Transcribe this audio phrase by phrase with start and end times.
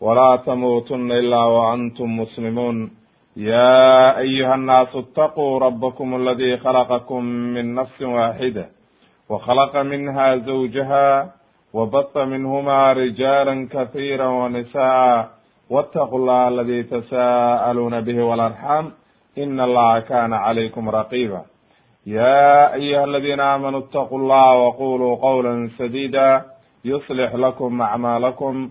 [0.00, 2.90] ولا تموتن إلا وأنتم مسلمون
[3.36, 8.68] يا أيها الناس اتقوا ربكم الذي خلقكم من نفس واحدة
[9.30, 11.32] وخلق منها زوجها
[11.74, 15.30] وبط منهما رجالا كثيرا ونساء
[15.70, 18.92] واتقوا الله الذي تساءلون به والأرحام
[19.38, 21.42] إن الله كان عليكم رقيبا
[22.06, 26.42] يا أيها الذين آمنوا اتقوا الله وقولوا قولا سديدا
[26.84, 28.70] يصلح لكم أعمالكم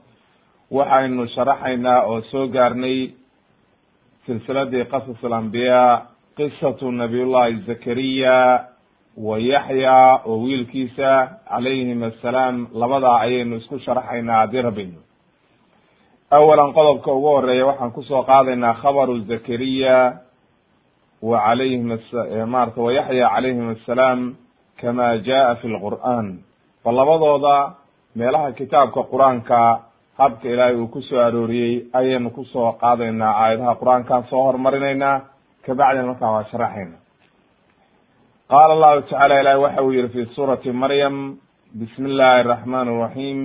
[0.71, 2.97] waxaynu sharaxaynaa oo soo gaarnay
[4.25, 6.01] silsiladii qasas alambiyaa
[6.37, 8.65] qisatu nabiyullahi zakariya
[9.17, 11.09] wa yaxya oo wiilkiisa
[11.49, 15.01] calayhim assalaam labadaa ayaynu isku sharaxaynaa haddii rabidno
[16.31, 19.97] awalan qodobka ugu horreeya waxaan ku soo qaadaynaa khabaru zakariya
[21.21, 21.83] wa calayhim
[22.47, 24.19] marata wa yaxya calayhim assalaam
[24.81, 26.39] kama jaa fi lqur'an
[26.85, 27.55] ba labadooda
[28.15, 29.59] meelaha kitaabka qur'aanka
[30.23, 35.21] habka ilaahay uu ku soo arooriyey ayaynu ku soo qaadaynaa aayadaha qur'aankaan soo hormarinaynaa.
[35.65, 36.97] Kabacdina markaan waa sharaxayna.
[38.51, 41.37] Qaala allahu tacala ilahi waxa uu yihi fi suurati maryam
[41.79, 43.39] bismi illahi araxman araxiim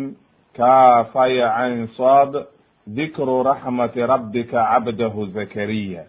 [0.57, 2.33] kafaya cayn sad
[2.97, 6.03] dikru raxmati rabbika cabdahu zakariya.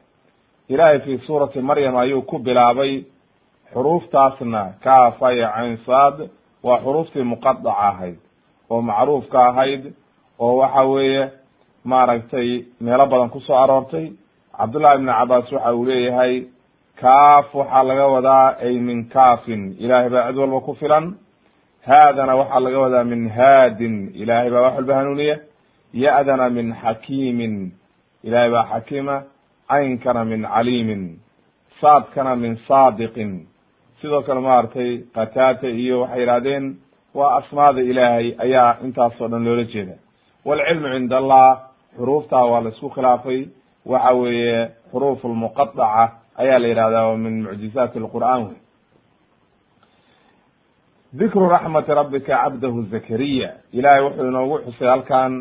[0.69, 3.03] Ilahay fi suurati maryam ayuu ku bilaabay
[3.73, 6.29] xuruuftaasna kafaya cayn sad
[6.63, 8.17] waa xuruuftii muqadaca ahayd
[8.69, 9.93] oo macruufka ahayd
[10.39, 11.23] oo waxa weeye
[11.85, 14.11] maaragtay meelo badan ku soo aroortay.
[14.57, 16.33] Cabdullahi ibni cabaas waxa uu leeyahay
[17.01, 21.05] kaaf waxaa laga wadaa ay min kaafin ilahay baa cid walba ku filan.
[21.87, 25.37] Haadana waxaa laga wadaa min haadin ilahay baa wax walba hanuuniya.
[25.93, 27.71] Ya-dana min xakiimin
[28.23, 29.15] ilahay baa xakiima.
[29.69, 31.03] Caynkana min caliimin
[31.81, 33.31] saadkana min saadiqin.
[34.01, 36.65] Sidoo kale maaragtay qataata iyo waxay yidhahdeen
[37.17, 39.95] waa asmaada ilaahay ayaa intaasoo dhan loola jeeda
[40.47, 41.47] walcilmu cinda allah
[41.97, 43.39] xuruuftaa waa la isku khilaafay
[43.91, 44.59] waxa weeye
[44.91, 46.03] xuruuf lmuqadaca
[46.41, 48.57] ayaa la yidhahdaa oo min mucjizaati lqur'an wey
[51.13, 55.33] dikru raxmati rabbika cabdahu zakariya ilahay wuxuu inoogu xusay halkan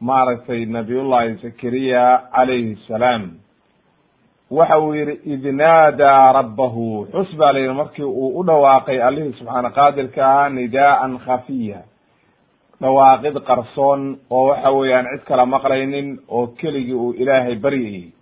[0.00, 2.02] maaragtay nabiyullahi zakariya
[2.34, 3.22] calayhi salaam
[4.50, 9.32] waxa uu yihi id naadaa rabbahu xus baa la yihi markii uu u dhawaaqay allihii
[9.38, 11.78] subxaana qaadirka ahaa nidaa'an khafiya
[12.84, 18.12] dhawaaqid qarsoon oo waxa weeyaan cid kala maqlaynin oo keligii uu ilaahay baryayey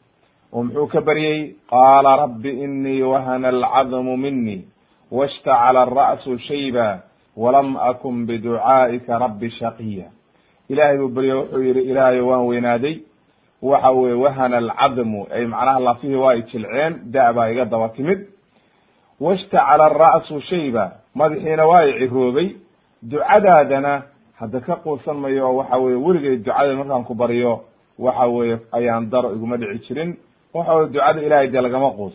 [0.55, 1.39] oo muxuu ka baryey
[1.73, 4.59] qaala rabbi inii wahana alcadmu mini
[5.11, 7.03] washtacala alra'su shayba
[7.37, 10.07] walam akun biducaa'ika rabbi shaqiya.
[10.69, 12.95] Ilahay buu berye wuxuu yihi ilaahayo waan weynaaday.
[13.63, 18.21] Waxa weye wahana alcadmu ay macnaha lafihii waa ay jilceen da- baa iga daba timid.
[19.21, 20.85] Washtacala alra'su shayba.
[21.15, 22.49] Madaxiina waa i ciroobay.
[23.03, 24.03] Ducadaadana
[24.41, 27.61] hadda ka quusan mayo waxa weye weligay ducada markaan ku baryo
[27.99, 30.17] waxa weye ayaan daro iguma dhici jirin.
[30.55, 32.13] Waxa weye ducada ilahay dee lagama quus.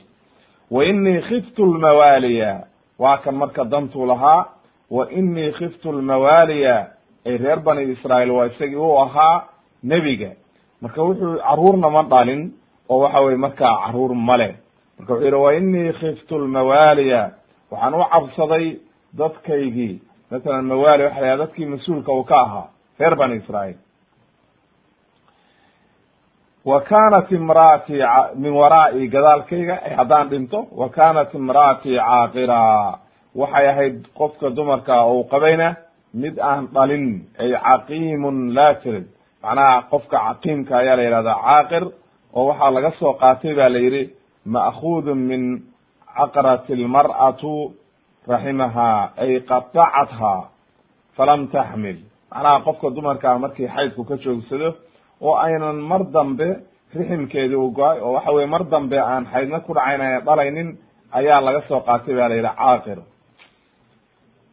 [0.72, 2.64] Wa inii khiftu lmawaaliya
[3.00, 4.46] waa kan marka dantuu lahaa
[4.92, 6.88] wa inii khiftu lmawaaliya
[7.26, 9.44] ay reer bani israael waa isagii u ahaa
[9.84, 10.32] nebiga.
[10.82, 12.52] Marka wuxuu caruurna ma dhalin
[12.90, 14.56] oo waxa weye markaa carruur male
[15.00, 17.32] marka wuxuu yihi wa inii khiftu lmawaaliya
[17.72, 18.78] waxaan u cabsaday
[19.18, 20.00] dadkaygii
[20.32, 22.68] masalan mawaali waxa la dadkii mas'uulka uu ka ahaa
[23.00, 23.76] reer bani israael
[26.66, 28.04] wa kanat imra'atii
[28.36, 33.00] min waraa'i gadaalkayga haddaan dhinto wa kanat imra'atii caaqira.
[33.36, 35.76] Waxay ahayd qofka dumarka ou qabayna
[36.14, 37.06] mid aan dhalin
[37.40, 39.06] ay caqiimun laa tirid
[39.44, 41.84] macnaha qofka caqiimka ayaa la yihahdaa caaqir
[42.34, 44.04] oo waxaa laga soo qaatay ba la yihi
[44.46, 45.42] ma'khudun min
[46.18, 47.54] caqrat lmar'atu
[48.30, 48.88] raximaha
[49.24, 50.34] ay qatacatha
[51.18, 51.98] falam taxmil
[52.32, 54.70] macnaha qofka dumarkaa markii xaydku ka joogsado
[55.22, 56.48] oo aynan mar dambe
[56.96, 60.70] riximkeedii uu go'ay oo waxa weye mar dambe aan xaydna ku dhacayn dhalaynin
[61.18, 63.00] ayaa laga soo qaatay ba la yidhi caaqir.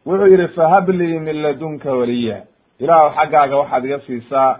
[0.05, 2.37] Wuxuu yidhi fahab lii min ladunka waliya.
[2.79, 4.51] Ilaahu xaggaaga waxaad iga siisaa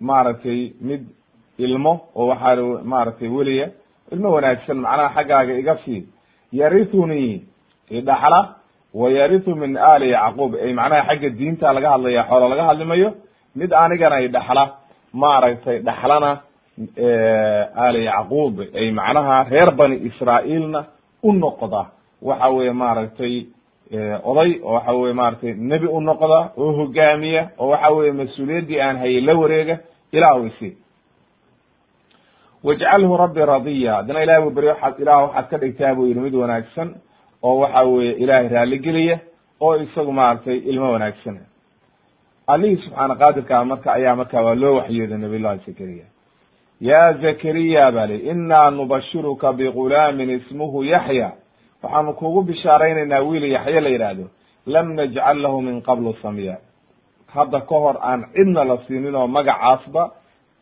[0.00, 1.02] maaragtay mid
[1.58, 3.66] ilmo oo waxaa maaragtay weliya.
[4.12, 6.00] Ilmo wanaagsan macnaha xaggaaga iga sii
[6.52, 7.42] yarithunii
[7.90, 8.40] idhaxla
[8.94, 10.54] wa yarithu min ali yacquub.
[10.54, 13.14] Ay macnaha xagga diinta laga hadlaya xoolo laga hadlimayo
[13.56, 14.64] mid anigana idhaxla
[15.12, 16.40] maaragtay dhaxlana
[17.76, 18.60] ali yacquub.
[18.74, 20.84] Ay macnaha reer bani israa'iilna
[21.22, 21.86] u noqda.
[22.22, 23.46] Waxa weye maaragtay
[24.24, 28.96] oday oo waxa weye maratay nebi u noqda oo hogaamiya oo waxa weye mas'uuliyaddii aan
[28.96, 29.78] hayay la wareega
[30.12, 30.76] ilah isi
[32.64, 33.94] wajcalhu rabbi radiya.
[33.96, 36.94] Haddana ilahi buu beryo waaad ilah waxaad ka dhigtaa buu yidhi mid wanaagsan
[37.42, 39.18] oo waxa weye ilaahay raaligeliya
[39.60, 41.38] oo isagu maaragtay ilmo wanaagsan.
[42.46, 46.04] Allihii subxaana qaadirkaa marka ayaa marka waa loo waxyooday nabiy llahi zakariya.
[46.80, 51.32] Ya zakariya ba li inaa nubashiruka bigulaamin ismuhu yaxya
[51.82, 54.24] waxaanu kugu bishaaraynaynaa wiil yaxye la yidhaahdo
[54.66, 56.56] lam najcal lahu min qablu samya.
[57.34, 60.10] Hadda ka hor aan cidna la siinin oo magacaasba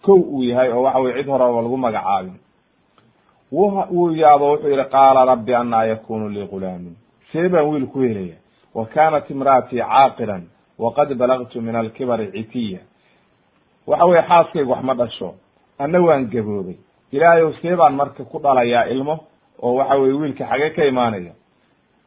[0.02, 2.36] kow uu yahay oo waxa weye cid horeba lagu magacaabin.
[3.52, 6.96] Wuu yaabo wuxuu yihi qaala rabbi anaa yakunu lii gulaamin.
[7.32, 8.36] See baan wiil ku helaya
[8.74, 10.42] wa kanat imra'atii caaqilan
[10.78, 12.78] waqad balagtu min alkibari citiya.
[13.86, 15.34] Waxa weye xaaskaygu wax dhasho.
[15.78, 16.76] Anna waan gaboobay
[17.12, 19.18] ilaahayow see baan marka ku dhalayaa ilmo
[19.62, 21.32] oo waxa weye wiilka xagee ka imaanaya?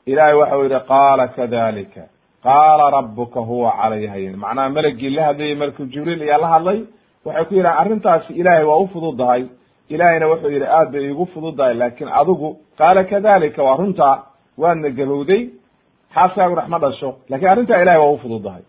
[0.06, 2.02] Ilahay waxau yihi qaala kadalika
[2.44, 6.80] qaala rabuka huwa calayhayn macnaha melagii la hadlayay malku jibriil ayaa la hadlay
[7.26, 9.44] waxay ku yidhahan arrintaasi ilaahay waa u fududahay.
[9.90, 14.16] Ilahayna wuxuu yidhi aad bay iigu fududahay laakin adigu qaala kadalika waa runtaa
[14.58, 15.42] waadna gabowday
[16.16, 17.10] xaaskaagu rax ma dhasho.
[17.30, 18.64] Lakin arrintaa ilahay waa u fududahay.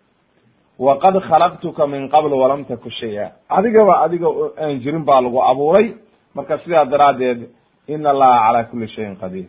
[0.78, 3.32] Waqad khalaqtuka min qabl walam taku shaya.
[3.48, 4.28] Adigaba adiga
[4.62, 5.94] aan jirin baa lagu abuuray.
[6.34, 7.40] Marka sidaa daraaddeed
[7.88, 9.46] in allaha calaa kuli shayin qadiir.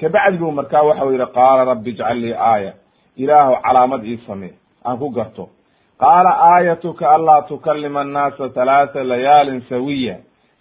[0.00, 2.72] Kabacdi bu markaa waxau yihi qaala rabbi ijcal lii aaya.
[3.16, 4.54] Ilaahu calaamad ii samee.
[4.84, 5.48] Aan ku garto
[5.98, 10.16] qaala aayatuka anlaa tukalima annaasa halaata layaalin sawiya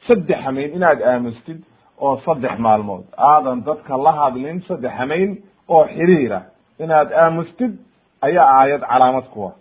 [0.07, 1.60] saddex hamayn inaad aamustid
[2.01, 5.38] oo saddex maalmood aadan dadka la hadlin saddex hamayn
[5.68, 6.42] oo xiriira
[6.80, 7.74] inaad aamustid
[8.22, 9.51] ayaa aayad calaamad kuwa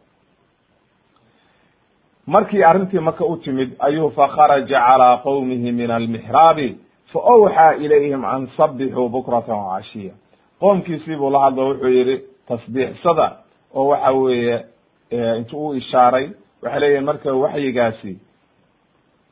[2.26, 6.68] markii arrintii marka u timid ayuu fakharaja calaa qowmihi min almixraabi
[7.12, 10.12] fa awxaa ilayhim an sabixuu bukratan wacashiya
[10.60, 12.16] qoomkiisii buu la hadlo wuxuu yihi
[12.48, 13.26] tasbiixsada
[13.74, 14.64] oo waxa weeye
[15.10, 16.30] intu u ishaaray
[16.62, 18.12] waxay leeyihiin marka waxyigaasi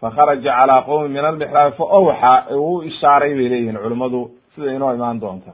[0.00, 5.20] fakharaja calaa qowmi min almixraabi fa awxaa uu ishaaray bay leeyihiin culimmadu sida inoo imaan
[5.20, 5.52] doonta.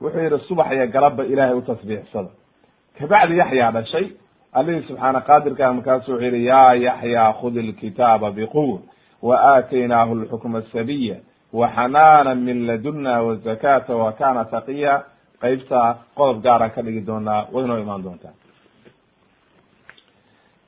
[0.00, 2.28] Wuxuu yihi subax iyo galabba ilaahay u tasbiixsada.
[2.98, 4.06] Kabacdi yaxyaa dhashay
[4.52, 8.78] allihii subxaana qaadirka markaasu wuxuu yihi ya yaxya khud ilkitaaba biquwa
[9.22, 11.16] wa aataynaahu lxukma sabiya
[11.52, 15.02] wa xanaana min laduna wazakata wa kana taqiya.
[15.42, 18.30] Qeybta qodob gaaraan ka dhigi doonaa way inoo imaan doontaa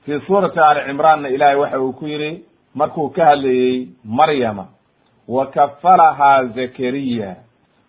[0.04, 4.66] fi suurati ali cimraanna ilahay waxa uu ku yihi markuu ka hadlayey maryama
[5.28, 7.36] wa kafalahaa zakariya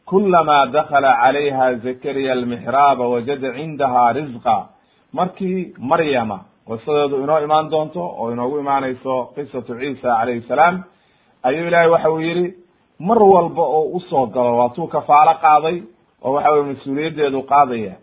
[0.06, 4.68] kulama dakala calayha zakariya almixraaba wajada cindaha rizqa.
[5.14, 10.84] Markii maryama qisadeedu inoo imaan doonto oo inoogu imaanayso qisatu ciisa calayhi salaam
[11.44, 12.54] ayuu ilahay waxa uu yihi
[13.00, 15.82] mar walba oo u soo galo waatuu kafaalo qaaday
[16.24, 17.94] oo waxa weye mas'uuliyaddeedu qaadaya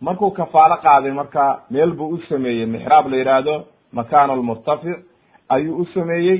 [0.00, 3.54] markuu kafaalo qaaday marka meel buu u sameeyey mixraab la yidhaahdo
[3.92, 4.98] makaan lmurtafic
[5.48, 6.38] ayuu u sameeyey.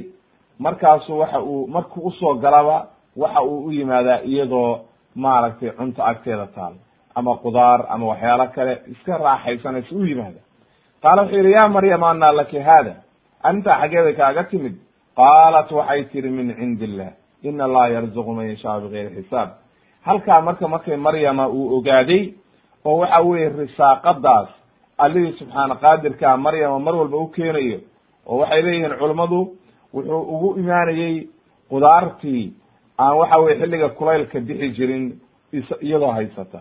[0.59, 2.87] Markaasu waxa uu markuu u soo galaba
[3.17, 4.79] waxa uu u yimaadaa iyadoo
[5.15, 6.75] maaragtay cunto agteeda taal
[7.15, 10.41] ama qudaar ama waxyaalo kale iska raaxaysanaysa u yimaada
[11.03, 12.95] qaala wuxuu yihi ya maryam anaa laki hada
[13.43, 14.75] arrintaa xaggeeday kaaga timid.
[15.17, 17.11] Qaalat waxay tiri min cindi illah
[17.43, 19.49] in allaha yarzuqu man yashaa bigayri xisaab.
[20.07, 22.23] Halkaa marka markay maryama uu ogaaday
[22.85, 24.49] oo waxa weye risaaqadaas
[25.05, 27.79] allihii subxaana qaadirkaa maryama mar walba u keenayo
[28.27, 29.39] oo waxay leeyihiin culummadu
[29.95, 31.15] wuxuu ugu imaanayey
[31.71, 32.45] qudaartii
[33.03, 35.05] aan waxa weye xilliga kulaylka bixi jirin
[35.87, 36.61] iyadoo haysata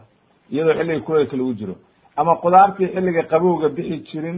[0.51, 1.75] iyadoo xilliga kulaylka lagu jiro.
[2.19, 4.37] Ama qudaartii xilliga qabowga bixi jirin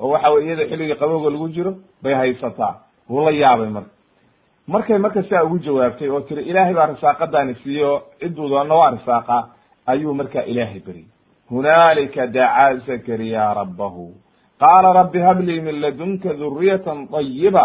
[0.00, 1.72] oo waxa weye iyadoo xilliga qabowga lagu jiro
[2.02, 2.74] bay haysataa
[3.10, 3.90] wuu la yaabay marka
[4.66, 9.36] markay marka sidaa ugu jawaabtay oo tiri ilaahay baa risaaqadaani siiyo ciduu doona waa risaaqa
[9.86, 11.08] ayuu markaa ilaahay beriyey
[11.52, 14.04] hunaalika dacaa zakariya rabbahu
[14.62, 17.64] qaala rabbi hablii min ladunka duriyatan طayiba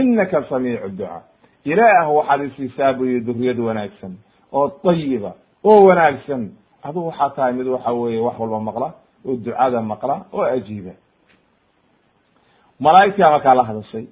[0.00, 1.22] inaka samiicu ducaa
[1.64, 4.12] ilaah waxaad isiisaa buu yihi duriyad wanaagsan
[4.52, 5.30] oo طayiba
[5.64, 6.42] oo wanaagsan
[6.88, 8.88] adu waxaa tahay mid waxa weye wax walba maqla
[9.26, 10.92] oo ducada maqla oo ajiiba
[12.80, 14.06] malaa'igtaa markaa la hadashay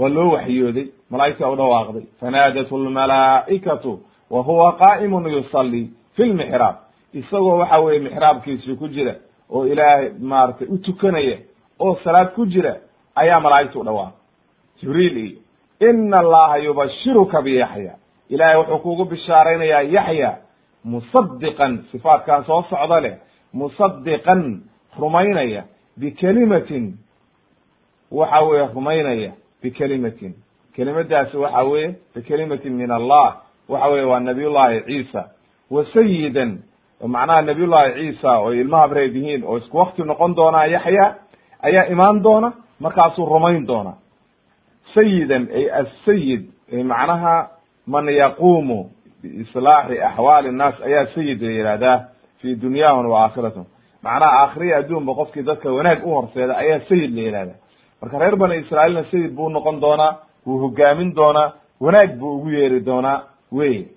[0.00, 3.92] waa loo waxyooday malaa'igta u dhawaaqday fanaadathu lmalaa'ikatu
[4.30, 5.82] wa huwa qaa'imun yusalli
[6.16, 6.76] fi lmixraab
[7.14, 9.14] isagoo waxa weye mixraabkiisii ku jira
[9.50, 11.38] oo ilaahay maaragtay u tukanaya
[11.80, 12.76] oo salaad ku jira
[13.14, 14.18] ayaa malaa'igta u dhawaaqay
[14.80, 15.38] jibriil iyo
[15.90, 17.94] ina allaha yubashiruka biyaxya
[18.28, 20.30] ilahay wuxuu kugu bishaaraynayaa yaxya
[20.84, 23.14] musadiqan sifaatkan soo socda leh
[23.52, 24.62] musadiqan
[24.98, 25.64] rumaynaya
[25.96, 26.84] bikelimatin.
[28.10, 30.34] Waxa weye rumaynaya bikelimatin.
[30.74, 33.42] Kelimadaasi waxa weye bikelimatin min allah.
[33.68, 35.22] Waxa weye waa nabiy llahi ciisa.
[35.70, 36.58] Wa sayidan
[37.02, 41.14] macnaha nabiy llahi ciisa oo ilmaha bareed yihiin oo isku wakti noqon doonaa yaxya
[41.62, 43.92] ayaa imaan doona markaasuu rumayn doona.
[44.94, 46.42] Sayidan ay asayid
[46.84, 47.48] macnaha
[47.86, 48.90] man yaqumu
[49.22, 51.98] biislaaxi axwaali nnaas ayaa sayid la yihahdaa
[52.40, 53.64] fi dunyahum wa aakhiratum
[54.02, 57.58] macnaha aakhiriya adduunba qofkii dadka wanaag u horseeda ayaa sayid la yihahdaa
[58.02, 60.12] marka reer bani israailna sayid buu noqon doonaa
[60.46, 63.22] wuu hogaamin doonaa wanaag buu ugu yeeri doonaa
[63.52, 63.88] wey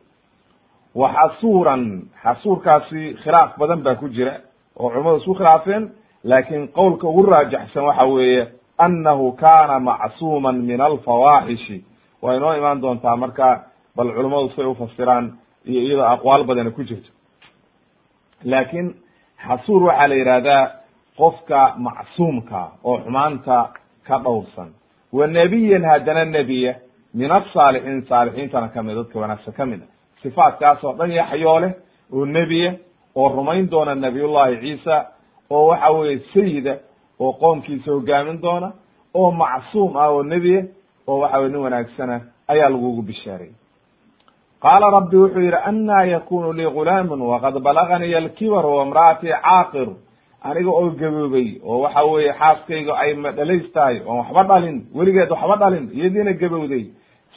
[0.99, 1.83] wa xasuuran
[2.23, 4.33] xasuurkaasi khilaaf badan baa ku jira
[4.79, 5.83] oo culamadu isku khilaafeen
[6.29, 8.43] laakiin qowlka ugu raajaxsan waxa weeye
[8.85, 11.77] annahu kana macsuuman min alfawaaxishi
[12.21, 13.47] waa inoo imaan doontaa marka
[13.95, 15.25] bal culummadu say ufasiraan
[15.69, 17.09] iyo iyadoo aqwaal badana ku jirto.
[18.51, 18.87] Laakiin
[19.47, 20.63] xasuur waxaa la yidhahdaa
[21.19, 23.57] qofka macsuumka oo xumaanta
[24.07, 24.69] ka dhowrsan.
[25.17, 26.73] Wa nebiyan haddana nebiya
[27.13, 29.81] min asaalixiin saalixiintana ka mid dadka wanaagsan ka mid.
[29.81, 31.73] a sifaatkaas oo dhan yaxyoo leh
[32.13, 32.71] oo nebiya
[33.15, 35.05] oo rumayn doona nabiyullahi ciisa
[35.49, 36.73] oo waxa weye sayida
[37.19, 38.71] oo qoomkiisa hogaamin doona
[39.13, 40.61] oo macsuum ah oo nebiya
[41.07, 43.51] oo waxa weye nin wanaagsana ayaa lagugu bishaaray.
[44.61, 49.89] Qaala rabbi wuxuu yidhi annaa yakunu lii gulaamun waqad balaganii alkibar waimra'atii caaqir.
[50.43, 55.55] Aniga oo gaboobay oo waxa weeye xaaskayga ay madhalays tahay oon waxba dhalin weligeed waxba
[55.61, 56.85] dhalin iyadiina gabowday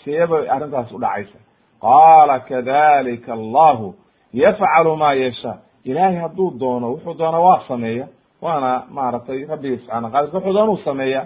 [0.04, 1.38] seebay arrintaas u dhacaysa
[1.86, 3.94] qaala kadalika allahu
[4.32, 8.06] yafcalu ma yashaa ilaahay hadduu doono wuxuu doona waa sameeya.
[8.44, 11.22] Waana maaragtay rabbigi subxana qadirka wuxuu doona u sameeya.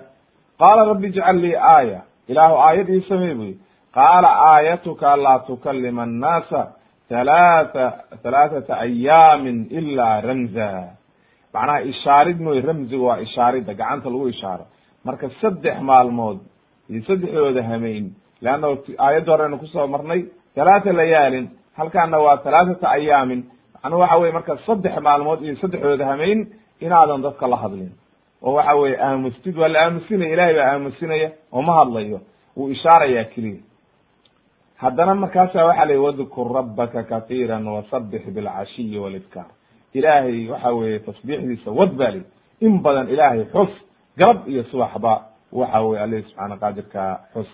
[0.58, 2.00] Qaala rabbi ijcal lii aaya.
[2.28, 3.52] Ilaahu aayad ii samey buy
[3.94, 6.60] qaala aayatuka anlaa tukalima annaasa
[7.10, 7.84] halaata
[8.24, 10.68] halaathata ayaamin ilaa ramza.
[11.54, 14.64] Macnaha ishaarid mooy ramziga waa ishaarida gacanta lagu ishaaro.
[15.04, 16.38] Marka saddex maalmood
[16.90, 18.04] iyo saddexdooda hameyn
[18.42, 18.66] leanna
[18.98, 20.22] aayadda horeynu ku soo marnay
[20.56, 23.44] halaata layaalin halkaana waa halaathata ayaamin
[23.82, 26.46] macnuu waxa weye marka saddex maalmood iyo saddexdooda hameyn
[26.80, 27.92] inaadan dadka la hadlin
[28.42, 32.20] oo waxa weye aamustid waa la aamusinaya ilahay baa aamusinaya oo ma hadlayo
[32.56, 33.62] wuu ishaaraya keliya
[34.76, 39.46] haddana markaasa waxa la wadkur rabbaka katiira wasabix bilcashiyi walibkaar
[39.92, 42.22] ilaahay waxa weye tasbiixdiisa wad ba li
[42.60, 43.70] in badan ilaahay xus
[44.16, 45.12] galab iyo subaxba
[45.52, 47.02] waxa weye alihi subxaana qaadirka
[47.34, 47.50] xus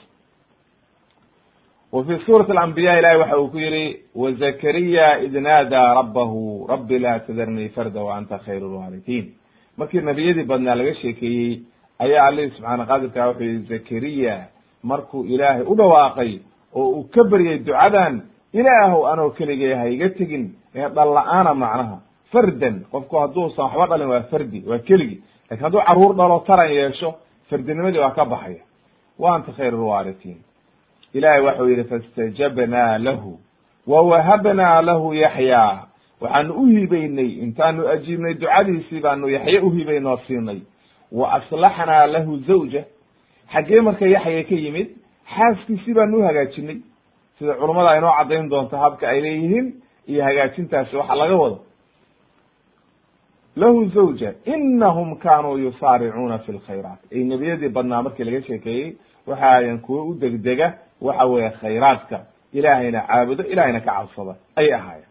[1.92, 7.68] wa fi suurati alambiya waxa uu ku yihi wazakariya id naadaa rabbahu rabbi laa tadarnii
[7.68, 9.35] farda wa anta khayr lwaalidiin
[9.76, 11.61] markii nebiyadii badnaa laga sheekeeyey
[11.99, 14.35] ayaa alihi subxaana qaadirka wuxuu yihi zakariya
[14.82, 16.38] markuu ilaahay u dhawaaqay
[16.75, 21.97] oo uu ka beryay ducadan ilaahow anoo keligay ha iga tegin ee dhal la'aana macnaha
[22.32, 25.23] fardan qofku hadduusan waxba dhalin waa fardi waa keligi.
[25.50, 27.14] Lakin hadduu carruur dhalo taran yeesho
[27.50, 28.62] fardinimadii waa ka baxaya.
[29.18, 30.38] Wa anta khayr lwaaritiin
[31.12, 33.38] ilahay waxau yihi faاstajabnaa lahu
[33.87, 35.87] wawahabnaa lahu yaxyaa
[36.21, 40.61] waxaanu u hibaynay intaanu ajiibnay ducadiisii baanu yaxye uhibaynoo siinay.
[41.12, 42.85] Wa aslaxnaa lahu zawja.
[43.52, 44.88] Xaggee marka yaxya ka yimid
[45.35, 46.79] xaaskiisii baanu u hagaajinay.
[47.38, 49.75] Sida culummada inoo caddayn doonto habka ay leeyihiin
[50.07, 51.59] iyo hagaajintaasi waxa laga wado.
[53.57, 60.05] Lahu zawja inahum kanuu yusaaricuuna fi lkhayraat ay nebiyadii badnaa markii laga sheekeeyey waxa kuwo
[60.05, 62.21] u degdega waxa weeye khayraadka
[62.52, 65.07] ilaahayna caabudo ilahayna ka cabsada ayay ahaayeen.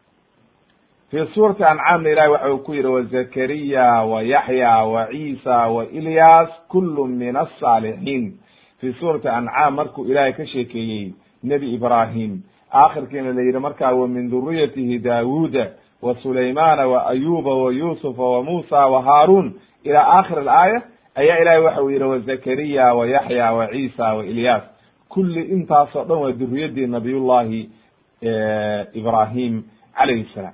[1.12, 6.50] Fi suurati ancaamna ilahi waxa uu ku yihi wazakariya wa yaxya wa ciisa wa ilyas
[6.68, 8.34] kulu min asaalixiin
[8.80, 12.42] fi suurati ancaam markuu ilaahay ka sheekeeyey nebi ibrahim
[12.74, 15.68] aakhirkiina la yidhi markaa wa min duriyatihi daawuuda
[16.02, 19.54] wa sulaymana wa ayuba wa yusufa wa musa wa haarun
[19.84, 20.82] ila aakhir alaaya
[21.16, 24.64] ayaa ilahay waxa uu yihi wazakariya wa yaxya wa ciisa wa ilyas
[25.14, 27.60] kulli intaasoo dhan waa duriyadii nabiyullahi
[29.00, 29.64] ibrahim
[29.98, 30.54] calayhi salaam.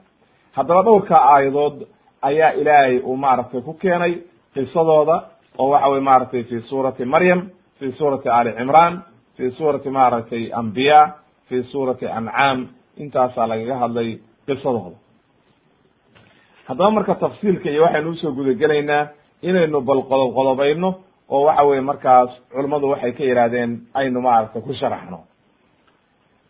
[0.55, 1.77] Haddaba dhowrka aayadood
[2.21, 4.13] ayaa ilaahay uu maaragtay ku keenay
[4.53, 5.15] qisadooda
[5.57, 8.93] oo waxa weye maaragtay fi suurati maryam fi suurati ali cimran
[9.37, 10.99] fi suurati maaragtay ambiya
[11.47, 12.67] fi suurati ancaam.
[12.97, 14.09] Intaasaa lagaga hadlay
[14.47, 14.97] qisadooda.
[16.67, 19.07] Haddaba marka tafsiilka iyo waxaynu u soo gudagelaynaa
[19.41, 20.89] inaynu bal qodob qodobayno
[21.29, 25.19] oo waxa weye markaas culummadu waxay ka yidhahdeen aynu maaragtay ku sharaxno.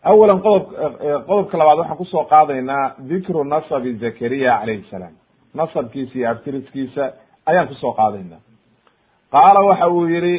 [0.04, 0.64] Awalan qodob
[1.26, 5.14] qodobka labaad waxaan ku soo qaadaynaa dikru nasabi zakariya calayhi salaam.
[5.54, 7.04] Nasabkiisa iyo abtiriskiisa
[7.46, 8.40] ayaan ku soo qaadaynaa.
[9.32, 10.34] Qaala waxa uu yihi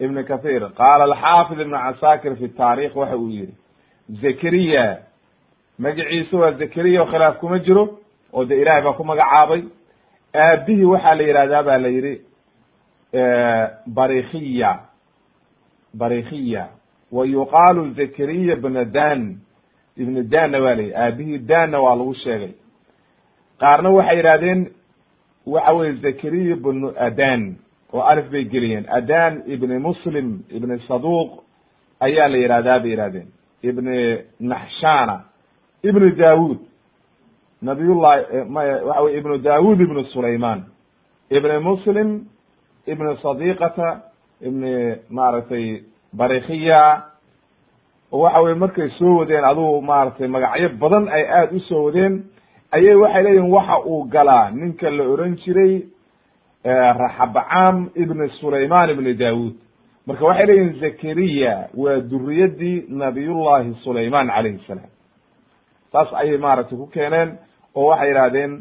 [0.00, 3.52] ibn kathir qaala alxaafid ibn casakir fi taarikh waxa uu yihi
[4.22, 4.98] zakariya
[5.78, 7.84] magaciisa waa zakariya oo khilaaf kuma jiro
[8.32, 9.62] oo de ilahay baa ku magacaabay.
[10.34, 12.14] Aabihii waxaa la yihahdaa ba la yihi
[13.86, 14.80] barikiya
[15.94, 16.68] barikiya
[17.12, 19.36] wa yuqaalu zakariya bna dan
[19.96, 22.52] ibnu danna waa layihi aabihii danna waa lagu sheegay.
[23.60, 24.70] Qaarna waxay yihahdeen
[25.46, 27.56] waxa weye zakariya bnu adan
[27.92, 28.84] oo alif bay geliyeen.
[28.88, 31.30] Adan ibni muslim ibni saduq
[32.00, 33.28] ayaa la yihahdaa bay yihahdeen
[33.62, 35.24] ibni naxshana
[35.82, 36.58] ibnu dawud
[37.62, 38.22] nabiyullahi
[38.84, 40.62] waxa wey ibnu dawud ibnu sulayman
[41.30, 42.24] ibni muslim
[42.92, 43.88] ibni sadiqata
[44.40, 44.72] ibni
[45.10, 47.02] maaragtay barikiya
[48.12, 52.24] waxa weye markay soo wadeen adugu maaragtay magacyo badan ay aada u soo wadeen
[52.72, 55.82] ayay waxay leeyihiin waxa uu galaa ninka la oran jiray
[57.02, 59.54] raxabcam ibni sulayman ibni dawud
[60.06, 64.90] marka waxay leeyihiin zakariya waa duriyadii nabiyullahi sulayman calayhi salaam
[65.92, 67.38] saas ayay maaragtay ku keeneen
[67.74, 68.52] oo waxay yidhahdeen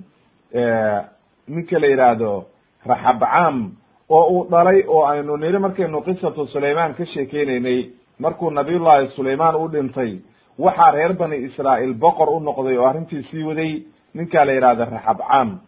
[1.48, 2.46] ninka la yidhaahdo
[2.86, 3.72] raxabcam
[4.10, 9.68] oo uu dhalay oo aynu niri markaynu qisatu sulayman ka sheekeynaynay markuu nabiyullahi sulayman u
[9.72, 10.12] dhintay
[10.60, 13.72] waxaa reer bani israa'iil boqor u noqday oo arrintii sii waday
[14.16, 15.60] ninkaa la yihahda raxabcam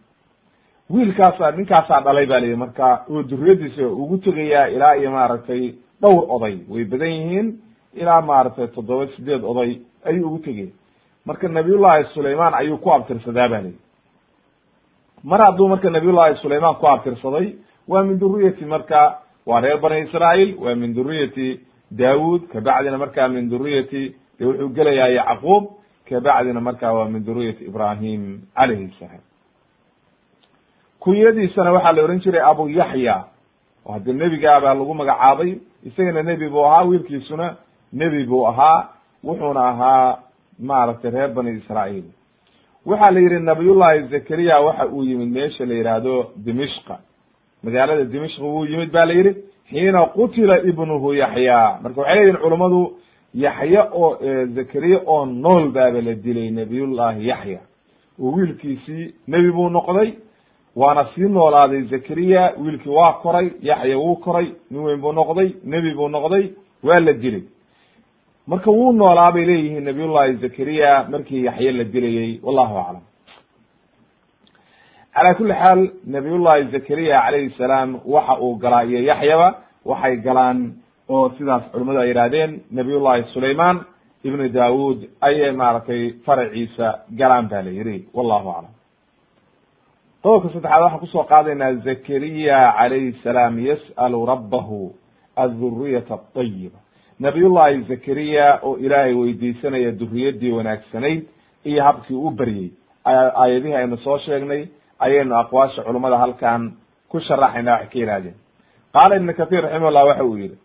[0.90, 6.58] wiilkaasa ninkaasaa dhalay ba layihi marka oo duriyadiisa ugu tegayaa ilaa iyo maaragtay dhowr oday.
[6.70, 7.48] Way badan yihiin
[7.94, 10.68] ilaa maaragtay toddoba sideed oday ayuu ugu tegay
[11.26, 13.78] marka nabiyullahi sulayman ayuu ku abtirsadaa ba layihi
[15.24, 17.46] mar hadduu marka nabiyullahi sulayman ku abtirsaday
[17.90, 19.00] waa min duriyati marka
[19.46, 21.48] waa reer bani israail waa min duriyati
[22.00, 24.02] daawud kabacdina marka min duriyati
[24.40, 25.64] wuxuu gelayaa yacquub
[26.08, 28.22] kabacdina marka waa min duriyati ibrahim
[28.56, 29.22] calayhi salaam.
[31.00, 33.16] Kunyadiisana waxaa la ohan jiray abu yaxya
[33.86, 35.50] oo hadde nebigaabaa lagu magacaabay
[35.88, 37.56] isagana nebi buu ahaa wiilkiisuna
[37.92, 38.88] nebi buu ahaa
[39.24, 40.18] wuxuuna ahaa
[40.60, 42.04] maaragtay reer bani israail
[42.86, 46.98] waxaa la yihi nabiyullahi zakariya waxa uu yimid meesha la yihahdo dimishqa
[47.64, 49.32] magaalada dimishq wuu yimid ba la yihi
[49.70, 51.78] xiina qutila ibnuhu yaxya.
[51.82, 52.92] Marka waxay leyihin culummadu
[53.34, 54.16] yaxya oo
[54.54, 57.60] zakariya oo nool baaba la dilay nabiyullahi yaxya.
[58.20, 60.12] Oo wiilkiisii nebi buu noqday
[60.76, 65.94] waana sii noolaaday zakariya wiilkii waa koray yaxya wuu koray nin weyn buu noqday nebi
[65.94, 66.44] buu noqday
[66.82, 67.42] waa la dilay.
[68.46, 73.02] Marka wuu noolaa bay leeyihiin nabiyullahi zakariya markii yaxye la dilayey wallahu aclam
[75.14, 79.48] calaa kuli xaal nabiyullahi zakariya calayhi salaam waxa uu galaa iyo yaxyaba
[79.84, 80.58] waxay galaan
[81.08, 83.76] oo sidaas culimadu ay yihahdeen nabiyullahi sulayman
[84.24, 86.86] ibnu daawud ayay maaragtay faraciisa
[87.18, 88.74] galaan ba la yihi wallahu aclam.
[90.22, 94.92] Qodobka saddexaad waxaan ku soo qaadaynaa zakariya calayhi salaam yas'alu rabbahu
[95.36, 96.78] aduriyata atayiba
[97.20, 101.22] nabiyullahi zakariya oo ilaahay weydiisanaya duriyadii wanaagsanayd
[101.64, 102.70] iyo habkii u beryey
[103.04, 104.62] aayadihii aynu soo sheegnay
[105.00, 106.72] ayaynu aqwaasha culummada halkan
[107.10, 108.34] ku sharaxayna waxay ka yihahdeen
[108.94, 110.56] qaala ibn kathir raximahullah waxa uu yihi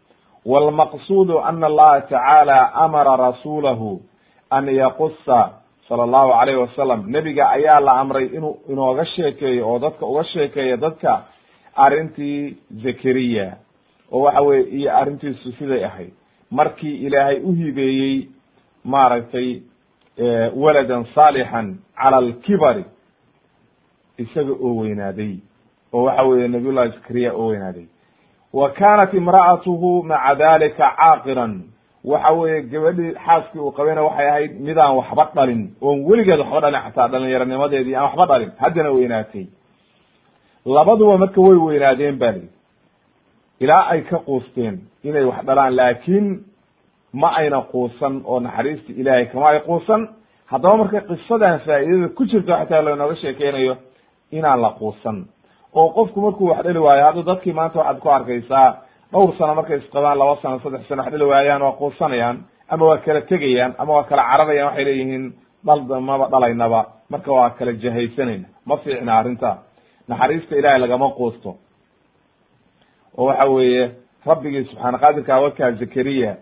[0.45, 4.01] wlmaqsudu ana allaha tacaala amara rasuulahu
[4.51, 5.39] an yaqusa
[5.87, 10.77] sala allahu alayhi wasalam nebiga ayaa la amray inuu inooga sheekeeyo oo dadka uga sheekeeyo
[10.77, 11.11] dadka
[11.75, 13.57] arrintii zakariya.
[14.11, 16.13] Oo waxa weye iyo arrintiisu siday ahayd.
[16.51, 18.27] Markii ilaahay u hibeeyey
[18.85, 19.61] maaragtay
[20.55, 22.85] waladan saalixan cala alkibari
[24.17, 25.33] isaga oo weynaaday
[25.93, 27.85] oo waxa weye nabiy llahi zakariya oo weynaaday.
[28.53, 31.53] Wa kanat imra'atuhu maca dalika caaqiran.
[32.03, 36.81] Waxa weeye gabadhii xaaskii uu qabayna waxay ahayd midaan waxba dhalin oon weligeed waxba dhalin
[36.85, 39.45] xataa dhalinyaronimadeedii aan waxba dhalin haddana weynaatay.
[40.65, 42.49] Labaduba marka way weynaadeen ba lihi
[43.59, 46.43] ilaa ay ka quusteen inay wax dhalaan laakiin
[47.13, 50.01] ma ayna quusan oo naxariista ilaahay kama ay quusan.
[50.45, 53.75] Haddaba marka qisadan faa'iidada ku jirta xataa lainooga sheekeynayo
[54.31, 55.25] inaan la quusan.
[55.73, 58.75] Oo qofku markuu wax dhali waayo hadda dadkii maanta waxaad ku arkaysaa
[59.11, 62.37] dhowr sano markay isqabaan laba sano saddex sano wax dhali waayaan waa quusanayaan
[62.69, 65.33] ama waa kala tegayaan ama waa kala cararayaan waxay leeyihiin
[65.65, 66.85] dhal maba dhalaynaba.
[67.09, 68.47] Marka waa kala jahaysanayna.
[68.65, 69.57] Ma fiicna arrinta.
[70.07, 71.55] Naxariista ilaahay lagama quusto.
[73.17, 73.91] Oo waxa weeye
[74.25, 76.35] rabbigii subxaana qaadirka wakaa zakariya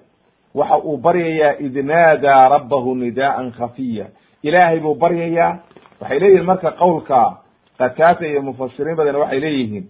[0.55, 4.05] waxa uu baryayaa id naadaa rabbahu nidaa'an khafiya.
[4.43, 5.57] Ilaahay buu baryayaa.
[6.01, 7.42] Waxay leeyihiin marka qowlka
[7.83, 9.85] qataata iyo mufasiriin badan waxay leeyihiin.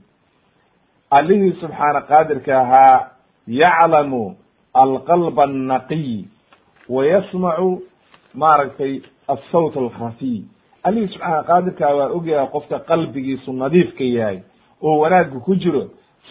[1.11, 2.99] Allihii subxaana qaadirka ahaa
[3.47, 4.35] yaclamu
[4.73, 6.25] alqalba annaqiy
[6.89, 7.69] wa yasmacu
[8.33, 8.93] maaragtay
[9.27, 10.41] asawt alkhafiy
[10.83, 14.39] allihii subxaana qaadirkaa waa ogyahay qofka qalbigiisu nadiifka yahay
[14.81, 15.83] oo wanaaggu ku jiro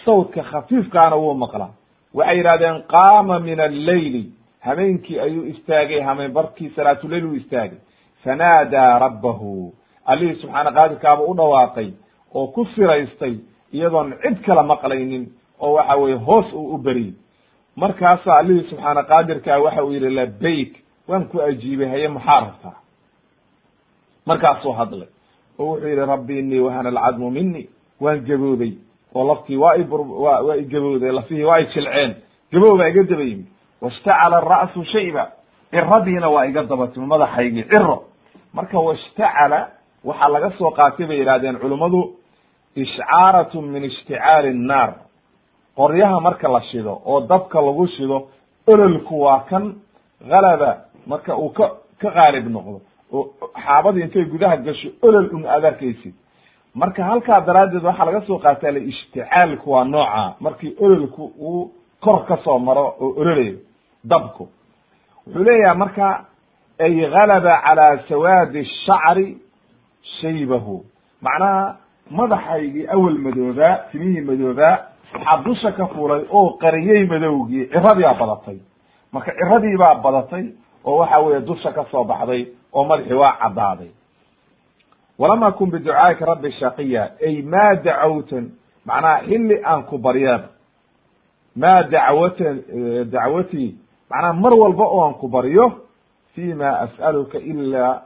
[0.04, 1.72] sawtka khafiifkaana wuu maqlaa.
[2.14, 4.24] Waxay yidhahdeen qaama min alleyli
[4.60, 7.78] hameenkii ayuu istaagay hameen barkii salaatuleyl uu istaagay.
[8.24, 9.74] Fanaadaa rabbahu
[10.06, 11.90] allihii subxaana qaadirkaaba u dhawaaqay
[12.34, 13.34] oo ku siraystay
[13.72, 15.26] iyadoon cid kala maqlaynin
[15.60, 17.14] oo waxa weye hoos uu u beriyey
[17.76, 20.72] markaasaa allihii subxaana qaadirkaa waxa uu yidhi labayk
[21.08, 22.76] waan ku ajiibay haye maxaa rabtaa
[24.26, 25.08] markaasuu hadlay.
[25.58, 27.68] Oo wuxuu yidhi rabbi inii wahana alcadmu mini
[28.00, 28.72] waan gabooday
[29.14, 32.14] oo laftii waa i wa waa i gabowday lafihii waa i jilceen.
[32.52, 33.46] Gabow baa iga daba yimid
[33.80, 35.32] washtacala ara'su shayba.
[35.70, 38.04] Ciradiina waa iga dabatimi madaxaygii ciro
[38.54, 39.68] marka washtacala
[40.04, 42.00] waxaa laga soo qaatay bay yidhahdeen culummadu
[42.76, 44.90] ishcaaratun min ishticaali nnaar
[45.76, 48.28] qoryaha marka la shido oo dabka lagu shido
[48.66, 49.74] ololku waa kan
[50.30, 50.70] halaba
[51.06, 51.66] marka uu ka
[52.00, 52.80] ka qaalib noqdo.
[53.12, 53.22] Oo
[53.64, 56.14] xaabadii intay gudaha gasho olol un aad arkaysid
[56.74, 62.24] marka halkaa daraaddeed waxaa laga soo qaataa le ishticaalku waa nooca markii ololku uu kor
[62.28, 63.58] ka soo maro oo ololayo
[64.04, 64.48] dabku.
[65.26, 66.24] Wuxuu leeyahay marka
[66.84, 69.26] ay galaba calaa sawaadi shacri
[70.20, 70.84] shaybahu.
[71.22, 71.76] Macnaha
[72.10, 74.78] madaxaygii awel madoobaa timihii madoobaa
[75.14, 78.58] waxaa dusha ka fulay oo qariyey madowgii ciradii baa badatay.
[79.12, 80.44] Marka ciradii baa badatay
[80.84, 83.90] oo waxa weeye dusha ka soo baxday oo madaxii waa caddaaday.
[85.18, 88.50] Walam akun biducaa'ika rabbi shaqiya ay ma dacawtan
[88.86, 90.48] macnaha xilli aan ku baryaba
[91.56, 92.56] ma dacwatan
[93.12, 93.74] dacwatii
[94.10, 95.84] macnaha mar walba oo aan ku baryo
[96.34, 98.02] fi ma as'aluka ila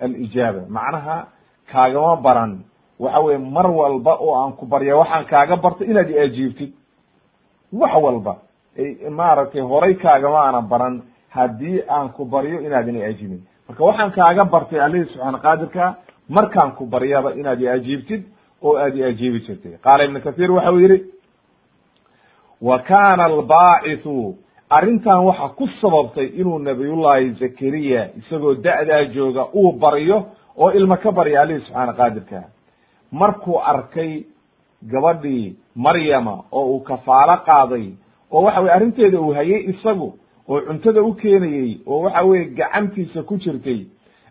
[0.00, 1.26] alijaaba macnaha
[1.72, 2.52] kaagama baran
[2.98, 6.72] waxa weye mar walba oo aan ku barya waxaan kaaga barto inaad i
[7.72, 8.36] wax walba
[9.10, 14.80] maaragtay horay kaagama aana baran haddii aan ku baryo inaadan i marka waxaan kaaga bartay
[14.80, 15.94] allihii subxaana qaadirka
[16.28, 18.24] markaan ku baryaba inaad i
[18.62, 21.04] oo aad i ajiibi jirtay qaala ibnu kathir waxa uu yihi
[22.62, 24.34] wa kana albaacisu
[24.70, 30.26] arrintan waxa ku sababtay inuu nabiyullahi zakariya isagoo da'daa jooga uu baryo
[30.56, 32.42] oo ilma ka barya allihii subxaana qaadirka
[33.12, 34.24] markuu arkay
[34.82, 37.86] gabadhii maryama oo uu kafaalo qaaday
[38.32, 43.22] oo waxa weye arrinteeda uu hayay isagu oo cuntada u keenayey oo waxa weye gacantiisa
[43.22, 43.86] ku jirtay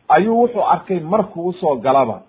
[0.08, 2.22] ayuu wuxuu arkay markuu u soo galaba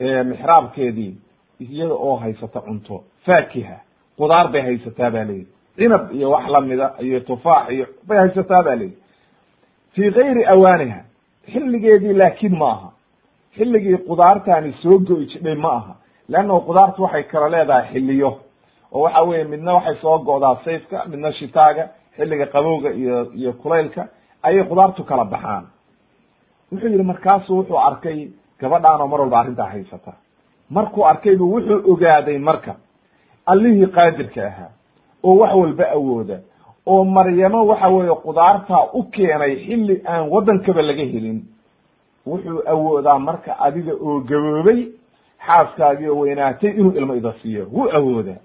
[0.00, 1.14] mixraabkeedii
[1.60, 3.04] iyada oo haysata cunto.
[3.26, 3.76] Faakiha.
[4.18, 8.74] Qudaar bay haysataa ba layidhi cinab iyo wax lamida iyo tufaax iyo bay haysataa ba
[8.76, 8.96] layidhi
[9.94, 11.00] fii gayri awaaniha
[11.52, 12.88] xilligeedii laakiin ma aha.
[13.56, 15.94] Xilligii qudaartaani soo go'i jidhay ma aha.
[16.28, 18.30] Leanna qudaartu waxay kala leedahay xiliyo
[18.92, 21.84] oo waxa weye midna waxay soo go'daa sayfka midna shitaaga
[22.16, 24.08] xilliga qabowga iyo iyo kulaylka
[24.42, 25.64] ayay qudaartu kala baxaan.
[26.72, 28.28] Wuxuu yidhi markaasu wuxuu arkay
[28.60, 30.12] gabadhaanoo mar walba arrintaa haysata.
[30.70, 32.74] Markuu arkay buu wuxuu ogaaday marka
[33.46, 34.70] allihii qaadirka ahaa
[35.22, 36.40] oo wax walba awooda
[36.86, 41.42] oo maryamo waxa weeye qudaartaa u keenay xilli aan waddankaba laga helin.
[42.26, 44.80] Wuxuu awoodaa marka adiga oo gaboobay
[45.46, 47.66] xaaskaagii oo weynaatay inuu ilmo ida siiyo.
[47.72, 48.40] Wuu awoodaa.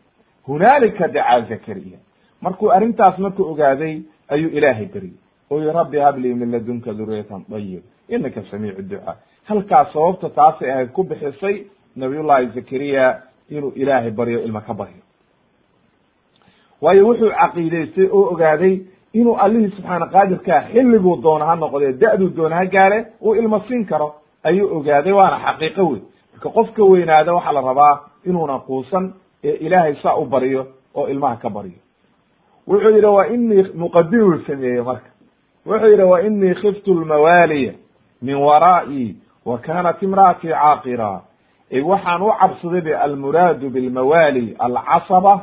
[0.47, 1.97] Hunaalika dacaa zakariya.
[2.41, 5.13] Markuu arrintaas markuu ogaaday ayuu ilaahay beryey
[5.51, 9.15] oo yi rabbi hablii min ladunka duriyatan dayib inaka samiicu ducaa.
[9.43, 11.63] Halkaas sababta taasay ahayd ku bixisay
[11.95, 15.01] nabiyullahi zakariya inuu ilaahay baryo ilma ka baryo
[16.81, 18.79] waayo wuxuu caqiidaystay oo ogaaday
[19.13, 23.85] inuu allihii subxaana qaadirkaa xilliguu doono ha noqdee da-duu doono ha gaare uu ilma siin
[23.85, 25.13] karo ayuu ogaaday.
[25.13, 26.01] Waana xaqiiqo wey
[26.33, 29.13] marka qofka weynaada waxaa la rabaa inuuna quusan
[29.43, 31.79] ee ilaahay saa u baryo oo ilmaha ka baryo
[32.67, 35.09] wuxuu yidhi wa inii muqadimuu sameeyey marka.
[35.65, 37.73] Wuxuu yidhi wa inii khiftu lmawaaliya
[38.21, 41.21] min waraa'i wa kanat imra'atii caaqira.
[41.83, 45.41] Waxaan u cabsaday be almuraadu bilmawaali alcasaba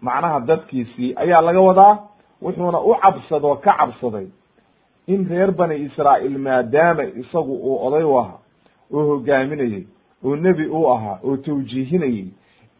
[0.00, 1.98] macnaha dadkiisii ayaa laga wadaa
[2.42, 4.26] wuxuuna u cabsadoo ka cabsaday
[5.06, 8.38] in reer bani israa'iil maadaama isagu uu oday u ahaa
[8.94, 9.84] oo hogaaminayey
[10.24, 12.26] oo nebi u ahaa oo tawjiihinayey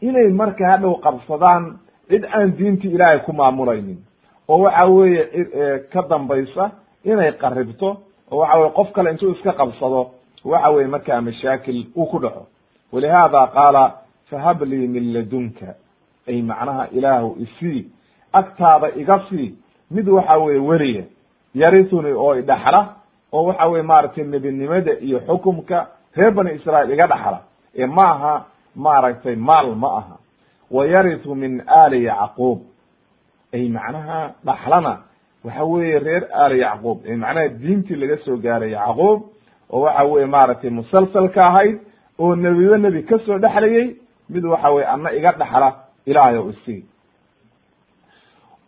[0.01, 1.77] inay marka hadhow qabsadaan
[2.09, 3.97] cid aan diintii ilaahay ku maamulaynin.
[4.47, 5.23] Oo waxa weeye
[5.93, 6.71] ka dambaysa
[7.03, 7.97] inay qaribto
[8.31, 10.11] oo waxa weye qof kale intuu iska qabsado
[10.45, 12.45] waxa weye markaa mashaakil uu ku dhaco.
[12.91, 13.83] Walihada qaala
[14.29, 15.75] fahab lii min ladunka
[16.27, 17.85] ay macnaha ilaahu isii
[18.33, 19.55] agtaada iga sii
[19.91, 21.03] mid waxa weye weriya
[21.55, 22.81] yarithuni oo idhaxla
[23.33, 27.39] oo waxa weye maaragtay nebinimada iyo xukumka reer bani israa'iil iga dhaxla
[27.77, 30.15] ee ma aha maaragtay maal ma aha.
[30.71, 32.59] Wa yaritu min ali yacquub
[33.53, 34.93] ay macnaha dhaxlana
[35.45, 39.21] waxa weeye reer ali yacquub ay macnaha diintii laga soo gaaray yacquub
[39.69, 41.79] oo waxa weye maaragtay musalsalka ahayd
[42.19, 43.95] oo nebiba nebi ka soo dhexlayay
[44.29, 45.69] mid waxa weye ana iga dhaxla
[46.07, 46.81] ilaahay o isii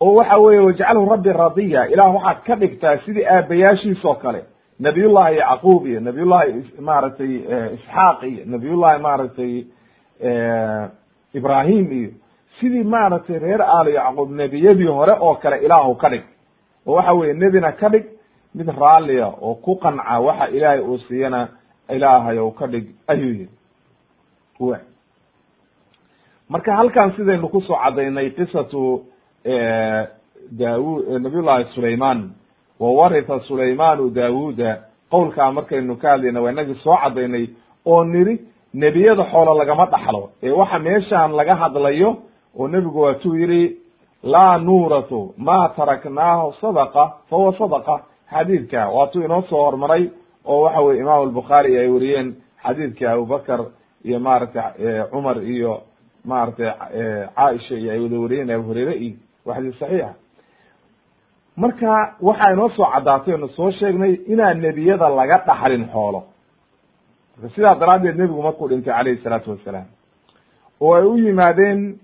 [0.00, 1.88] oo waxa weye wajcalhu rabbi radiya.
[1.92, 4.44] Ilah waxaad ka dhigtaa sidii aabayaashiis oo kale.
[4.80, 7.32] Nabiyullahi yacquub iyo nabiyullahi maaragtay
[7.76, 9.52] isxaaq iyo nabiyullahi maaragtay
[11.34, 12.10] ibrahim iyo
[12.60, 16.22] sidii maaragtay reer aali yacquub nebiyadii hore oo kale ilaahu ka dhig.
[16.86, 18.04] Oo waxa weye nebina ka dhig
[18.54, 21.48] mid raalliya oo ku qanca waxa ilaahay uu siiyana
[21.88, 23.48] ilaahay ou ka dhig ayuu yihi
[26.50, 28.82] marka halkan sidaynu ku soo cadaynay qisatu
[30.60, 32.30] daawud nabiyullahi sulayman
[32.80, 34.70] wa waritha sulaymanu daawuda
[35.12, 37.46] qowlkaa markaynu ka hadlayna waa inagii soo cadaynay
[37.86, 38.34] oo niri
[38.74, 40.30] nebiyada xoolo lagama dhaxlo.
[40.42, 42.10] Ee waxa meeshaan laga hadlayo
[42.58, 43.76] oo nebigu waatuu yihi
[44.22, 47.94] laa nuuratu ma taraknaahu sadaqa fahuwa sadaqa.
[48.30, 50.10] Xadiidka waatuu inoo soo hormaray
[50.46, 52.34] oo waxa weye imaam albukhaari ay weriyeen
[52.64, 53.60] xadiidka abubakar
[54.04, 55.82] iyo maaragtay cumar iyo
[56.24, 56.70] maaragtay
[57.36, 60.14] caaisha iyo ay wada weriyeen abu hureyre iyo waa xadiis saxiixa.
[61.56, 66.20] Marka waxaa inoo soo caddaatay onu soo sheegnay inaan nebiyada laga dhaxlin xoolo.
[67.36, 69.86] Marka sidaa daraaddeed nebigu markuu dhintay calayhi salaatu wassalaam
[70.80, 71.98] oo ay u yimaadeen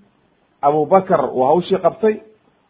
[0.63, 2.15] abubakar uu hawshii qabtay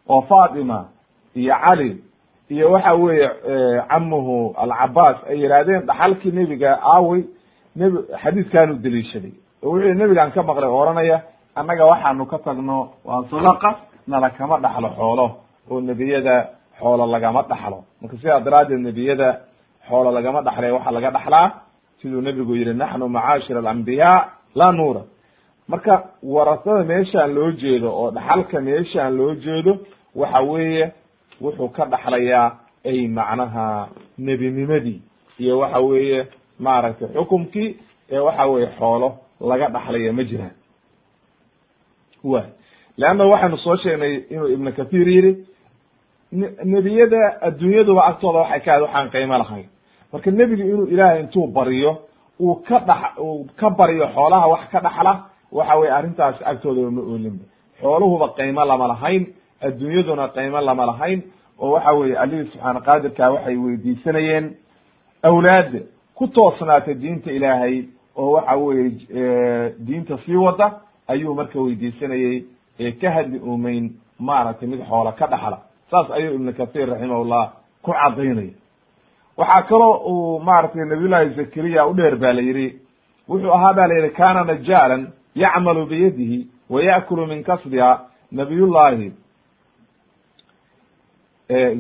[0.08, 0.88] oo fatima
[1.34, 2.02] iyo cali
[2.50, 3.28] iyo waxa weeye
[3.88, 7.22] camuhu alcabaas ay yidhaahdeen dhaxalkii nebiga aawey
[7.76, 9.32] nebi xadiidkaanu deliishaday.
[9.62, 11.22] Oo wuxuu nebigaan ka maqlay oranaya
[11.56, 13.70] annaga waxaanu ka tagno waa sadaqa
[14.10, 15.26] nala kama dhaxlo xoolo.
[15.70, 16.36] Oo nebiyada
[16.78, 17.78] xoolo lagama dhaxlo.
[18.00, 19.28] Marka sidaa daraaddeed nebiyada
[19.88, 21.48] xoolo lagama dhaxlay waxaa laga dhaxlaa
[22.00, 24.18] siduu nebigu yihi naxnu macaashir alambiyaa
[24.58, 25.02] laa nuura.
[25.68, 29.72] Marka warasada meeshaan loo jeedo oo dhaxalka meeshaan loo jeedo
[30.20, 30.92] waxa weeye
[31.42, 32.46] wuxuu ka dhaxlayaa
[32.90, 33.88] ay macnaha
[34.18, 35.00] nebinimadii
[35.42, 36.20] iyo waxa weeye
[36.60, 37.76] maaragtay xukumkii
[38.12, 39.08] ee waxa weye xoolo
[39.40, 40.54] laga dhaxlaya ma jiraan
[42.32, 42.42] wa
[42.96, 45.32] leanna waxaynu soo sheegnay inuu ibnu kathir yihi
[46.64, 49.66] nebiyada adduunyaduba agtooda waxay ka ahayd waxaan qiimo lahayn
[50.12, 51.92] marka nebigu inuu ilaahay intuu bariyo
[52.40, 55.12] uu ka dhax uu ka baryo xoolaha wax ka dhaxla
[55.52, 57.44] waxa weye arrintaas agtoodaba ma oolinba.
[57.80, 59.26] Xooluhuba qiimo lama lahayn
[59.60, 61.22] adduunyaduna qiimo lama lahayn
[61.58, 64.54] oo waxa weye allihii subxaana qaadirka waxay weydiisanayeen
[65.22, 65.82] awlaad
[66.14, 67.84] ku toosnaata diinta ilaahay
[68.16, 68.90] oo waxa weye
[69.86, 72.44] diinta sii wada ayuu marka weydiisanayey
[72.80, 75.58] ee ka hadli umeyn maaragtay mid xoola ka dhaxla.
[75.90, 78.52] Saas ayuu ibnu kathir raximahullah ku cadaynaya
[79.36, 82.66] waxaa kaloo uu maaragtay nabiyullahi zakariya u dheer ba la yihi
[83.28, 88.00] wuxuu ahaa ba la yihi kana najaaran yacmalu biyadihi wa yaakulu min kasbiha.
[88.32, 89.12] Nabiyullahi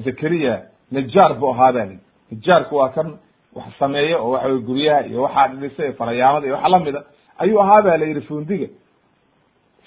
[0.04, 0.62] zakariya
[0.92, 1.98] najaar buu ahaa ba lihi
[2.32, 3.18] najaarku waa kan
[3.54, 7.04] wax sameeyo oo waxa wey guryaha iyo waxaa dhidhisa farayaamada iyo wax lamida
[7.38, 8.68] ayuu ahaa ba la yihi fundiga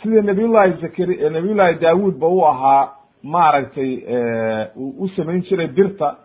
[0.03, 2.89] sida nabiyullahi zakari nabiyullahi daawud ba u ahaa
[3.23, 3.91] maaragtay
[4.75, 6.15] uu u samayn jiray birta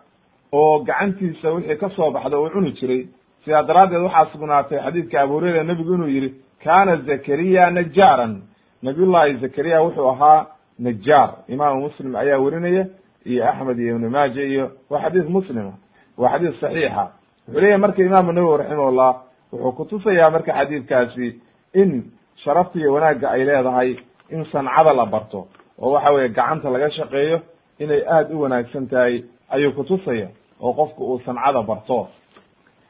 [0.51, 3.07] oo gacantiisa wixii ka soo baxda uu cuni jiray.
[3.45, 6.33] Sidaa daraaddeed waxaa sugnaatay xadiidka abu hureyra nebigu inuu yihi
[6.63, 8.41] kana zakariya najaaran.
[8.83, 10.45] Nabiyullahi zakariya wuxuu ahaa
[10.79, 12.85] najaar imaamu muslim ayaa werinaya
[13.25, 15.73] iyo axmed iyo ibnu maaja iyo waa xadiis muslima
[16.17, 17.11] waa xadiis saxiixa.
[17.47, 19.15] Wuxuu leyahy marka imaamu nawowi raximahullah
[19.51, 21.41] wuxuu kutusayaa marka xadiidkaasi
[21.73, 22.03] in
[22.45, 23.95] sharafta iyo wanaagga ay leedahay
[24.29, 25.47] in sancada la barto
[25.81, 27.39] oo waxa weye gacanta laga shaqeeyo
[27.79, 30.27] inay aada u wanaagsan tahay ayuu kutusaya
[30.61, 32.07] oo qofku uu sancada barto.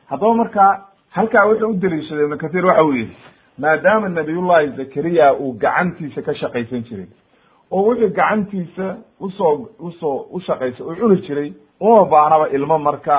[0.10, 0.65] Haddaba marka
[1.10, 3.15] halkaa wuxuu u deliishaday ibnu kathir waxa uu yihi
[3.58, 7.08] maadaama nabiyullahi zakariya uu gacantiisa ka shaqaysan jiray
[7.72, 13.18] oo wuxuu gacantiisa u soo u soo ushaqaysa uu cuni jiray uma baahnaba ilmo marka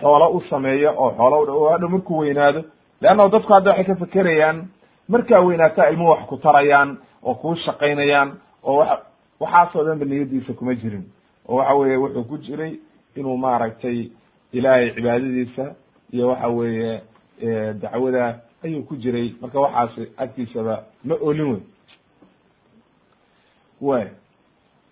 [0.00, 2.64] xoolo u sameeyo oo xoolo hadha markuu weynaado.
[3.00, 4.58] Leanna dadku hadda waxay ka fekerayaan
[5.08, 9.02] markaa weynaataa ilmuhu wax ku tarayaan oo kuu shaqaynayaan oo wa
[9.40, 11.04] waxaasoo dhan ba niyadiisa kuma jirin.
[11.48, 12.72] Oo waxa weye wuxuu ku jiray
[13.16, 14.08] inuu maaragtay
[14.52, 15.74] ilaahay cibaadadiisa
[16.12, 17.00] iyo waxa weeye
[17.82, 19.34] dacwada ayuu ku jiray.
[19.40, 21.62] Marka waxaas agtiisaba ma olin wey.
[23.80, 24.06] Way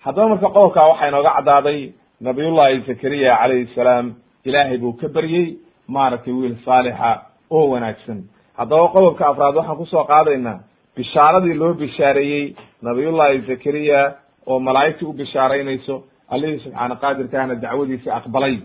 [0.04, 5.56] haddaba marka qodobkaa waxaa inooga caddaaday nabiyullahi zakariya calayhi salaam ilaahay buu ka beryey
[5.88, 8.24] maaragtay wiil saalixa oo wanaagsan
[8.58, 10.58] haddaba qodobka afraad waxaan ku soo qaadaynaa.
[10.96, 14.14] Bishaaradii loo bishaareeyey nabiyullahi zakariya
[14.46, 18.56] oo malaa'igtii u bishaaraynayso allihii subxaana qaadirkaana dacwadiisa aqbalay.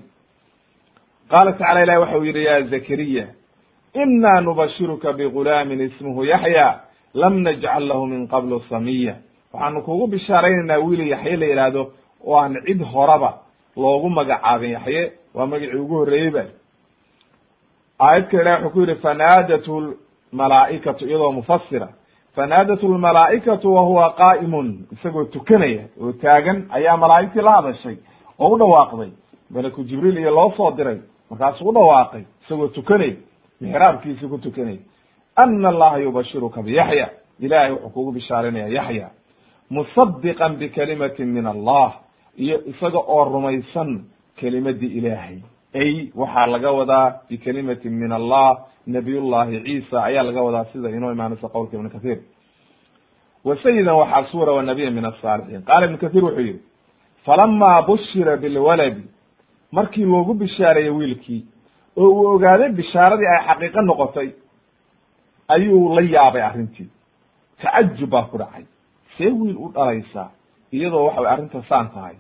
[1.30, 3.26] Qaala tacala ilahi waxa uu yihi ya zakariya
[3.94, 6.80] ina nubashiruka bigulaamin ismuhu yaxya
[7.14, 9.16] lam najcal lahu min qablu samiya.
[9.54, 11.92] Waxaanu kugu bishaaraynaynaa wiil yaxye la yidhaahdo
[12.26, 13.42] oo aan cid horaba
[13.78, 14.72] loogu magacaabin.
[14.72, 16.44] Yaxye waa magacii ugu horreeyey ba
[18.00, 19.96] aayad kale wuxuu ku yidhi fanaadathu
[20.34, 21.88] lmalaa'ikatu iyadoo mufasira
[22.36, 27.98] fanaadathu lmalaa'ikatu wa huwa qaa'imun isagoo tukanaya oo taagan ayaa malaa'igtii la hadashay
[28.40, 29.12] oo u dhawaaqday.
[29.50, 30.98] Malaku jibriil iyo loo soo diray
[31.30, 33.16] markaasuu u dhawaaqay isagoo tukanaya
[33.62, 34.78] mixraabkiisii ku tukanaya.
[35.36, 37.10] Ana allaha yubashiruka biyaxya
[37.40, 39.10] ilahay wuxuu kugu bishaarinaya yaxya
[39.70, 41.94] musadiqan bikalimatin min allah
[42.38, 44.04] iyo isaga oo rumaysan
[44.40, 45.38] kelimadii ilaahay
[45.76, 51.48] ay waxaa laga wadaa bikalimatin min allah nabiyullahi ciisa ayaa laga wadaa sida inoo imaanaysa
[51.50, 52.18] qowlka ibn kathir
[53.46, 56.60] wa sayidan waxaa suura wa nabiya min asaalixiin qaala ibnu kathir wuxuu yihi
[57.26, 59.04] falama bushira bilwaladi
[59.72, 61.42] markii loogu bishaareeyey wiilkii
[61.98, 64.30] oo uu ogaaday bishaaradii ay xaqiiqo noqotay
[65.48, 66.90] ayuu la yaabay arrintii.
[67.62, 68.66] Tacajub baa ku dhacay.
[69.18, 70.30] See wiil u dhalaysaa
[70.72, 72.16] iyadoo waxa way arrinta saan tahay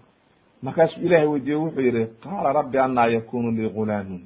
[0.63, 4.21] markaasuu ilahay weydiiye wuxuu yihi qaala rabbi anaa yakunu lii gulaamun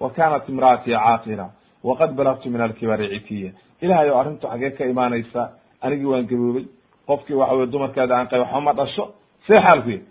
[0.00, 1.46] wa kanat imra'atii caaqira
[1.84, 3.50] waqad balagtu min alkibari citiya.
[3.80, 6.64] Ilahay oo arrintu xagee ka imaanaysa anigii waan gaboobay
[7.06, 9.04] qofkii waxa weye dumarkeeda aan qay waxba ma dhasho
[9.46, 10.02] see xaalku yahy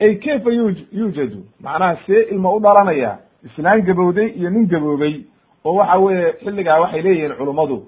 [0.00, 1.40] ay kayfa yu yuujadu?
[1.60, 5.14] Macnaha see ilma u dhalanaya islaan gabowday iyo nin gaboobay
[5.64, 7.78] oo waxa weye xilligaa waxay leeyihiin culummadu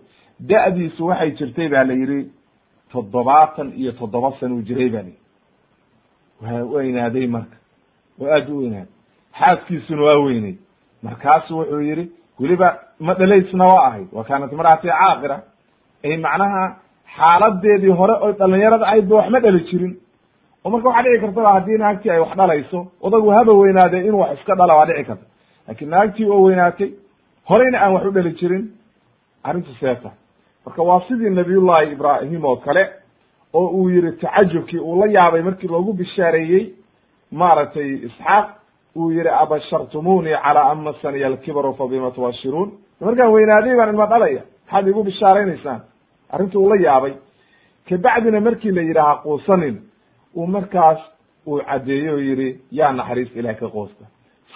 [0.49, 2.31] da'diisu waxay jirtay ba la yidhi
[2.93, 5.20] toddobaatan iyo toddoba san jiray ba la yidhi
[6.43, 7.57] waa weynaaday marka.
[8.21, 8.93] Oo aad u weynaaday
[9.39, 10.55] xaaskiisuna waa weynay.
[11.03, 12.05] Markaasu wuxuu yihi
[12.41, 12.69] weliba
[13.01, 15.37] ma dhalaysna waa ahayd wa kaanat imra'ati caaqira.
[16.05, 16.63] Ay macnaha
[17.17, 19.95] xaaladeedii hore oo dhalinyarada ahayd ba wax ma dhali jirin.
[20.65, 24.39] Oo marka waxaa dhici kartaba haddii naagtii ay wax dhalayso odagu haba weynaadee inuu wax
[24.39, 25.25] iska dhala waa dhici karta.
[25.69, 26.91] Laakiin naagtii oo weynaatay
[27.49, 28.65] horeyna aan wax u dhali jirin.
[29.45, 30.11] Arrintu seeta
[30.67, 32.83] marka waa sidii nabiyullahi ibraahim oo kale
[33.55, 36.65] oo uu yihi tacajubkii uu la yaabay markii loogu bishaareeyey
[37.33, 38.47] maaragtay isxaaq
[38.97, 42.71] uu yihi abashartumuunii calaa an masaniya alkibaru fa bima tubashiruun.
[43.01, 45.81] Markaan weynaaday baan ilma dhalaya maxaad igu bishaaraynaysaan?
[46.33, 47.15] Arrintu uu la yaabay.
[47.89, 49.77] Kabacdina markii la yidhi ha quusanin
[50.37, 50.99] uu markaas
[51.47, 54.05] uu caddeeyey oo yihi yaa naxariis ilaah ka qoosta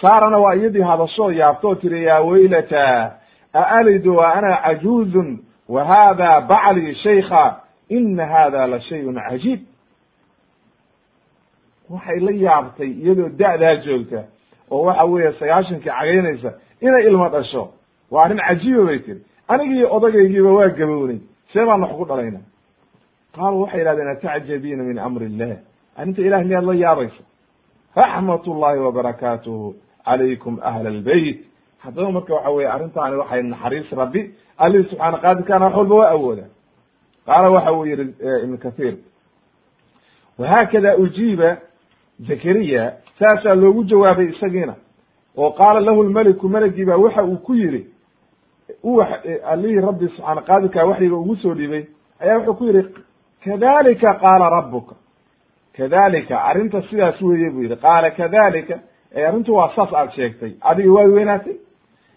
[0.01, 3.11] saarana waa iyadii hadashoo yaabtoo tiri yaa weylata
[3.53, 9.59] aalidu wa ana cajuuzun wa hada baclii shaykha ina hada la shayun cajiib
[11.89, 14.23] waxay la yaabtay iyadoo da'daa joogta
[14.71, 17.63] oo waxa weeye sagaashankii cagaynaysa inay ilmo dhasho
[18.11, 21.19] waa arrin cajiiba bay tiri anigii odagaygiiba waa gabownay
[21.53, 22.39] see baan wax ku dhalayna
[23.35, 25.57] qaaluu waxay yidhahdeen atacjabiina min amri illah
[25.97, 27.23] arrinta ilahi miyaad la yaabaysa
[27.95, 31.39] raxmat ullahi wabarakaatuhu calaykum ahla albeyt
[31.83, 34.21] haddaba marka waxa weye arrintaani waxay naxariis rabbi
[34.57, 36.45] allihii subxaana qaadirkaana wax walba waa awooda
[37.25, 38.05] qaala waxa uu yihi
[38.43, 38.93] ibn kathir
[40.39, 41.57] wahaakada ujiiba
[42.27, 44.75] zakariya saasaa loogu jawaabay isagiina
[45.37, 47.85] oo qaala lahu lmeliku meligii baa waxa uu ku yihi
[48.83, 49.01] u
[49.51, 51.83] allihii rabbi subxaana qaadirka waxyiga ugu soo dhibay
[52.19, 52.83] ayaa wuxuu ku yihi
[53.45, 54.95] kadalika qaala rabuka
[55.77, 58.79] kadalika arrinta sidaas weeye buu yihi qaala kadalika
[59.27, 61.55] arrintu waa saas aad sheegtay adiga waa weynaatay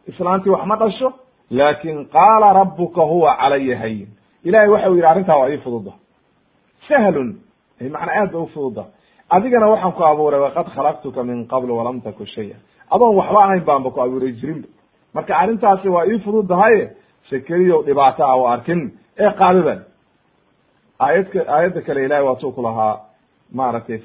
[0.09, 1.13] islaantii wax ma dhasho
[1.51, 4.09] laakin qaala rabuka huwa calaya hayin
[4.45, 5.93] ilahay waxa u yidhi arrintaa waa ii fududa.
[6.89, 7.29] Sahlun
[7.81, 8.85] macnaa aad ba u fududa.
[9.31, 12.57] Adigana waxaan ku abuuray waqad khalaqtuka min qabl walam taku shaya.
[12.91, 14.69] Adoon waxba ahayn baanba ku abuuray jirinba
[15.15, 16.91] marka arrintaasi waa ii fududahaye
[17.31, 18.81] sakeriyo dhibaato ah o arkin.
[19.19, 19.81] Ee qaadadan
[21.01, 22.95] aayadka aayadda kale ilahay waatuu ku lahaa.
[23.53, 23.99] Maaragtay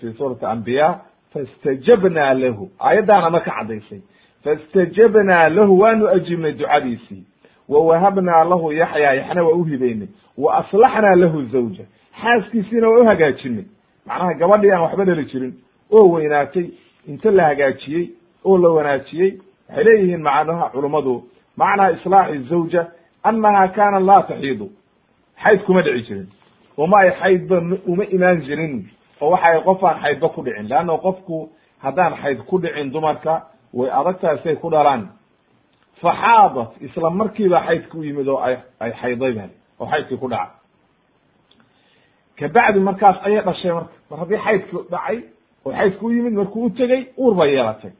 [0.00, 1.00] fi suurati ambiya
[1.32, 2.70] fastajabnaa lahu.
[2.80, 4.00] Aayaddaana marka caddaysay.
[4.44, 7.24] Fastajabnaa lahu waanu ajiibnay ducadiisii
[7.72, 11.84] wa wahabnaa lahu yaxya yaxna waa uhibeynay wa aslaxnaa lahu zawja
[12.22, 13.64] xaaskiisiina waa u hagaajinay
[14.06, 15.52] macnaha gabadhii aan waxba dhali jirin
[15.92, 16.66] oo weynaatay
[17.08, 18.04] inta la hagaajiyey
[18.44, 19.30] oo la wanaajiyey
[19.68, 21.14] waxay leeyihiin macnaha culummadu
[21.56, 22.82] macnaa islaaxi zawja
[23.22, 24.70] annaha kaana laa taxiidu
[25.42, 26.28] xayd kuma dhici jirin
[26.76, 27.56] uma ay xaydba
[27.86, 28.74] uma imaan jirin
[29.20, 31.48] oo waxa ay qof aan xaydba ku dhicin leanna qofku
[31.78, 33.42] haddaan xayd ku dhicin dumarka
[33.74, 35.08] way adagtahay say ku dhalaan
[36.02, 40.50] faxaadat isla markiiba xaydka u yimid oo ay ay xayday bal oo xaydkii ku dhaca
[42.38, 45.18] kabacdi markaas ayay dhashay marka mar haddii xaydki dhacay
[45.64, 47.92] oo xaydka u yimid markuu u tegey uur bay yeelatay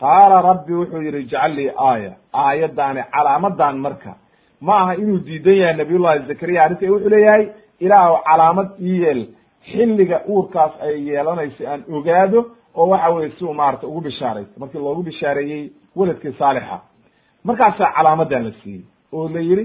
[0.00, 4.10] qaala rabbi wuxuu yihi ijcal lii aaya aayaddaani calaamadan marka
[4.60, 7.44] ma aha inuu diidan yahay nabiyullahi zakariya arrinta wuxuu leeyahay
[7.84, 9.20] ilaah calaamad ii yeel
[9.70, 12.40] xilliga uurkaas ay yeelanayso aan ogaado
[12.74, 16.89] oo waxa weye si uu ugu bishaaraysto markii loogu bishaareeyey weladkii saalixa
[17.44, 18.82] markaasaa calaamadan la siiyey
[19.12, 19.64] oo la yihi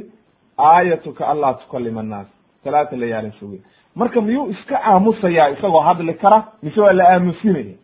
[0.58, 2.28] aayatuka anlaa tukalima annaas.
[2.64, 3.62] Talaata layaalin sugiya
[3.96, 6.44] marka miyuu iska aamusayaa isagoo hadli kara?
[6.64, 7.76] Mise waa la aamusinaya?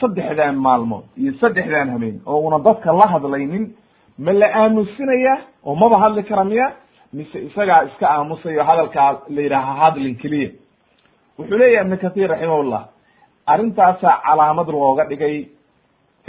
[0.00, 3.64] Saddexdan maalmood iyo saddexdan habeen oo una dadka la hadlaynin
[4.18, 6.72] ma la aamusinayaa oo maba hadli kara miya?
[7.12, 10.50] Mise isagaa iska aamusayo hadalkaa la yidhaaha hadlin keliya?
[11.38, 12.82] Wuxuu leeyahay ibn kathir raximahullah
[13.46, 15.36] arrintaasaa calaamad looga dhigay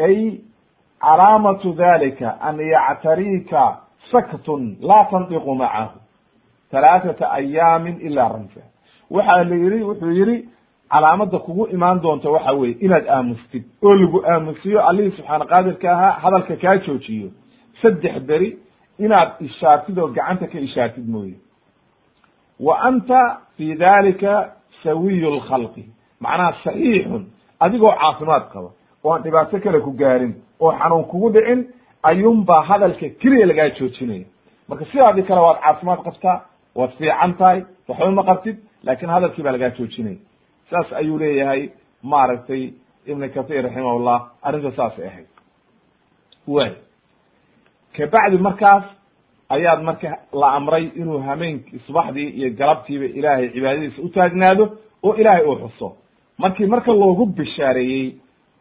[0.06, 0.16] ay
[1.06, 3.64] calaamatu dalika an yactarika
[4.12, 5.98] saktun laa tandiqu macahu
[6.74, 8.62] halaathata ayaamin ilaa ramsa
[9.16, 10.36] waxaa la yihi wuxuu yihi
[10.94, 16.12] calaamada kugu imaan doonta waxa weye inaad aamustid oo lagu aamusiyo allihii subxaana qaadirka ahaa
[16.24, 17.30] hadalka kaa joojiyo.
[17.82, 18.50] Saddex beri
[19.00, 21.36] inaad ishaartid oo gacanta ka ishaartid mooye.
[22.60, 23.22] Wa anta
[23.58, 24.34] fi dalika
[24.84, 25.84] sawiyu lkhalqi
[26.24, 27.24] macnaha saxiixun
[27.60, 28.70] adigoo caafimaad qaba
[29.04, 30.34] oo aan dhibaato kale ku gaarin
[30.64, 31.62] oo xanuun kugu dhicin
[32.10, 34.26] ayuunbaa hadalka keliya lagaa joojinaya.
[34.68, 36.38] Marka sidaadii kale waad caafimaad qabtaa
[36.80, 40.20] waad fiican tahay waxba ma qabtid laakin hadalkii baa lagaa joojinaya.
[40.70, 41.62] Saas ayuu leeyahay
[42.12, 42.64] maaragtay
[43.12, 45.28] ibn kathir raximahullah arrinta saasay ahayd.
[46.48, 46.72] Way.
[47.98, 48.84] Kabacdi markaas
[49.50, 54.66] ayaad marka la amray inuu hameenki subaxdii iyo galabtiiba ilaahay cibaadadiisa u taagnaado
[55.04, 55.88] oo ilaahay uu xuso.
[56.38, 58.08] Markii marka loogu bishaareeyey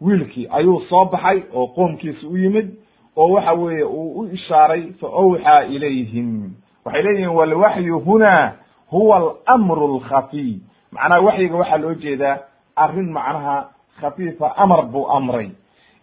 [0.04, 2.68] wiilkii ayuu soo baxay oo qoomkiisa u yimid
[3.16, 6.50] oo waxa weeye uu u ishaaray fa awxaa ilayhim.
[6.84, 8.52] Waxay leeyihiin walwaxyu huna
[8.90, 10.56] huwa alamru alkhafiy
[10.92, 12.38] macnaha waxyiga waxaa loo jeedaa
[12.76, 13.68] arrin macnaha
[14.00, 15.50] khafiifa amar buu amray.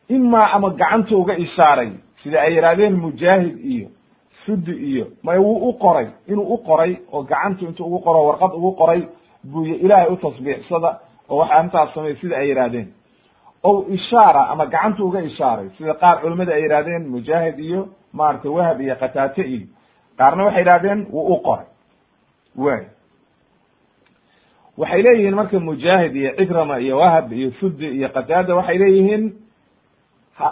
[0.10, 1.90] Imaa ama gacanta uga ishaaray
[2.24, 3.88] sida ay yidhahdeen mujaahid iyo
[4.46, 8.52] sudi iyo may wuu u qoray inuu u qoray oo gacantu intu ugu qoro warqad
[8.54, 9.02] ugu qoray
[9.44, 11.00] buu ilaahay u tasbiixsada.
[11.30, 12.88] Oo waxa arrintaas samey sida ay yidhahdeen
[13.64, 15.70] o ishaara ama gacanta uga ishaaray.
[15.78, 19.68] Sida qaar culimada ay yidhahdeen mujaahid iyo maaragtay wahab iyo kataate iyo
[20.18, 21.66] qaarna waxay yidhahdeen wuu u qoray.
[22.58, 22.84] Way
[24.78, 29.24] waxay leeyihiin marka mujaahid iyo cikrama iyo wahab iyo sudi iyo qataada waxay leeyihiin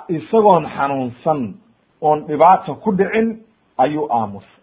[0.09, 1.53] isagoon xanuunsan
[2.01, 3.39] oon dhibaata ku dhicin
[3.77, 4.59] ayuu aamusay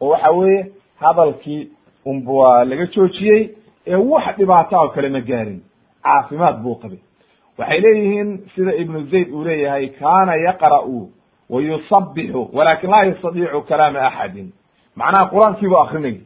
[0.00, 0.70] oo waxa weeye
[1.00, 1.70] hadalkii
[2.06, 3.42] unba waa laga joojiyey
[3.86, 5.60] ee wax dhibaata oo kale ma gaarin.
[6.04, 6.98] Caafimaad buu qabay
[7.60, 11.08] waxay leeyihiin sida ibnu zayd uu leeyahay kaana yaqra'u
[11.50, 11.60] wa
[12.52, 14.52] walakin laa yastadiicu kalaama axadin.
[14.96, 16.20] Macnaha qur'aankii buu akrinayay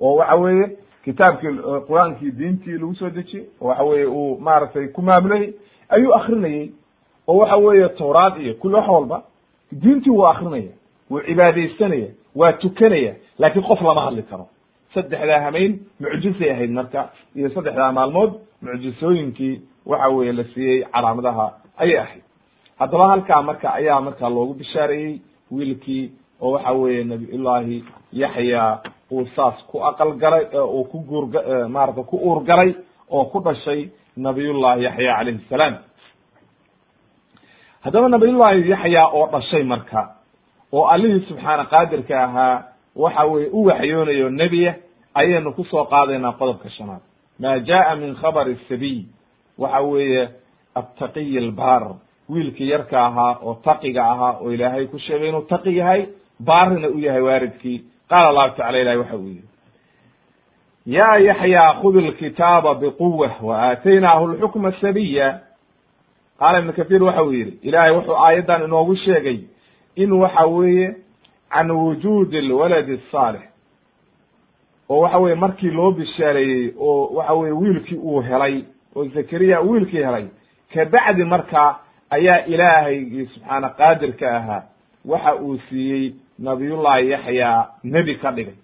[0.00, 1.48] oo waxa weeye kitaabkii
[1.88, 5.54] qur'aankii diintii lagu soo dejiyey oo waxa weeye uu maaragtay ku maamulayay
[5.88, 6.70] ayuu akrinayey
[7.26, 9.22] oo waxa weeye tawraad iyo kul wax walba
[9.72, 10.72] diintii wuu akrinaya
[11.10, 14.48] wuu cibaadaysanaya waa tukanaya laakiin qof lama hadli karo.
[14.94, 21.46] Saddexdaa hameyn mucjisay ahayd marka iyo saddexdaa maalmood mucjisooyinkii waxa weeye la siiyey calaamadaha
[21.82, 22.22] ayay ahayd.
[22.78, 25.20] Haddaba halkaa marka ayaa marka loogu bishaareeyey
[25.50, 26.04] wiilkii
[26.42, 28.78] oo waxa weeye nabiyullaahi yaxya
[29.12, 32.74] uu saas ku aqal galay uu ku guurga maarata ku uur galay
[33.10, 35.74] oo ku dhashay nabiyullahi yaxya calayhi salaam.
[37.84, 40.00] Haddaba nabiyullahi yaxya oo dhashay marka
[40.72, 42.62] oo allihii subxaana qaadirka ahaa
[42.96, 44.72] waxa weye u waxyoonayo nebiya
[45.14, 47.00] ayaynu ku soo qaadaynaa qodobka shanaad.
[47.40, 49.04] Ma jaa min khabari sabiy
[49.58, 50.28] waxa weeye
[50.74, 51.94] attaqiy albaar.
[52.28, 56.06] Wiilkii yarka ahaa oo taqiga ahaa oo ilaahay ku sheegay inuu taqi yahay
[56.40, 57.78] baarina u yahay waalidkii
[58.10, 59.44] qaala allahu tacala ilahi waxa uu yihi
[60.86, 65.40] ya yaxya khud lkitaaba bquwa waaataynaahu lxukma sabiya
[66.38, 69.38] qaala ibnu kahiir waxa uu yihi ilaahay wuxuu aayaddan inoogu sheegay
[69.96, 70.96] in waxa weeye
[71.50, 73.42] can wujuudi lwaladi asaalix
[74.90, 78.64] oo waxa weye markii loo bishaareeyey oo waxa weye wiilkii uu helay
[78.96, 80.26] oo zakariya wiilkii helay
[80.74, 81.62] kabacdi marka
[82.16, 84.62] ayaa ilaahaygii subxaana qaadirka ahaa
[85.04, 87.50] waxa uu siiyey nabiyullahi yaxya
[87.84, 88.54] nebi ka dhigay.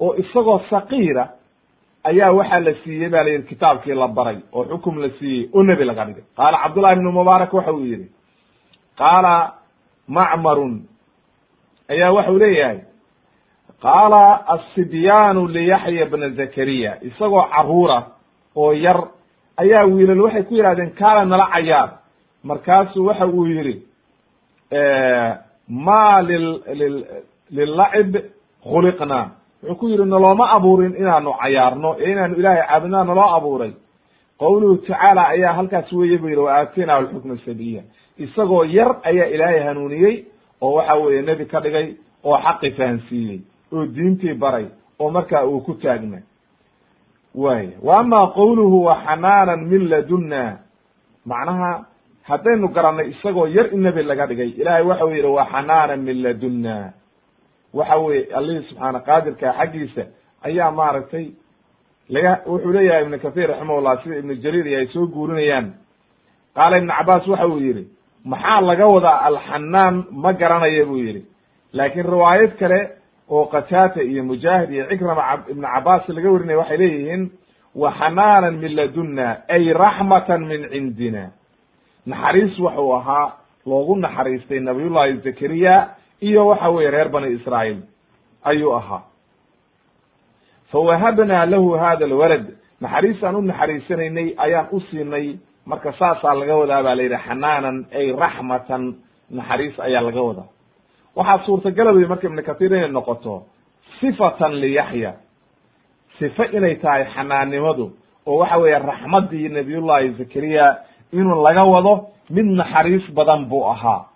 [0.00, 1.24] Oo isagoo sakiira
[2.04, 5.62] ayaa waxaa la siiyey ba la yidhi kitaabkii la baray oo xukum la siiyey oo
[5.62, 6.24] nebi laga dhigay.
[6.36, 8.08] Qaala cabdullahi ibnu mubaarak waxa uu yihi
[8.98, 9.34] qaala
[10.08, 10.74] macmarun
[11.92, 12.78] ayaa waxau leeyahay
[13.82, 14.22] qaala
[14.54, 17.98] asibyaanu liyaxya bna zakariya isagoo caruura
[18.56, 19.00] oo yar
[19.56, 21.90] ayaa wiilal waxay ku yidhahdeen kaala nala cayaar.
[22.44, 23.74] Markaasuu waxa uu yihi
[25.68, 26.46] ma lil
[26.80, 26.96] lil
[27.50, 28.12] lilacib
[28.64, 29.20] khuliqna
[29.62, 33.72] wuxuu ku yihi nalooma abuurin inaanu cayaarno ee inaanu ilaahay caabudnaa naloo abuuray.
[34.40, 37.82] Qawluhu tacaala ayaa halkaas weeye bu yihi wa aataynahu alxukma sabiya
[38.18, 40.24] isagoo yar ayaa ilaahay hanuuniyey
[40.60, 41.86] oo waxa weeye nebi ka dhigay
[42.24, 43.38] oo xaqi fahansiiyey
[43.72, 44.66] oo diintii baray
[45.00, 46.18] oo markaa uu ku taagna
[47.34, 47.68] way.
[47.82, 50.58] Wa ama qawluhu wa xanaanan min ladunna.
[51.26, 51.84] Macnaha
[52.28, 56.92] haddaynu garannay isagoo yar in nebi laga dhigay ilahay waxau yidhi wa xanaanan min ladunna.
[57.74, 60.04] Waxa weye allihii subxaana qaadirka xaggiisa
[60.46, 61.26] ayaa maaragtay
[62.08, 65.66] laga wuxuu leeyahay ibnu kathir raximahullah sida ibnu jariir iyo ay soo guurinayaan.
[66.54, 67.84] Qaala ibnu cabaas waxa uu yihi
[68.24, 71.22] maxaa laga wadaa alxanaan ma garanaya buu yihi
[71.72, 72.78] laakiin riwaayad kale
[73.30, 77.30] oo qataata iyo mujaahid iyo cikrama ibnu cabaas laga warinaya waxay leeyihiin
[77.74, 81.30] wa xanaanan min ladunna ay raxmatan min cindina.
[82.06, 83.32] Naxariis waxuu ahaa
[83.66, 85.88] loogu naxariistay nabiyullahi zakariya
[86.20, 87.80] iyo waxa weye reer bani israa'iil
[88.44, 89.02] ayuu ahaa.
[90.70, 92.46] Fawahabnaa lahu hada alwalad.
[92.80, 98.12] Naxariistaan u naxariisanaynay ayaan u siinay marka saasaa laga wadaa baa la yidhi xanaanan ay
[98.12, 98.82] raxmatan.
[99.30, 100.48] Naxariis ayaa laga wadaa
[101.16, 103.34] waxaa suurtagala wey marka ibnu kahiir inay noqoto
[104.00, 105.12] sifatan liyaxya
[106.18, 107.86] sife inay tahay xanaannimadu
[108.26, 110.66] oo waxa weeye raxmaddii nabiyullahi zakariya
[111.12, 111.94] inuu laga wado
[112.30, 114.08] mid naxariis badan buu ahaa.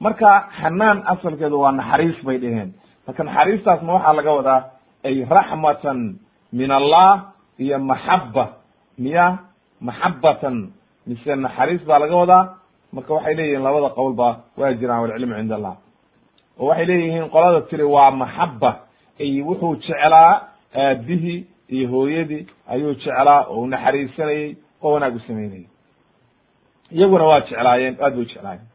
[0.00, 2.70] Marka xanaan asalkeedu waa naxariis bay dheheen
[3.06, 4.60] marka naxariistaasna waxaa laga wadaa
[5.08, 5.98] ay raxmatan
[6.52, 8.44] min allah iyo maxaba
[8.98, 9.26] miya
[9.80, 10.56] maxabatan
[11.06, 12.44] mise naxariis baa laga wadaa.
[12.92, 14.28] Marka waxay leeyihiin labada qowlba
[14.58, 15.74] waa jiraan walcilmu cind allah
[16.58, 18.70] oo waxay leeyihiin qolada tiri waa maxaba
[19.48, 20.40] wuxuu jeclaa
[20.76, 23.66] aabihii iyo hooyadii ayuu jeclaa oo u
[24.82, 25.66] oo wanaag u samaynayay
[26.90, 28.66] iyaguna waa jeclaayeen aad bay jeclaayeen.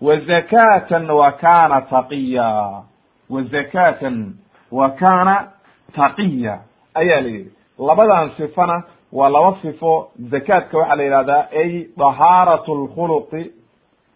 [0.00, 2.82] Wa zakatan wa kana taqiya.
[3.30, 4.34] Wa zakatan
[4.70, 5.52] wa kana
[5.96, 6.58] taqiya.
[6.94, 7.50] Ayaa la yidhi.
[7.78, 8.82] Labadan sifana
[9.12, 10.10] waa laba sifo.
[10.30, 13.52] Zakaadka waxaa la yihahdaa ay dahaarat lkhuluqi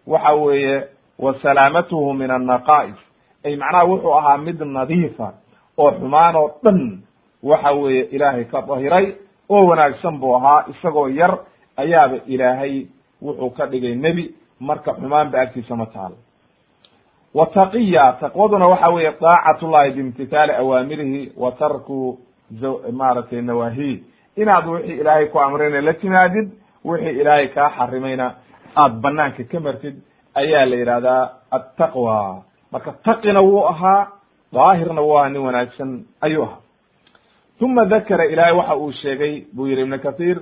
[0.07, 0.85] waxa weeye
[1.19, 2.99] wa salaamatuhu min annaqa'is
[3.45, 5.33] ay macnaha wuxuu ahaa mid nadiifa
[5.79, 6.81] oo xumaan oo dhan
[7.43, 9.15] waxa weeye ilaahay ka dahiray
[9.49, 11.39] oo wanaagsan buu ahaa isagoo yar
[11.77, 12.87] ayaaba ilaahay
[13.23, 16.17] wuxuu ka dhigay nebi marka xumaan ba agtiisa ma taalo
[17.35, 22.19] wa taqiya taqwaduna waxa weeye daacatullahi biimtithaali awaamirihi wa tarku
[22.93, 24.03] maaragtay nawaahi
[24.37, 26.51] inaad wixii ilaahay ku amrayna la timaadid
[26.85, 28.35] wixii ilaahay kaa xarimayna
[28.77, 29.97] aad banaanka ka martid
[30.35, 32.43] ayaa la yidhahdaa attaqwa.
[32.73, 34.09] Marka taqina wuu ahaa
[34.53, 36.59] daahirna ahaa nin wanaagsan ayuu ahaa.
[37.61, 40.39] Uma dakara ilaahay waxa uu sheegay buu yihi ibnu kathiir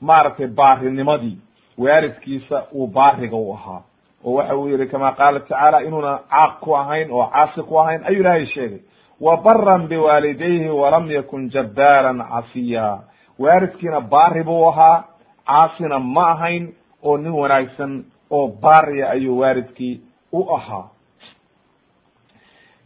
[0.00, 1.38] maaragtay baarinimadii
[1.78, 3.82] waaridkiisa uu baariga u ahaa.
[4.24, 8.04] Oo waxa uu yihi kama qaala tacaala inuuna caaq ku ahayn oo caasi ku ahayn
[8.04, 8.80] ayuu ilaahay sheegay.
[9.20, 12.98] Wa baran biwaalidayhi walam yakun jabbaaran casiya.
[13.38, 15.04] Waaridkiina baari buu ahaa
[15.46, 20.00] caasina ma ahayn oo nin wanaagsan oo baariya ayuu waaridkii
[20.32, 20.88] u ahaa.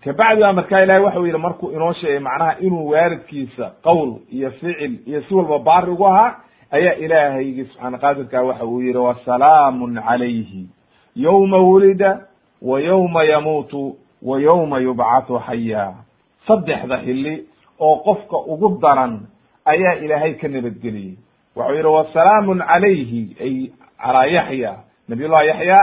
[0.04, 4.98] Kabacdi baa markaa ilahay waxau yihi markuu inoo sheegay macnaha inuu waaridkiisa qowl iyo ficil
[5.06, 6.36] iyo si walba baari ugu ahaa
[6.70, 10.68] ayaa ilaahaygi subxaana qaadirka waxa uu yihi wasalaamun calayhi.
[11.16, 12.26] Yowma wulida
[12.62, 15.94] wa yowma yamuutu wa yowma yubcathu xaya
[16.46, 17.44] saddexda xilli
[17.80, 19.20] oo qofka ugu daran
[19.64, 21.14] ayaa ilaahay ka nabadgeliyey.
[21.56, 23.54] Waxau yihi wasalaamun calayhi ay
[24.02, 24.72] calaa yaxya
[25.10, 25.78] nabiy llahi yaxya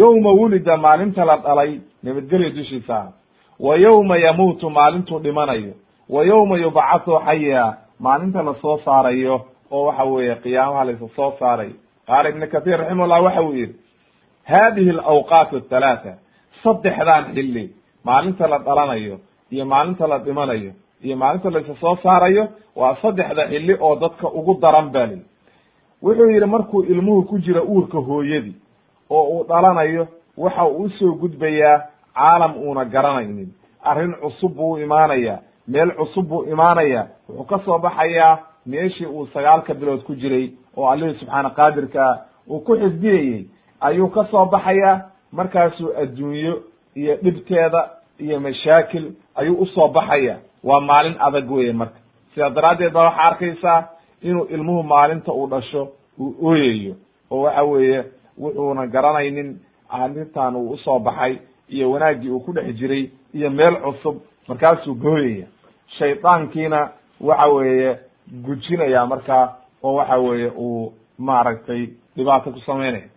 [0.00, 1.70] yowma wulida maalinta la dhalay
[2.04, 2.98] nabadgelyo dushiisa.
[3.66, 5.72] Wa yowma yamuutu maalintuu dhimanayo.
[6.14, 7.64] Wa yowma yubcathu xaya
[8.00, 9.36] maalinta la soo saarayo
[9.70, 11.70] oo waxa weeye qiyaamaha laysa soo saaray.
[12.06, 13.74] Qaala ibnu kathir raximahullah waxa uu yihi
[14.52, 16.12] hadihi alawqaat athalaatha
[16.62, 17.64] saddexdan xilli
[18.04, 19.16] maalinta la dhalanayo
[19.50, 20.72] iyo maalinta la dhimanayo
[21.04, 22.44] iyo maalinta laysa soo saarayo
[22.76, 25.18] waa saddexda xilli oo dadka ugu daran bali
[26.02, 28.54] wuxuu yihi markuu ilmuhu ku jira uurka hooyadii
[29.10, 31.82] oo uu dhalanayo waxa uu u soo gudbayaa
[32.14, 33.48] caalam uuna garanaynin.
[33.84, 35.38] Arrin cusub buu u imaanaya
[35.68, 37.06] meel cusub buu imaanaya.
[37.28, 42.60] Wuxuu ka soo baxayaa meeshii uu sagaalka bilood ku jiray oo allihii subxaana qaadirka uu
[42.60, 43.46] ku xifdiyayey
[43.80, 45.00] ayuu ka soo baxayaa
[45.32, 46.62] markaasuu adduunyo
[46.94, 47.88] iyo dhibteeda
[48.18, 51.98] iyo mashaakil ayuu u soo baxaya waa maalin adag weye marka.
[52.34, 53.88] Sidaa daraaddeed ba waxaa arkaysaa
[54.22, 55.88] inuu ilmuhu maalinta uu dhasho
[56.20, 56.94] uu ooyayo
[57.30, 58.04] oo waxa weeye
[58.38, 59.58] wuxuuna garanaynin
[59.88, 61.38] arrintan uu u soo baxay
[61.68, 64.16] iyo wanaaggii uu ku dhex jiray iyo meel cusub
[64.48, 65.46] markaasuu gooyaya.
[65.98, 66.88] Shaydaankiina
[67.20, 67.98] waxa weeye
[68.44, 71.86] gujinaya markaa oo waxa weeye uu maaragtay
[72.16, 73.08] dhibaato ku samaynaya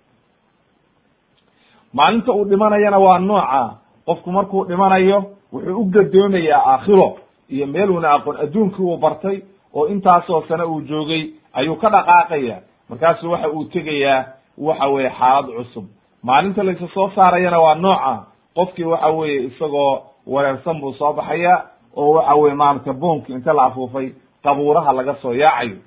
[1.94, 3.76] maalinta uu dhimanayana waa nooca.
[4.06, 5.24] Qofku markuu dhimanayo
[5.54, 7.18] wuxuu u gadoomayaa aakhiro
[7.50, 9.42] iyo meel uuna aqoon adduunkii uu bartay
[9.74, 12.58] oo intaasoo sane uu joogay ayuu ka dhaqaaqaya.
[12.90, 14.26] Markaasu waxa uu tegayaa
[14.58, 15.86] waxa weeye xaalad cusub.
[16.24, 18.14] Maalinta laysa soo saarayana waa nooca
[18.56, 21.64] qofkii waxa weeye isagoo wareersan buu soo baxaya
[21.96, 24.12] oo waxa weye maaragtay boonki inta la afuufay
[24.44, 25.78] qabuuraha laga soo yaacayo.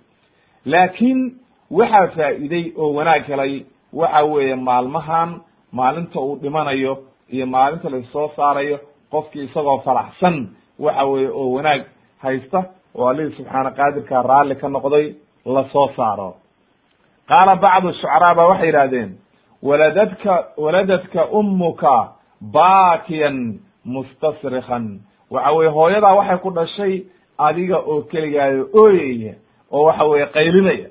[0.64, 1.20] Laakiin
[1.70, 5.40] waxaa faa'iiday oo wanaag helay waxa weeye maalmahan
[5.72, 6.98] maalinta uu dhimanayo
[7.30, 8.78] iyo maalinta la soo saarayo
[9.10, 11.82] qofkii isagoo faraxsan waxa weeye oo wanaag
[12.22, 12.64] haysta
[12.94, 15.14] oo allihii subxaana qaadirkaa raalli ka noqday
[15.46, 16.34] la soo saaro.
[17.28, 19.10] Qaala bacdu shucaraa ba waxay yidhahdeen
[19.62, 21.94] waladadka waladadka ummuka
[22.40, 26.94] baakiyan mustasrikan waxa weye hooyadaa waxay ku dhashay
[27.38, 29.34] adiga oo keligaayo ooyaya
[29.72, 30.88] oo waxa weye qaylinaya.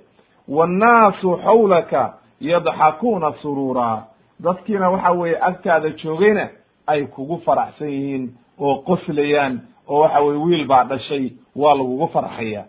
[0.47, 4.03] Wannaasu xawlaka yadxakuuna suruuraa
[4.43, 6.49] dadkiina waxa weeye agtaada joogayna
[6.87, 8.23] ay kugu faraxsan yihiin
[8.59, 12.63] oo qoslayaan oo waxa weye wiil baa dhashay waa lagugu farxaya.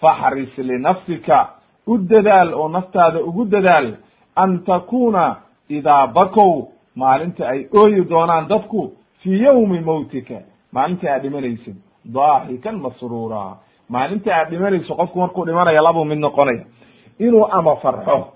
[0.00, 1.48] Faxris linafsika
[1.86, 3.94] u dadaal oo naftaada ugu dadaal
[4.36, 5.36] an takuna
[5.68, 10.38] idaa bakow maalinta ay ooyi doonaan dadku fii yawmi mawtika.
[10.72, 13.56] Maalinta aad dhimanaysid daaxikan masruura.
[13.88, 16.64] Maalinta aad dhimanayso qofku markuu dhimanaya labuu mid noqonaya.
[17.18, 18.28] Inuu ama farxo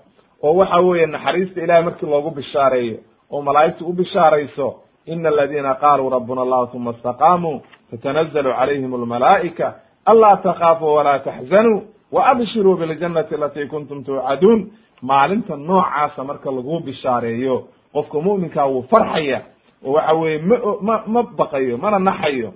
[0.43, 2.97] oo waxa weeye naxariista ilahay markii loogu bishaareeyo
[3.31, 4.75] oo malaa'igtu u bishaarayso
[5.05, 7.61] ina aladina qaaluu rabbuna allah uma istaqaamuu
[7.91, 9.73] tatanazalu calayhim almalaa'ika
[10.05, 11.81] anlaa takhaafuu walaa taxzanuu
[12.11, 14.71] waabshiruu biljannati alatii kuntum tuucaduun
[15.01, 19.41] maalinta noocaasa marka lagu bishaareeyo qofka mu'minkaa wuu farxaya
[19.85, 22.53] oo waxa weeye ma ma ma baqayo mana naxayo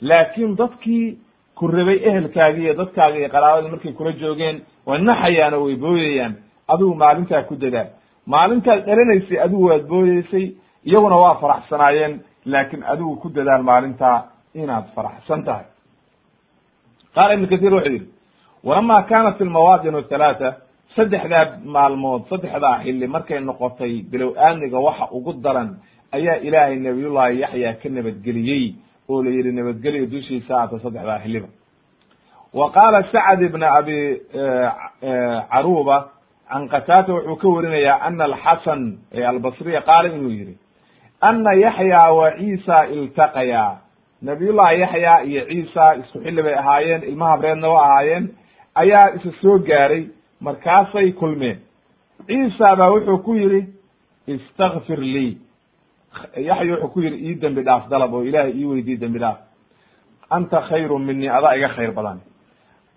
[0.00, 1.18] laakiin dadkii
[1.54, 4.56] ku rabay ehelkaagi iyo dadkaaga iyo qaraabada markay kula joogeen
[4.86, 6.34] way naxayaan oo way booyayaan
[6.68, 7.88] adigu maalintaa ku dadaal
[8.26, 10.46] maalintaad dhalanaysay adigu waad booyeysay
[10.84, 14.18] iyaguna waa faraxsanaayeen laakiin adigu ku dadaal maalintaa
[14.54, 15.66] inaad faraxsan tahay.
[17.14, 18.08] Qaala ibnu kahiir wuxuu yidhi
[18.64, 20.48] walama kanat almawaadin halaata
[20.96, 25.70] saddexdaa maalmood saddexdaa xilli markay noqotay bilow aamniga waxa ugu daran
[26.16, 28.64] ayaa ilaahay nabiyullahi yaxya ka nabadgeliyey
[29.10, 31.48] oo la yidhi nabadgelyo dushiisa aata saddexdaa xilliba.
[32.58, 33.98] Wa qaala sacd ibna abi
[35.52, 35.96] caruba
[36.48, 38.82] can qataata wuxuu ka warinayaa ana alxasan
[39.30, 40.54] albasriya qaala inuu yihi
[41.20, 43.64] ana yaxya wa ciisa iltaqaya
[44.24, 48.24] nabiyullahi yaxya iyo ciisa isku xilli bay ahaayeen ilma habreedna wa ahaayeen
[48.74, 50.02] ayaa isa soo gaaray
[50.40, 51.58] markaasay kulmeen.
[52.26, 53.60] Ciisa baa wuxuu ku yidhi
[54.26, 55.32] istakfir lii
[56.48, 59.38] yaxya wuxuu ku yidhi ii dembi dhaaf dalab oo ilaahay ii weydiiy dembi dhaaf.
[60.30, 62.18] Anta khayru minii adaa iga khayr badan.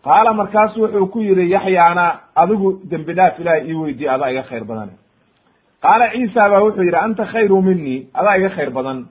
[0.06, 2.06] Qaala markaasu wuxuu ku yidhi yaxyaana
[2.36, 4.90] adigu dembi dhaaf ilahay ii weydiiye adaa iga khayr badan.
[5.84, 9.06] Qaala ciisa baa wuxuu yidhi anta khayru minii adaa iga khayr badan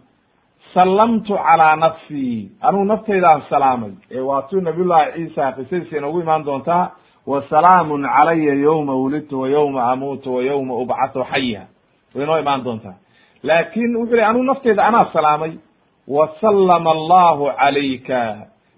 [0.77, 3.93] sallamtu calaa nafsii anugu naftaydaan salaamay.
[4.11, 6.91] Ee waatuu nabiyullahi ciisa qisadiisa inoogu imaan doontaa
[7.27, 11.63] wa salaamun calaya yowma wulidtu wa yowma amuutu wa yowma ubcathu xaya
[12.15, 12.95] way inoo imaan doontaa.
[13.43, 15.53] Laakin wuxuu yihi anugu nafteyda anaa salaamay.
[16.09, 18.21] Wa sallama allahu calayka.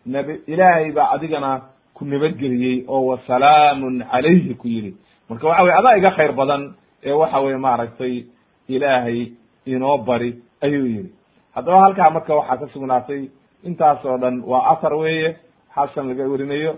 [0.06, 1.60] Nabi ilaahay baa adigana
[1.94, 4.96] ku nabadgeliyey oo wa salaamun calayhi ku yidhi.
[5.28, 6.62] Marka waxa weye adaa iga khayr badan
[7.04, 8.24] ee waxa weye maaragtay
[8.68, 9.26] ilaahay
[9.66, 10.30] inoo bari
[10.64, 11.10] ayuu yihi
[11.58, 13.22] haddaba halkaa marka waxaa ka sugnaatay
[13.68, 15.30] intaas oo dhan waa athar weeye
[15.74, 16.72] xasan laga werinayo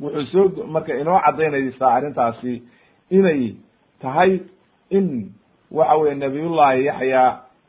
[0.00, 2.52] wuxuu soo marka inoo caddaynaysaa arrintaasi
[3.18, 3.42] inay
[4.02, 4.32] tahay
[4.98, 5.06] in
[5.78, 7.22] waxa weye nabiyullahi yaxya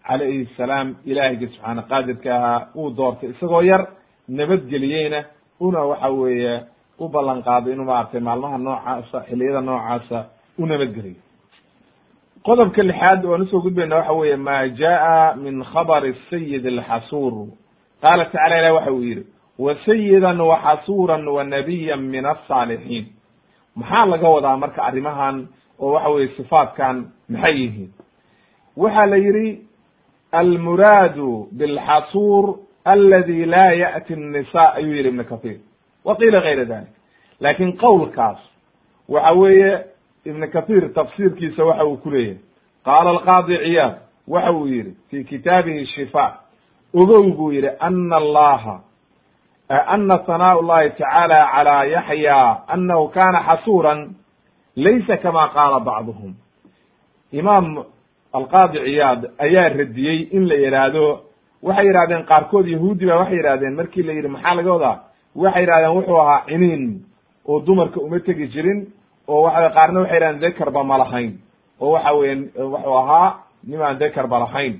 [0.07, 3.83] calayhi salaam ilaahiyga subxaana qaadirka ahaa uu doortay isagoo yar
[4.39, 5.19] nabadgeliyeyna
[5.59, 6.53] una waxa weeye
[6.99, 10.17] u ballan qaaday inuu maaragtay maalmaha noocaasa xiliyada noocaasa
[10.59, 11.22] u nabadgeliyo
[12.45, 17.33] qodobka lixaad oan u soo gudbayna waxa weeye ma jaa min khabari sayid alxasuur
[18.01, 19.23] qaala tacala ilah waxa uu yidhi
[19.59, 23.05] wa sayidan wa xasuuran wa nabiyan min asaalixiin
[23.75, 25.47] maxaa laga wadaa marka arrimahan
[25.79, 27.91] oo waxa weye sifaatkan maxay yihiin?
[28.77, 29.61] Waxa la yidhi
[30.31, 35.57] almuraadu bilxasuur aladi laa ya'ti الnisa ayuu yihi ibn kathir.
[36.05, 36.93] Wa qiila gayra dalik
[37.39, 38.39] laakiin qowlkaas
[39.09, 39.92] waxa weeye
[40.25, 42.37] ibn kathir tafsiirkiisa waxa uu ku leeyahay.
[42.85, 43.95] Qaala alqaadi ciyaad
[44.27, 46.39] waxa uu yihi fi kitaabihi shifa
[46.93, 48.79] ogow buu yihi ana allaha
[49.69, 54.15] ana sanaa llahi tacaala calى yaxya anahu kana xasuuran
[54.75, 56.33] laysa kama qaala bacduhum.
[57.31, 57.83] Imaam
[58.33, 61.19] alqaadi ciyaad ayaa radiyey in la yihaahdo
[61.63, 64.99] waxay yidhahdeen qaarkood yahuudi ba waxay yidhahdeen markii la yidhi maxaa laga wadaa?
[65.35, 67.01] Waxay yidhahdeen wuxuu ahaa ciniin
[67.47, 68.87] oo dumarka uma tegi jirin
[69.27, 71.33] oo waxa qaarna waxay yidhahdeen dekarba ma lahayn.
[71.81, 73.33] oo waxa weye wuxuu ahaa
[73.67, 74.79] nimaan dekarba lahayn.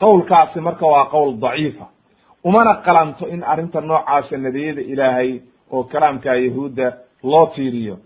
[0.00, 1.86] qowlkaasi marka waa qowl daciifa
[2.44, 5.40] umana qalanto in arrinta noocaasa nebiyada ilaahay
[5.72, 6.92] oo kalaamka yahuudda
[7.22, 7.96] loo tiiriyo.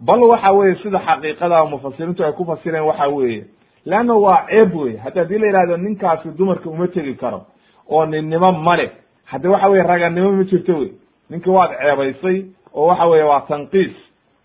[0.00, 3.44] bal waxa weye sida xaqiiqada mufasiriintu ay ku fasireen waxa weeye
[3.86, 7.46] leanna waa ceeb wey hadda haddii la yihahdo ninkaasi dumarka uma tegi karo
[7.88, 8.90] oo ninnimo male
[9.24, 10.90] hadde waxa weye raganimo ma jirto wey
[11.30, 12.44] ninki waad ceebaysay
[12.74, 13.94] oo waxa weye waa tanqiis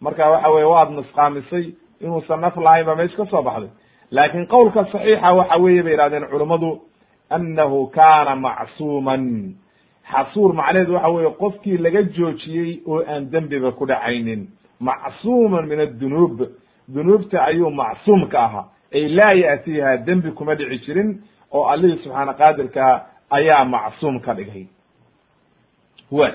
[0.02, 1.66] marka waxa weye waad nusqaamisay
[2.02, 3.70] inuusan naf lahayn ba meesha ka soo baxday.
[4.12, 6.82] Laakin qowlka saxiixa waxa weeye bay yihahdeen culummadu
[7.30, 9.54] annahu kaana macsuuman.
[10.12, 14.48] Xasuur macnaheedu waxa weeye qofkii laga joojiyey oo aan dembiba ku dhacaynin.
[14.80, 16.42] Macsuuman min addunuub
[16.88, 18.66] dunuubta ayuu macsuum ka ahaa.
[18.94, 21.22] Ay laa ya'tiiha dembi kuma dhici jirin
[21.52, 24.66] oo allihii subxaana qaadirka ayaa macsuum ka dhigay.
[26.12, 26.28] Wa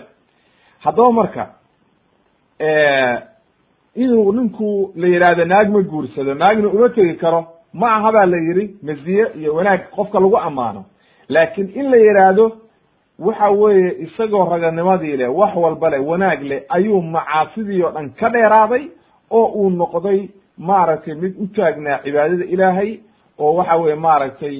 [0.80, 1.44] haddaba marka
[3.96, 7.40] inuu ninku la yidhaahdo naag ma guursado naagna uma tegi karo
[7.72, 10.84] ma aha baa la yidhi maziye iyo wanaag qofka lagu ammaano.
[11.28, 12.46] Laakin in la yidhaahdo
[13.18, 18.28] waxa weeye isagoo raganimadii leh wax walba leh wanaag leh ayuu macaasidii oo dhan ka
[18.30, 18.84] dheeraaday
[19.30, 20.28] oo uu noqday
[20.58, 22.98] maaragtay mid u taagnaa cibaadada ilaahay
[23.38, 24.56] oo waxa weye maaragtay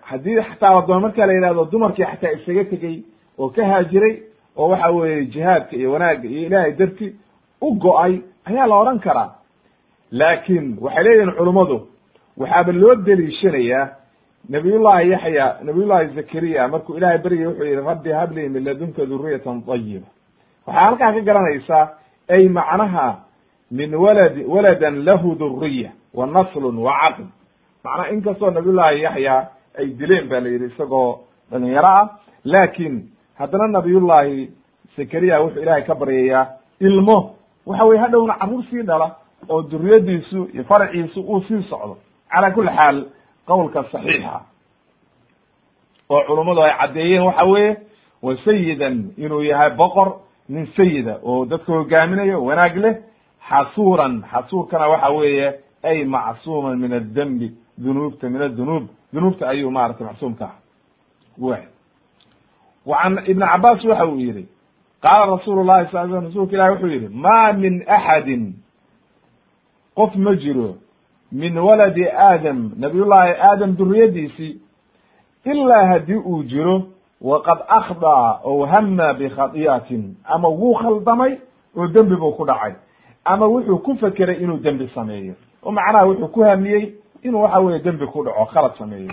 [0.00, 2.96] haddii xataa ladoon marka la yidhahdo dumarkii xataa isaga tegey
[3.38, 4.14] oo ka haajiray
[4.56, 7.06] oo waxa weeye jihaadka iyo wanaagga iyo ilaahay darti
[7.60, 9.30] u go'ay ayaa la odhan karaa.
[10.12, 11.88] Laakin waxay leeyihiin culummadu
[12.38, 13.88] waxaaba loo deliishanayaa
[14.48, 20.06] nabiyullahi yaxya nabiyullahi zakariya markuu ilahay beryay wuxuu yihi rabbi hablii min ladunka duriyatan tayiba
[20.66, 21.88] waxaa halkaa ka garanaysaa
[22.28, 23.26] ay macnaha
[23.70, 27.24] min waladi waladan lahu duriya wa naslun wa caql.
[27.84, 29.48] Macnaha inkastoo nabiyullahi yaxya
[29.78, 31.18] ay dileen ba la yidhi isagoo
[31.50, 32.08] dhalinyaro ah.
[32.44, 34.50] Laakin haddana nabiyullahi
[34.96, 36.46] zakariya wuxuu ilahay ka baryayaa
[36.80, 37.35] ilmo
[37.66, 39.16] waxa weye hadhowna carruur sii dhala
[39.48, 41.96] oo duriyadiisu iyo faraciisu uu sii socdo.
[42.30, 43.04] Cala kuli xaal
[43.46, 44.40] qowlka saxiixa.
[46.10, 47.76] Oo culummadu ay caddeeyeen waxa weeye
[48.22, 50.12] wa sayidan inuu yahay boqor
[50.48, 52.94] nin sayida oo dadka hogaaminayo wanaag leh
[53.48, 54.22] xasuuran.
[54.32, 60.44] Xasuurkana waxa weeye ay macsuuman min adembi dunuubta min adunuub dunuubta ayuu maratay macsuum ka
[60.44, 60.56] ah
[61.38, 61.58] wa
[62.86, 64.46] wa can ibn cabaas waxa uu yihi
[65.02, 68.54] qaala rasuulu llahi sal sl rasulka ilahi wuxuu yihi ma min axadin
[69.96, 70.76] qof ma jiro
[71.32, 74.60] min waladi aadam nabiyullahi aadam duriyadiisii
[75.44, 76.82] ilaa haddii uu jiro
[77.20, 81.38] waqad akhdaa ow hama bikhadi'atin ama wuu khaldamay
[81.76, 82.72] oo dembi buu ku dhacay
[83.24, 87.78] ama wuxuu ku fekeray inuu dembi sameeyo oo macnaha wuxuu ku hamiyey inuu waxa weye
[87.78, 89.10] dembi ku dhaco khalad sameeyo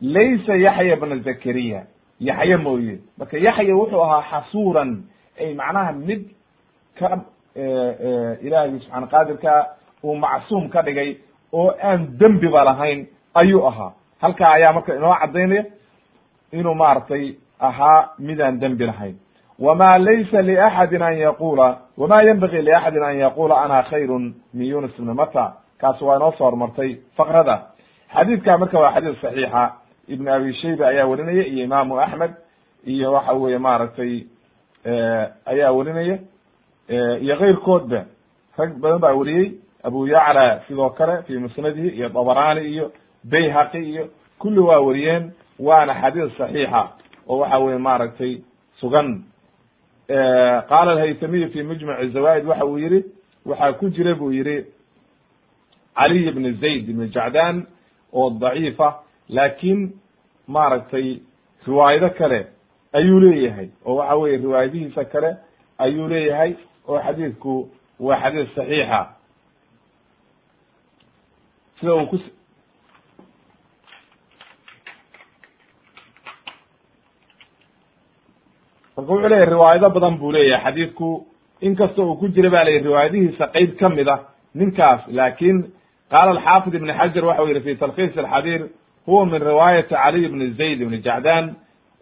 [0.00, 1.82] laysa yaxya bna zakariya
[2.20, 5.02] yaxye mooye marka yaxya wuxuu ahaa xasuuran
[5.40, 6.22] ay macnaha mid
[6.98, 7.08] ka
[8.46, 9.52] ilaahay subxaana qaadirka
[10.04, 11.16] uu macsuum ka dhigay
[11.52, 15.64] oo aan dembiba lahayn ayuu ahaa halkaa ayaa marka inoo caddaynaya
[16.52, 17.24] inuu maaragtay
[17.60, 19.16] ahaa midaan dembi lahayn
[19.58, 21.68] wma laysa liaxadin an yaqula
[21.98, 25.44] wma yenbagi liaxadin an yaqula ana khayrun min yunus ibni mata
[25.80, 27.56] kaas waa inoo soo hormartay fakrada
[28.14, 29.62] xadiidka marka waa xadiis saxiixa
[30.08, 32.32] ibn abi shayba ayaa werinaya iyo imaamu axmed
[32.86, 34.12] iyo waxa weye maaragtay
[35.46, 36.18] ayaa werinaya
[37.20, 38.04] iyo keyrkoodba
[38.58, 42.92] rag badan baa weriyey abu yacla sidoo kale fi musnadihi iyo dabrani iyo
[43.24, 44.08] bayhaqi iyo
[44.38, 46.82] kulli waa weriyeen waana xadiis saxiixa
[47.28, 48.32] oo waxa weye maaragtay
[48.80, 49.22] sugan
[50.68, 53.04] qaala alhaytamiyu fi mujmac zawaid waxa uu yihi
[53.46, 54.64] waxaa ku jira buu yihi
[55.94, 57.66] caliy bn zayd ibn jacdan
[58.12, 58.88] oo daciifa
[59.28, 59.92] laakin
[60.48, 61.20] maaragtay
[61.66, 62.46] riwaayado kale
[62.92, 63.68] ayuu leeyahay.
[63.86, 65.36] Oo waxa weye riwaayadihiisa kale
[65.78, 66.52] ayuu leeyahay
[66.88, 67.68] oo xadiidku
[68.00, 69.00] waa xadiis saxiixa.
[71.80, 72.16] Sida uu ku
[78.96, 80.64] marka wuxuu leyahy riwaayado badan buu leeyahay.
[80.64, 81.26] Xadiidku
[81.60, 84.16] inkasta uu ku jira ba layihi riwaayadihiisa qeyb ka mid a
[84.54, 85.00] ninkaas.
[85.08, 85.56] Laakin
[86.10, 88.62] qaala alxaafid ibn xajar waxa u yihi fi talkhiis alxadiir
[89.06, 91.54] huwa min riwaayati caliy ibn zayd ibn jacdan.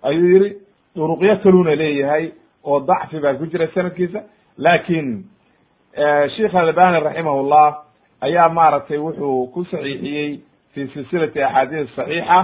[0.02, 0.56] Ayuu yihi
[0.96, 2.30] duruqyo kaluna leeyahay
[2.64, 4.20] oo dacfi baa ku jira sanadkiisa.
[4.58, 5.24] Lakin
[6.36, 7.70] sheikh albani raximah llah
[8.20, 10.40] ayaa maaragtay wuxuu ku saxiixiyey
[10.72, 12.38] fi silsilati axaadiis saxiixa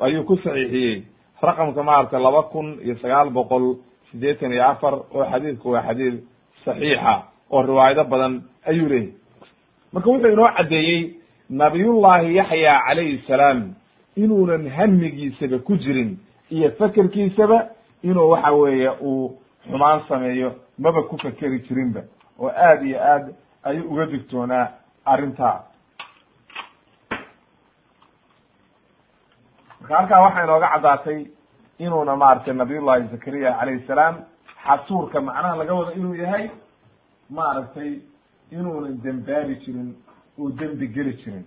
[0.00, 1.02] ayuu ku saxiixiyey
[1.42, 3.76] raqamka maaragtay laba kun iyo sagaal boqol
[4.10, 6.16] sideetan iyo afar oo xadiidku waa xadiid
[6.64, 7.14] saxiixa
[7.50, 9.12] oo riwaayado badan ayuu leeyahy
[9.92, 11.14] marka wuxuu inoo caddeeyey
[11.50, 13.74] nabiyullahi yaxya calayhi salaam
[14.16, 16.18] inuunan hamigiisaba ku jirin
[16.50, 17.58] iyo fekerkiisaba
[18.02, 19.38] inuu waxa weeye uu
[19.70, 22.00] xumaan sameeyo maba ku fekeri jirinba
[22.38, 24.66] oo aad iyo aad ayuu uga digtoonaa
[25.04, 25.62] arrintaa.
[29.80, 31.26] Marka halkaa waxaa inooga caddaatay
[31.78, 34.14] inuuna maaragtay nabiyullahi zakariya calayhi salaam
[34.64, 36.50] xasuurka macnaha laga wado inuu yahay
[37.30, 37.90] maaragtay
[38.52, 39.94] inuunan dembaabi jirin
[40.38, 41.44] uu dembi geli jirin.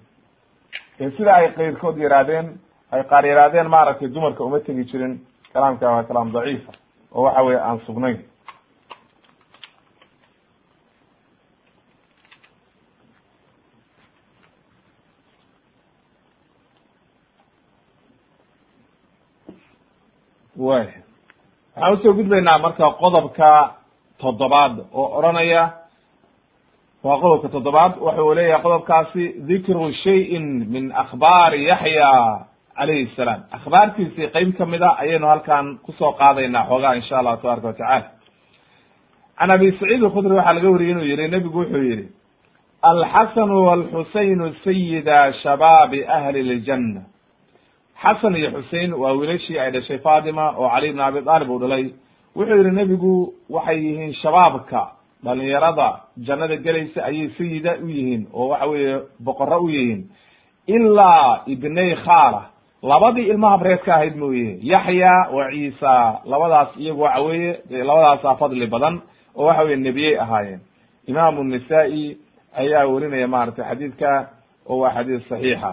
[1.00, 2.58] Ee sida ay keyrkood yihaahdeen
[2.92, 5.20] ay qaar yihaahdeen maaragtay dumarka uma tegi jirin
[5.56, 6.72] kalaamka waa kalaam daciifa
[7.16, 8.18] oo waxa weye aan sugnayn.
[20.58, 20.88] Way
[21.76, 23.50] waxaan u soo gudbaynaa marka qodobka
[24.22, 25.64] toddobaad oo odhanaya.
[27.04, 32.10] Waa qodobka toddobaad waxa uu leeyahay qodobkaasi dikru shayin min akhbaari yaxya
[32.78, 33.42] calayhi salaam.
[33.58, 38.04] Akhbaartiisii qeyb ka mid a ayaynu halkan ku soo qaadaynaa xoogaa insha allahu tabaraka watacala
[39.40, 42.06] can abi saciid alkhudri waxaa laga wariyey inuu yihi nebigu wuxuu yihi
[42.92, 47.02] alxasanu walxusaynu sayida shabaabi ahli ljanna.
[48.02, 51.86] Xasan iyo xusein waa wiilashii ay dhashay fatima oo cali bn abi aalib uu dhalay.
[52.36, 54.82] Wuxuu yihi nebigu waxay yihiin shabaabka
[55.26, 55.88] dhalinyarada
[56.28, 58.96] jannada gelaysa ayay sayida u yihiin oo waxa weeye
[59.26, 60.02] boqoro u yihiin.
[60.68, 62.42] Ilaa ibnay khaala
[62.90, 69.02] labadii ilmaha breedka ahayd mooye yaxya wa ciisa labadaas iyagu waxa weeye labadaasaa fadli badan
[69.36, 70.60] oo waxa weye nebiyey ahaayeen.
[71.08, 72.18] Imaamu nisaa-i
[72.58, 74.12] ayaa werinaya maratay xadiidka
[74.70, 75.72] oo waa xadiis saxiixa.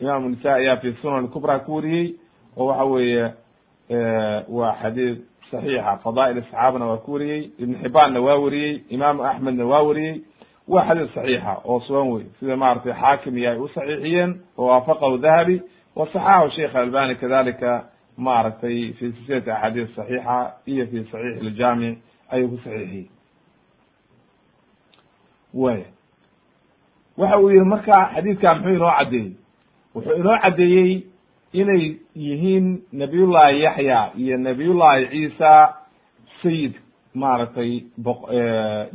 [0.00, 2.14] Imaamu nisa ayaa fi sunan kubra ku wariyey
[2.56, 3.24] oo waxa weeye
[4.48, 5.18] waa xadiis
[5.50, 5.96] saxiixa.
[6.04, 10.20] Fadaa'il saxaabana waa ku wariyey ibn xibaanna waa wariyey imaamu axmedna waa wariyey.
[10.68, 15.18] Waa xadiis saxiixa oo sugan wey sida maratay xaakim iyo ay u saxiixiyeen oo waafaqahu
[15.18, 15.62] dahabi
[15.96, 17.84] wa saxaxahu sheikh albani kadalika
[18.16, 20.36] maaragtay fi silsilati axaadiis saxiixa
[20.66, 21.98] iyo fi saxiix iljaamic
[22.30, 23.06] ayuu ku saxiixiyey
[25.54, 25.84] way
[27.18, 29.32] waxa uu yihi marka xadiidka muxuu inoo caddeeyey
[29.94, 30.90] wuxuu inoo caddeeyey
[31.60, 31.84] inay
[32.24, 35.52] yihiin nabiyullahi yaxya iyo nabiyullahi ciisa
[36.42, 36.74] sayid
[37.14, 37.70] maaragtay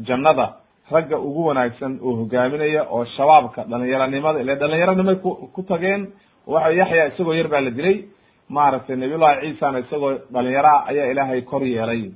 [0.07, 0.47] jannada
[0.91, 6.07] ragga ugu wanaagsan oo hogaaminaya oo shabaabka dhalinyaronimada ile dhalinyaronimay ku ku tageen
[6.53, 7.97] waxa yaxya isagoo yar baa la dilay.
[8.49, 12.11] Maaragtay nabiyullahi ciisana isagoo dhalinyaro ah ayaa ilaahay kor yeelay.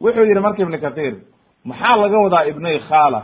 [0.00, 1.14] Wuxuu yihi marka ibnu kathir
[1.64, 3.22] maxaa laga wadaa ibnay khaala?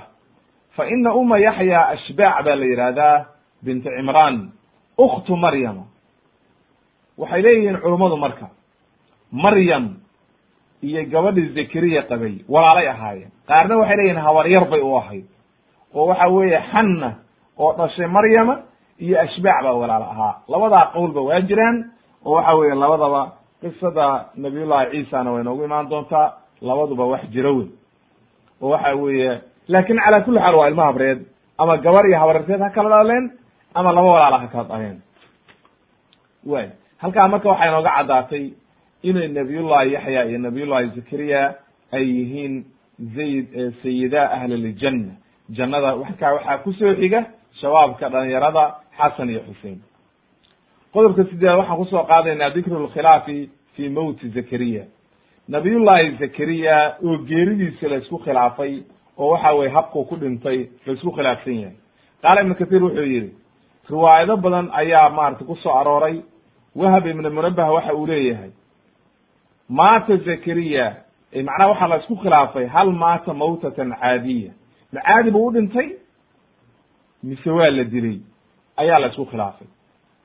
[0.77, 3.17] Fa ina uma yaxya ashbaac baa la yihahdaa
[3.65, 4.37] binti cimraan
[4.99, 5.85] uktu maryama
[7.19, 8.47] waxay leeyihiin culummadu marka
[9.33, 9.85] maryam
[10.83, 13.31] iyo gabadhii zakariya qabay walaalay ahaayeen.
[13.49, 15.25] Qaarna waxay leeyihiin habaryar bay u ahayd.
[15.95, 17.11] Oo waxa weeye xanna
[17.59, 18.55] oo dhashay maryama
[18.99, 20.35] iyo ashbaac baa walaalo ahaa.
[20.49, 21.77] Labadaa qowlba waa jiraan
[22.25, 23.23] oo waxa weeye labadaba
[23.61, 26.33] qisada nabiyullahi ciisana way noogu imaan doontaa
[26.63, 27.69] labaduba wax jiro wey
[28.63, 31.21] oo waxa weeye laakin cala kulli xaal waa ilma habreed
[31.59, 33.25] ama gabar iyo habaryarteed ha kala dhaleen
[33.75, 34.99] ama laba walaala ha kala dhaleen
[36.47, 36.67] way
[37.03, 38.45] halkaa marka waxay nooga caddaatay
[39.03, 41.43] inay nabiyullahi yaxya iyo nabiyullahi zakariya
[41.93, 42.55] ay yihiin
[43.17, 43.49] zayd
[43.83, 45.13] sayida ahliljanna
[45.57, 47.21] jannada warkaa waxaa ku soo xiga
[47.61, 48.65] shabaabka dhalinyarada
[48.99, 49.79] xasan iyo xusein.
[50.93, 54.85] Qodobka sideed waxaan ku soo qaadaynaa dikru lkhilaafi fi mowti zakariya.
[55.49, 58.83] Nabiyullahi zakariya oo geeridiisa la isku khilaafay
[59.19, 61.77] oo waxa weye habkuu ku dhintay la isku khilaafsan yahay.
[62.23, 63.31] Qaala ibnu kathir wuxuu yihi
[63.91, 66.23] riwaayado badan ayaa maratay ku soo arooray.
[66.75, 68.51] Wahab ibn munabah waxa uu leeyahay
[69.69, 70.97] maata zakariya
[71.35, 74.53] macnaha waxaa la isku khilaafay hal maata mawtatan caadiya
[74.93, 75.89] ma caadi buu u dhintay
[77.23, 78.19] mise waa la dilay
[78.77, 79.67] ayaa la isku khilaafay.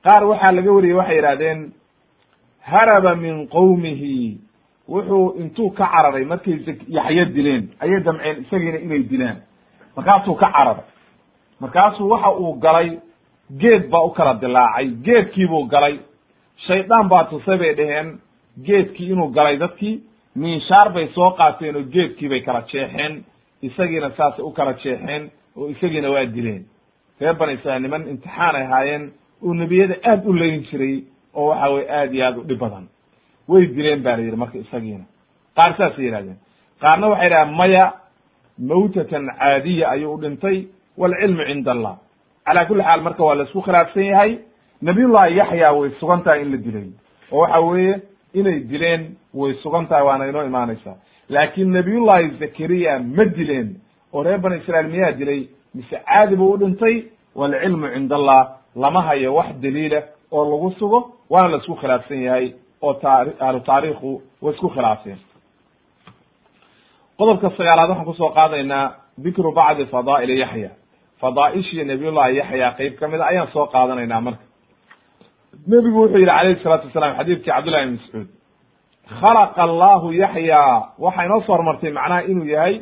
[0.04, 1.72] Qaar waxaa laga wariyey waxay yidhahdeen
[2.62, 4.38] haraba min qowmihi
[4.88, 6.54] wuxuu intuu ka cararay markay
[6.88, 9.36] yaxyo dileen ayay damceen isagiina inay dilaan
[9.96, 10.84] markaasuu ka cararay.
[11.60, 12.98] Markaasuu waxa uu galay
[13.60, 15.98] geed baa u kala dilaacay geedkiibuu galay.
[16.66, 18.18] Shaydaan baa tusay bay dhaheen
[18.66, 20.00] geedkii inuu galay dadkii
[20.36, 23.24] miinshaar bay soo qaateen oo geedkii bay kala jeexeen.
[23.62, 26.64] Isagiina saasay u kala jeexeen oo isagiina waa dileen
[27.20, 29.10] reer bani israiil niman imtixaan ay ahaayeen
[29.42, 31.04] oo nebiyada aad u leyn jiray
[31.34, 32.84] oo waxa weye aad iyo aad u dhib badan.
[33.48, 35.04] Way dileen ba la yidhi marka isagiina.
[35.56, 36.36] Qaar saasay yihahdeen
[36.80, 37.84] qaarna waxay yidhahdeen maya
[38.58, 40.66] mawtatan caadiya ayuu u dhintay
[40.98, 41.94] waalcilmu cinda allah
[42.46, 44.38] calaa kulli xaal marka waa la isku khilaafsan yahay
[44.82, 46.88] nabiyullahi yaxya way sugan tahay in la dilay.
[47.32, 47.94] Oo waxa weeye
[48.34, 49.02] inay dileen
[49.34, 50.96] way sugan tahay waana inoo imaanaysaa.
[51.28, 53.68] Laakin nabiyullahi zakariya ma dileen
[54.12, 56.96] oo reer bani israiil miyaa dilay mise caadi buu u dhintay
[57.34, 58.40] waalcilmu cinda allah
[58.76, 60.00] lama hayo wax daliila
[60.32, 60.98] oo lagu sugo
[61.30, 62.46] waana la isku khilaafsan yahay
[62.82, 64.10] oo taari ahlu taariikhu
[64.42, 65.18] way isku khilaafeen
[67.18, 68.86] qodobka sagaalaad waxaan ku soo qaadaynaa
[69.24, 70.70] dikru bacdi fadaa'ili yaxya.
[71.20, 74.44] Fadaaishii nabiyullahi yaxya qeyb ka mid a ayaan soo qaadanaynaa marka.
[75.68, 78.28] Nebigu wuxuu yihi calayhi salaatu wasalaam xadiidkii cabdullahi ibn mascuud
[79.20, 80.60] khalaqa allahu yaxya.
[81.04, 82.74] Waxaa inoo soo hormartay macnaha inuu yahay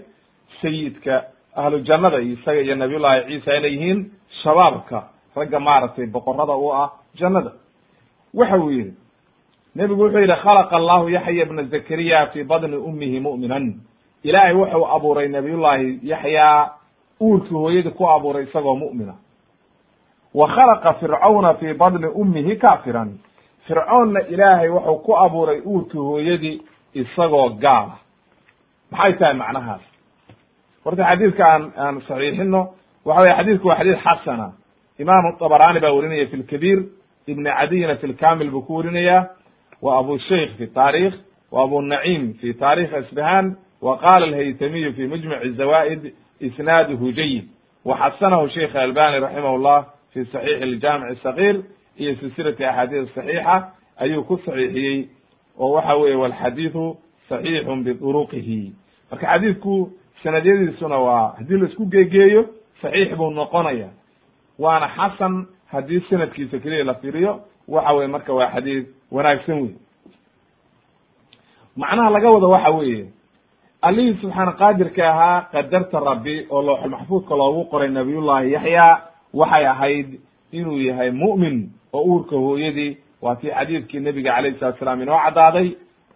[0.62, 1.14] sayidka
[1.58, 4.10] ahlu jannada isaga iyo nabiyullahi ciisa inay yihiin
[4.42, 5.02] shabaabka
[5.36, 7.52] ragga maaragtay boqorada u ah jannada.
[8.34, 8.92] Waxa uu yihi
[9.76, 13.74] nebigu wuxuu yihi khalaqa allahu yaxya bna zakariya fi badni ummihi mu'minan.
[14.24, 16.70] Ilaahay wuxuu abuuray nabiyullahi yaxya
[17.20, 19.14] uurkii hooyadii ku abuuray isagoo mu'mina.
[20.34, 23.18] Wa khalaqa fircawna fi badni ummihi kafiran
[23.66, 26.62] fircoonna ilaahay wuxuu ku abuuray uurkii hooyadii
[26.94, 27.98] isagoo gaala.
[28.90, 29.80] Maxay tahay macnahaas
[30.88, 32.62] horta xadiidka aan aan saxiixino
[33.04, 34.48] waxa weye xadiidku waa xadiid xasana.
[34.98, 36.78] Imaamu طabarani baa werinaya fi lkabiir
[37.26, 39.18] ibn cadiyna fi lkamil buu ku werinaya
[39.82, 41.14] wa abu shaykh fi taarikh
[41.52, 46.02] wa abu nacim fi taarikh isbahan wa qala alhaytamiyu fi mujmac zawa'id
[46.40, 47.44] isnaaduhu jayid
[47.84, 49.80] waxasanahu sheikh albani raximah llah
[50.12, 51.56] fi saxiix ljamic sagir
[52.00, 53.56] iyo silsilati axaadiis saxiixa
[54.02, 55.08] ayuu ku saxiixiyey.
[55.58, 56.96] Oo waxa weye walxadiidu
[57.28, 58.72] saxiixun biduruqihi
[59.10, 59.74] marka xadiidku
[60.22, 62.46] sanadyadiisuna waa haddii la isku geegeeyo
[62.82, 63.88] saxiix buu noqonaya.
[64.58, 69.72] Waana xasan haddii sanadkiisa keliya la firiyo waxa weye marka waa xadiid wanaagsan wey
[71.76, 73.06] macnaha laga wado waxa weeye
[73.82, 78.86] allihii subxaana qaadirka ahaa qadarta rabbi oo looxul maxfuudka loogu qoray nabiyullahi yaxya
[79.34, 80.20] waxay ahayd
[80.52, 85.68] inuu yahay mu'min oo uurka hooyadii waa tii xadiidkii nebiga calayhi salatu salaam inoo caddaaday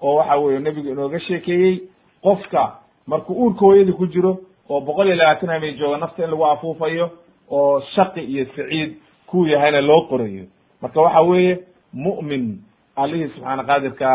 [0.03, 1.81] oo waxa weye nebigu inooga sheekeeyey
[2.23, 2.73] qofka
[3.07, 4.33] markuu uurka hooyadii ku jiro
[4.71, 7.11] oo boqol iyo labaatan hamay jooga nafta in lagu afuufayo
[7.51, 8.97] oo shaqi iyo saciid
[9.27, 10.45] kuu yahayna loo qorayo.
[10.83, 11.59] Marka waxa weeye
[11.95, 12.59] mu'min
[12.97, 14.09] allihii subxaana qaadirka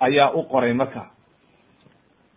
[0.00, 1.02] ayaa u qoray marka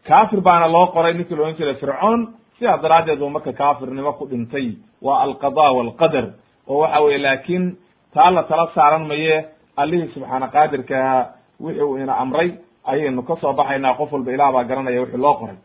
[0.08, 2.28] kafir baana loo qoray ninkii la ohan jiray fircoon
[2.60, 4.68] sidaa daraaddeed uu marka kafirnimo ku dhintay.
[5.02, 6.26] Waa alqada walqadar
[6.68, 7.78] oo waxa weye laakin
[8.14, 9.46] taa la tala saaran maye
[9.78, 11.16] allihii subxaana qaadirkaha
[11.60, 12.50] wixi uu ina amray
[12.86, 15.56] ayaynu ka soo baxaynaa qof walba ilah baa garanaya wixii loo qoray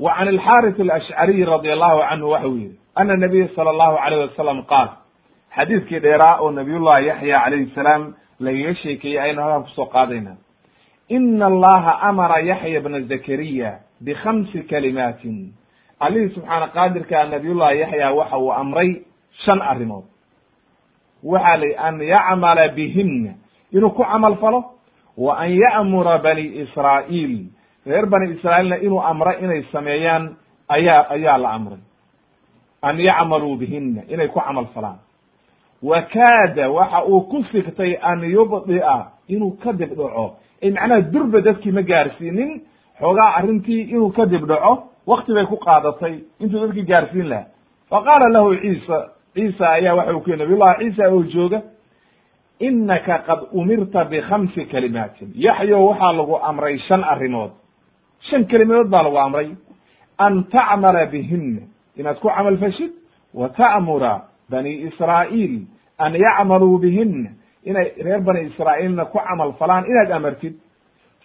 [0.00, 4.18] wa can alxaris alashcariy radi allahu canhu waxa uu yihi ana nabiya sala allahu alayh
[4.28, 4.88] wasalam qaal
[5.56, 8.02] xadiidkii dheeraa oo nabiyullahi yaxya calayhi salaam
[8.40, 10.36] lagaga sheekeeyey aynu halkan ku soo qaadayna.
[11.10, 13.70] Ina allaha amara yaxya bna zakariya
[14.00, 15.52] bikhamsi kalimaatin.
[16.00, 19.02] Allihii subxaana qaadirkaa nabiyullahi yaxya waxa uu amray
[19.44, 20.04] shan arrimood.
[21.22, 23.32] Waxa la an yacmala bihinna
[23.72, 24.64] inuu ku camal falo?
[25.16, 27.50] Wa an ya'mura bani israa'iil
[27.86, 30.36] reer bani israa'iilna inuu amro inay sameeyaan
[30.68, 31.78] ayaa ayaa la amray.
[32.82, 34.98] An yacmaluu bihina inay ku camal falaan.
[35.82, 40.36] Wa kaada waxa uu ku sigtay an yubdi'a inuu ka dib dhaco.
[40.62, 42.60] Ay macnaha durba dadkii ma gaarsiinin
[43.00, 47.46] xoogaa arrintii inuu ka dib dhaco wakti bay ku qaadatay intuu dadkii gaarsiin lahaa.
[47.90, 48.96] Fa qaala lahu ciisa
[49.34, 51.62] ciisa ayaa waxa uu ku yii nabiyullahi ciisa oo jooga
[52.60, 55.32] inaka qad umirta bikhamsi kalimaatin.
[55.34, 57.50] Yaxyo waxaa lagu amray shan arrimood
[58.28, 59.48] shan kelimadood baa lagu amray
[60.18, 61.62] an tacmala bihina
[61.96, 62.92] inaad ku camal fashid
[63.34, 65.64] wa ta'mura bani israa'iil
[65.98, 67.30] an yacmaluu bihina
[67.64, 70.54] inay reer bani israa'iilna ku camal falaan inaad amartid.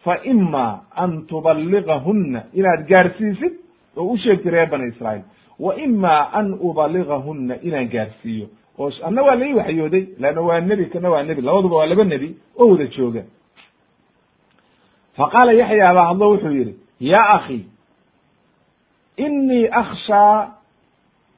[0.03, 3.53] Fa ima an tuballigahunna inaad gaarsiisid
[3.97, 5.25] oo u reer bani israa'iil
[5.59, 8.47] wa ima an ubaligahunna inaan gaarsiiyo.
[8.77, 12.35] Oo anna waa lai waxyooday leanna waa nebi kana waa nebi labaduba waa laba nebi
[12.59, 13.23] oo wada jooga.
[15.17, 17.65] Fa qaala yaxya baa hadlo wuxuu yidhi ya akhi
[19.17, 20.51] inii akhshaa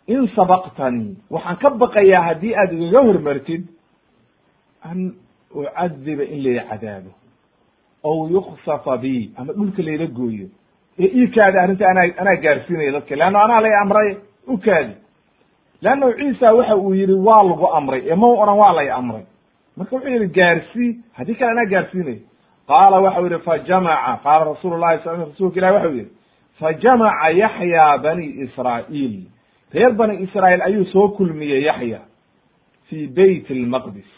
[0.07, 3.63] in sabaqtanii waxaan ka baqayaa haddii aad igaga hormartid
[4.83, 5.13] an
[5.55, 7.11] ucadiba in lay cadaabo
[8.03, 10.47] aw yuksafa bi ama dhulka layla gooyo.
[10.99, 13.15] Ee ii kaadi arrinta anaa anaa gaarsiinaya dadka.
[13.15, 14.93] Leanna anaa lay amray u kaadi.
[15.81, 18.01] Leanna ciisa waxa uu yihi waa lagu amray.
[18.09, 19.23] Ee ma oran waa lay amray.
[19.77, 22.19] Marka wuxuu yihi gaarsii haddii kale anaa gaarsiinaya
[22.67, 26.09] qaala waxau yihi fajamaca qaala rasuulu lahi sal rasulka ilahi waxau yihi
[26.59, 29.15] fajamaca yaxya bani israa'iil.
[29.73, 31.99] Reer bani israa'iil ayuu soo kulmiyey yaxya
[32.89, 34.09] fi beyt lmaqdis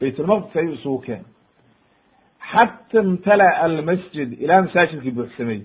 [0.00, 1.30] bayt lmaqdis ayuu isugu keenay.
[2.52, 5.60] Xata imtala'a almasjid ilaa masaajidkii buuxsamay.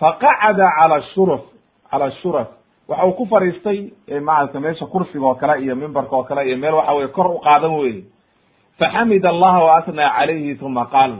[0.00, 1.40] Faqacada cala shuruf
[1.90, 2.48] cala shuraf
[2.88, 3.78] waxa uu ku fadhiistay
[4.22, 7.38] maarata meesha kursiga oo kale iyo mimbarka oo kale iyo meel waxa weye kor u
[7.46, 8.04] qaadan weye
[8.78, 11.12] faxamid allaha wa asnaa calayhi uma qaal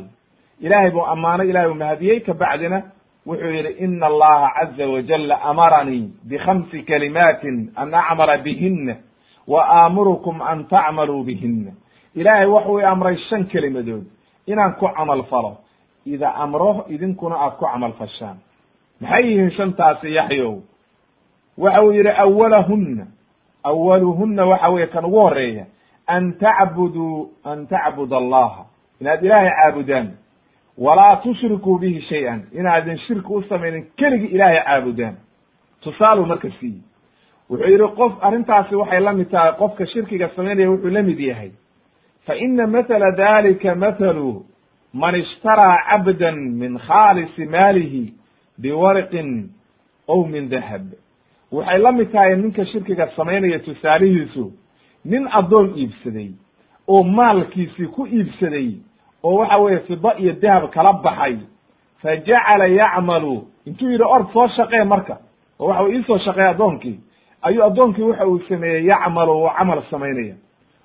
[0.60, 2.82] ilahay buu ammaanay ilahay buu mahadiyey kabacdina
[3.26, 8.96] wuxuu yihi ina allaha caza wajala amaranii bikhamsi kalimaatin an acmala bihina
[9.46, 11.72] wa aamurukum an tacmaluu bihina
[12.14, 14.04] ilaahay wuxuu i amray shan kelimadood
[14.46, 15.56] inaan ku camal falo
[16.06, 18.36] ida amro idinkuna aad ku camal fashaan
[19.00, 20.54] maxay yihiin shantaasi yaxyow
[21.58, 23.06] waxa uu yihi awalahuna
[23.64, 25.66] awaluhuna waxa weye kan ugu horreeya
[26.08, 28.64] an tacbuduu an tacbud allaha
[29.00, 30.08] inaad ilaahay caabudaan
[30.78, 35.16] walaa tushrikuu bihi shay-an inaadin shirki u samaynin keligii ilaahay caabudaan
[35.80, 36.82] tusaaluu marka siiyi
[37.50, 41.50] wuxuu yihi qof arrintaasi waxay la mid tahay qofka shirkiga samaynaya wuxuu la mid yahay
[42.26, 44.44] fa ina mathala dalika mathalu
[44.94, 48.14] man ishtaraa cabdan min khaalisi maalihi
[48.62, 49.50] biwarqin
[50.08, 50.86] ow min dahab
[51.52, 54.52] waxay la mid tahay ninka shirkiga samaynaya tusaalihiisu
[55.10, 56.30] nin addoon iibsaday
[56.88, 58.68] oo maalkiisii ku iibsaday
[59.24, 61.36] oo waxa weeye fido iyo dahab kala baxay
[62.02, 63.34] fa jacala yacmalu
[63.66, 65.16] intuu yidhi ord soo shaqee marka.
[65.60, 66.98] Oo waxa iisoo shaqeey addoonkii.
[67.42, 70.34] Ayuu addoonkii waxa uu sameeyey yacmalu uu camal samaynaya.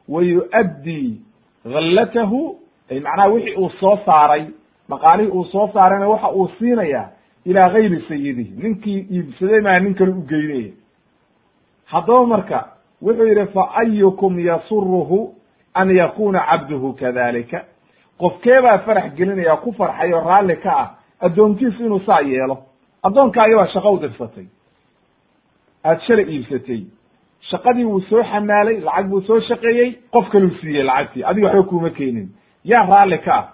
[0.10, 1.22] Wa yu'addii
[1.74, 2.60] hallatahu
[2.92, 4.46] macnaha wixii uu soo saaray
[4.90, 7.10] dhaqaalihii uu soo saarayna waxa uu siinaya
[7.46, 10.72] ilaa gayri sayidihi ninkii iibsaday maa nin kale u geynaya.
[11.86, 12.60] Haddaba marka
[13.04, 15.34] wuxuu yidhi fa ayukum yasuruhu
[15.74, 17.60] an yakuna cabduhu kadalika
[18.20, 20.90] qofkee baa farax gelinaya ku farxay raalli ka ah
[21.26, 22.58] addoonkiisu inuu saa yeelo.
[23.04, 24.46] Addoonkaagi baa shaqo u dirsatay
[25.84, 26.84] aad shalay iibsatay.
[27.50, 31.24] Shaqadii wuu soo xamaalay lacag buu soo shaqeeyey qof kaluu siiyey lacagtii.
[31.24, 32.30] Adiga waxba kuuma keenin.
[32.64, 33.46] Yaa raalli ka ah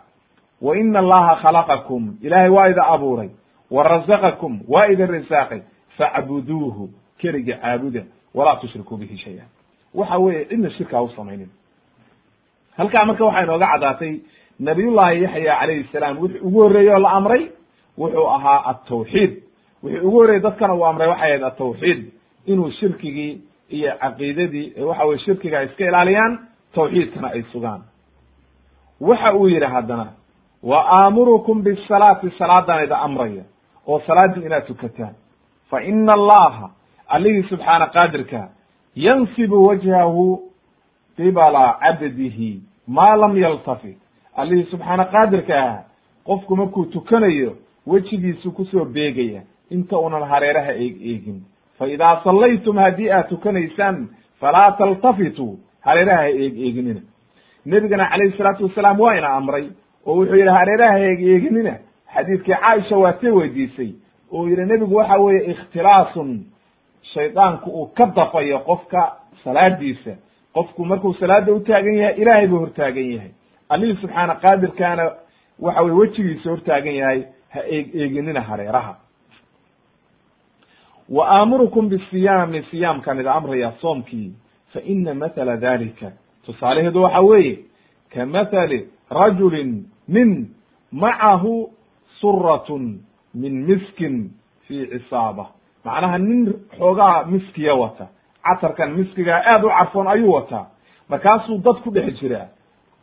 [0.61, 2.17] wa ina allaha khalaqakum.
[2.21, 3.29] Ilaahay waa ida abuuray.
[3.71, 5.61] Wa razaqakum waa idin risaaqay.
[5.97, 8.03] Facbuduuhu keliga caabuda
[8.33, 9.43] walaa tushrikuu bihi shaya
[9.93, 11.49] waxa weeye cidna shirka u samaynin.
[12.77, 14.19] Halkaa marka waxaa inooga caddaatay
[14.59, 17.51] nabiyullahi yaxya calayhi salaam wuxuu ugu horreeyey oo la amray
[17.97, 19.31] wuxuu ahaa atawxiid
[19.83, 22.11] wuxuu ugu horreeyey dadkana uu amray waxay ahayd atawxiid
[22.45, 26.39] inuu shirkigii iyo caqiidadii waxa weye shirkiga ay iska ilaaliyaan
[26.73, 27.81] tawxiidkana ay sugaan.
[29.01, 30.07] Waxa uu yidhi haddana
[30.63, 33.43] wa aamurukum bisalaati salaadaan ida amraya
[33.87, 35.13] oo salaaddii inaad tukataan.
[35.69, 36.69] Fa ina allaha
[37.09, 38.49] allihii subxaana qaadirka
[38.95, 40.41] yansibu wajhahu
[41.17, 43.97] qibala cabdihi maa lam yaltafit.
[44.35, 45.83] Allihii subxaana qaadirka ah
[46.27, 47.55] qofku markuu tukanayo
[47.87, 51.41] wejigiisu ku soo beegaya inta unan hareeraha eeg eegin.
[51.77, 54.07] Fa idaa sallaytum haddii aad tukanaysaan
[54.39, 57.01] falaa taltafituu hareeraha ha eeg eeginina.
[57.65, 59.65] Nebigana calayhi salaatu wasalaam waa ina amray
[60.05, 61.73] oo wuxuu yidhi hareeraha ha eeg eeginina.
[62.13, 63.91] Xadiidkii caaisha waa see weydiisay
[64.31, 66.45] oo yidhi nebigu waxa weeye ikhtilaasun
[67.13, 70.15] shaydaanku uu ka dafayo qofka salaadiisa.
[70.53, 73.31] Qofku markuu salaada u taagan yahay ilaahay buu hortaagan yahay.
[73.69, 75.11] Allihii subxaana qaadirkaana
[75.59, 78.95] waxa weye wejigiisa hortaagan yahay ha eeg eeginina hareeraha.
[81.09, 84.33] Wa aamurukum bisiyaami siyaamkan ida amraya soomkii.
[84.73, 86.11] Fa ina mathala dalika
[86.45, 87.59] tusaalaheedu waxa weeye
[88.13, 90.49] ka mathali rajulin nin
[90.91, 91.69] macahu
[92.21, 92.99] suratun
[93.33, 94.29] min miskin
[94.67, 95.45] fi cisaaba
[95.85, 98.07] macnaha nin xoogaa miskiya wata
[98.43, 100.65] catarkan miskigaa aad u carfoon ayuu wataa.
[101.09, 102.47] Markaasuu dad ku dhex jiraa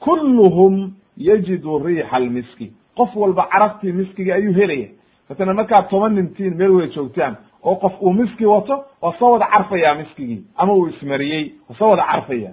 [0.01, 2.73] kulluhum yajidu riixa almiski.
[2.97, 4.89] Qof walba caraftii miskiga ayuu helaya.
[5.29, 9.47] Matalan markaad toban nintiin meel wada joogtaan oo qof uu miski wato waa soo wada
[9.47, 12.51] carfayaa miskigii ama uu ismariyey waa soo wada carfaya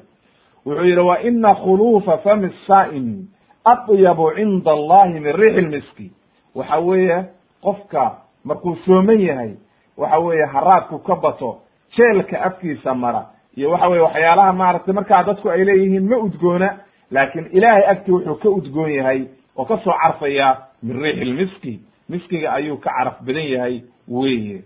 [0.65, 3.27] wuxuu yidhi wa ina khuluufa fami saa'im
[3.65, 6.11] atyabu cinda allahi min riixi lmiski
[6.55, 7.25] waxa weeye
[7.61, 8.11] qofka
[8.43, 9.53] markuu sooman yahay
[9.97, 11.57] waxa weeye haraadku ka bato
[11.97, 13.25] jeelka afkiisa mara
[13.57, 16.69] iyo waxa weye waxyaalaha maaragtay markaa dadku ay leeyihiin ma udgoona
[17.11, 19.27] laakiin ilaahay agti wuxuu ka udgoon yahay
[19.57, 21.79] oo ka soo carfaya min riixi lmiski
[22.09, 24.61] miskiga ayuu ka caraf badan yahay weye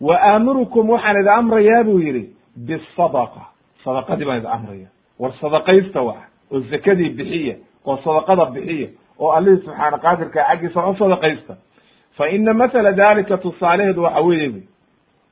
[0.00, 2.24] wa aamurukum waxaan idin amrayaa buu yidhi
[2.56, 3.42] bisadaqa
[3.84, 4.88] sadaqadii baan idin amraya
[5.18, 6.16] war sadaqaysta wax
[6.52, 7.56] oo zakadii bixiya
[7.86, 8.88] oo sadaqada bixiya
[9.18, 11.54] oo allihii subxaana qaadirka xaggiisa u sadaqaysta
[12.16, 14.62] fa ina mathala dalika tusaalaheedu waxa weeye wy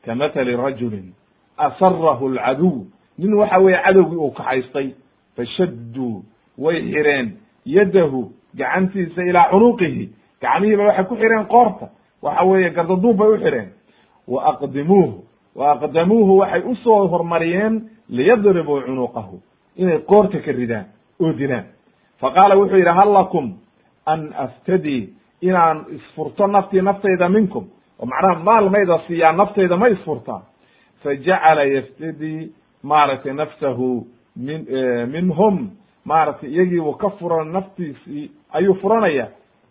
[0.05, 1.13] ka mathali rajulin
[1.57, 2.85] asarahu alcaduw
[3.19, 4.89] nin waxa weeye cadowgii uu kaxaystay
[5.37, 6.23] fashadduu
[6.59, 7.37] way xireen
[7.67, 10.09] yadahu gacantiisa ilaa cunuqihi
[10.43, 11.89] gacmihiiba waxay ku xireen qoorta
[12.23, 13.69] waxa weeye gardaduub bay u xireen
[14.29, 19.41] wa aqdimuuhu wa aqdamuuhu waxay u soo hormariyeen liyadribuu cunuqahu
[19.77, 20.87] inay qoorta ka ridaan
[21.21, 21.65] oo dilaan
[22.21, 23.55] fa qaala wuxuu yidhi hal lakum
[24.07, 25.09] an aftadii
[25.41, 27.65] inaan isfurto naftii naftayda minkum.
[28.01, 30.43] oo macnaha maal mayda siiyaa naftayda ma isfurtaa
[31.03, 32.53] fa jacala yaftadii
[32.83, 34.07] maaragtay nafsahu
[34.37, 34.67] min
[35.13, 35.71] minhum.
[36.05, 39.29] Maaragtay iyagii uu ka furan naftiisii ayuu furanaya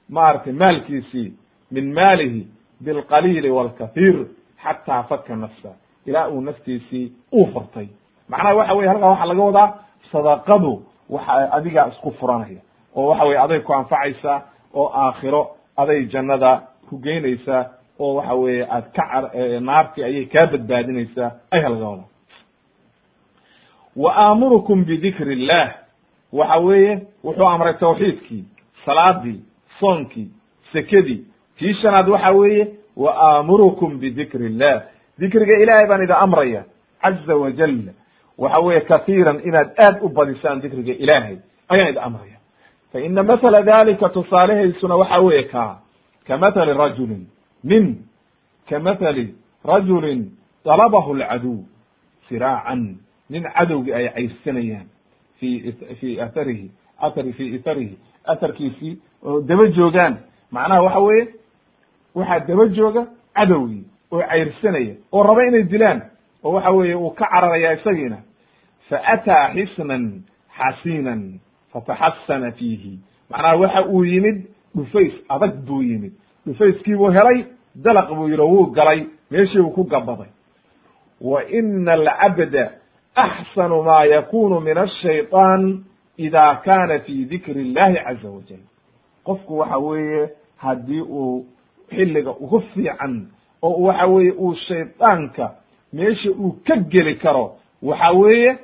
[0.09, 1.33] maaragtay maalkiisii
[1.71, 2.47] min maalihi
[2.83, 4.25] bilqaliili walkathiir
[4.63, 5.69] xataa faka nafsa.
[6.05, 7.87] Ilaa uu naftiisii uu furtay.
[8.29, 9.73] Macnaha waxa weye halkaa waxaa laga wadaa
[10.11, 12.61] sadaqadu waxa adigaa isku furanaya.
[12.95, 14.41] oo waxa weye aday ku anfacaysaa
[14.73, 17.65] oo aakhiro aday jannada ku geynaysaa
[17.99, 19.23] oo waxa weeye aad ka car
[19.61, 22.09] naartii ayay kaa badbaadinaysaa ayaa laga wadaa.
[23.95, 25.73] Wa aamurukum bidikri illah
[26.33, 28.43] waxa weeye wuxuu amray tawxiidkii
[28.85, 29.39] salaadii
[29.79, 30.29] soonkii
[30.73, 31.25] sekadii
[31.57, 32.67] tii shanaad waxa weeye
[32.97, 34.81] wa aamurukum bidikri illah
[35.19, 36.63] dikriga ilaahay baan idin amraya
[37.01, 37.77] caza wajal
[38.37, 41.37] waxa weeye katiiran inaad aad u badisaan dikriga ilaahay
[41.69, 42.32] ayaan idin amraya
[42.93, 45.79] fa ina mathala dalika tusaalahaysuna waxa weeye kaa
[46.27, 47.25] ka mathali rajulin
[47.63, 47.97] nin
[48.69, 50.29] ka mathali rajulin
[50.65, 51.57] dalabahu alcaduw
[52.29, 52.97] siraacan
[53.29, 54.87] nin cadowgii ay cayrsanayaan
[55.39, 56.71] fi fi atharihi
[57.01, 60.17] athari fi itharihi atharkiisii oo daba joogaan
[60.51, 61.27] macnaha waxa weeye
[62.15, 66.01] waxaa daba jooga cadowgii oo cayrsanaya oo raba inay dilaan
[66.43, 68.17] oo waxa weeye uu ka cararaya isagiina
[68.89, 70.21] faataa xisnan
[70.57, 71.39] xasiinan
[71.73, 74.45] fataxasana fiihi macnaha waxa uu yimid
[74.75, 76.11] dhufays adag buu yimid.
[76.47, 77.45] Dhufayskiibuu helay
[77.75, 80.27] dalaq buu yidhi wuu galay meeshii uu ku gabaday
[81.21, 82.71] wa ina alcabda
[83.15, 85.83] axsanu ma yakunu min ashayطaan
[86.17, 88.63] ida kana fi dikri اllahi caza wajal
[89.23, 91.45] qofku waxa weeye haddii uu
[91.89, 93.27] xilliga ugu fiican
[93.61, 95.55] oo waxa weeye uu shaydaanka
[95.93, 98.57] meesha uu ka geli karo waxa weeye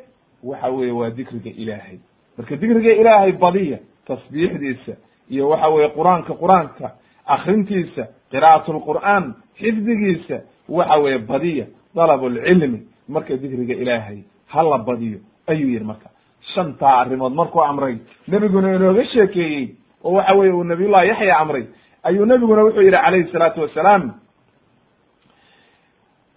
[0.43, 1.97] waxa weeye waa dikriga ilaahay
[2.39, 4.93] marka dikriga ilaahay badiya tasbiixdiisa
[5.29, 6.87] iyo waxa weeye qur'aanka qur'aanka
[7.35, 9.23] akrintiisa qira'at lqur'aan
[9.59, 10.37] xifdigiisa
[10.69, 12.79] waxa weeye badiya dalab lcilmi
[13.09, 16.09] marka dikriga ilaahay hala badiyo ayuu yihi marka.
[16.55, 17.97] Shantaa arrimood markuu amray
[18.27, 21.65] nebiguna inooga sheekeeyey oo waxa weye uu nabiyullahi yaxya amray
[22.03, 24.03] ayuu nebiguna wuxuu yidhi calayhi salaatu wasalaam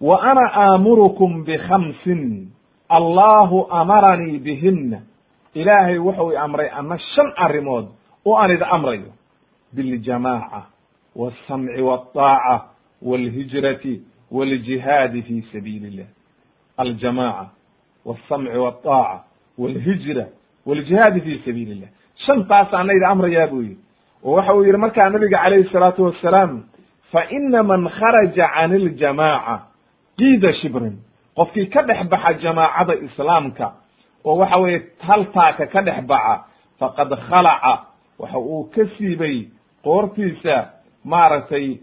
[0.01, 2.51] wa ana aamurukum bikhamsin
[2.89, 5.01] allahu amaranii bihina
[5.53, 7.85] ilaahay wuxuu i amray ana shan arrimood
[8.25, 9.11] oo aan ida amrayo.
[9.73, 10.61] Biljamaaca
[11.15, 12.61] walsamci walطaaca
[13.01, 14.01] walhijrati
[14.31, 16.07] waljihaadi fi sabiili illah
[16.77, 17.49] aljamaaca
[18.05, 19.23] walsamci walطaaca
[19.57, 20.25] walhijra
[20.65, 21.89] waljihaadi fi sabiili illah
[22.25, 23.77] shantaas ana ida amrayaa buu yihi
[24.23, 26.63] oo waxa uu yihi markaa nabiga calayhi salaatu wassalaam
[27.11, 29.59] fa ina man kharaja can iljamaaca
[30.17, 30.97] qiida shibrin.
[31.35, 33.73] Qofkii ka dhex baxa jamaacada islaamka
[34.25, 36.43] oo waxa weeye haltaaka ka dhex baxa
[36.79, 37.73] faqad khalaca.
[38.19, 39.47] Waxa uu ka siibay
[39.83, 40.69] qoortiisa
[41.05, 41.77] maaragtay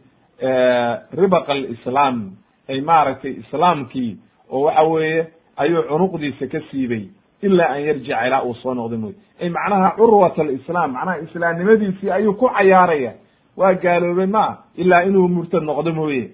[1.20, 2.32] ribaq alislaam
[2.68, 4.16] ay maaragtay islaamkii
[4.50, 5.26] oo waxa weeye
[5.56, 7.08] ayuu cunuqdiisa ka siibay
[7.42, 9.14] ilaa an yarjica ilaa uu soo noqda mooye.
[9.40, 13.12] Ay macnaha curwat alislaam macnaha islaamnimadiisii ayuu ku cayaaraya.
[13.56, 16.30] Waa gaaloobay ma ilaa inuu murtad noqdo mooye.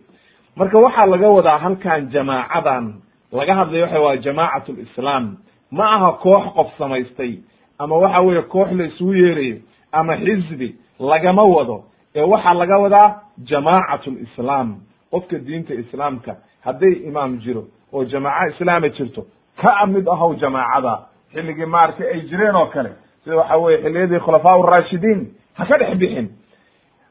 [0.57, 2.95] Marka waxaa laga wadaa halkan jamaacadan
[3.33, 5.37] laga hadlayo waxa waa jamaacat lislaam
[5.71, 7.39] ma aha koox qof samaystay
[7.79, 9.57] ama waxa weeye koox la isugu yeerayo
[9.93, 11.85] ama xizbi lagama wado
[12.15, 14.77] ee waxaa laga wadaa jamaacat lislaam
[15.11, 19.27] qofka diinta islaamka hadday imaam jiro oo jamaaco islaama jirto
[19.57, 20.99] ka mid ahow jamaacada
[21.33, 22.91] xilligii maaragtay ay jireen oo kale
[23.25, 25.21] sida waxa weye xilliyadii khulafaa urashidiin
[25.55, 26.29] ha ka dhex bixin.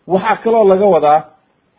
[0.07, 1.19] Waxaa kaloo laga wadaa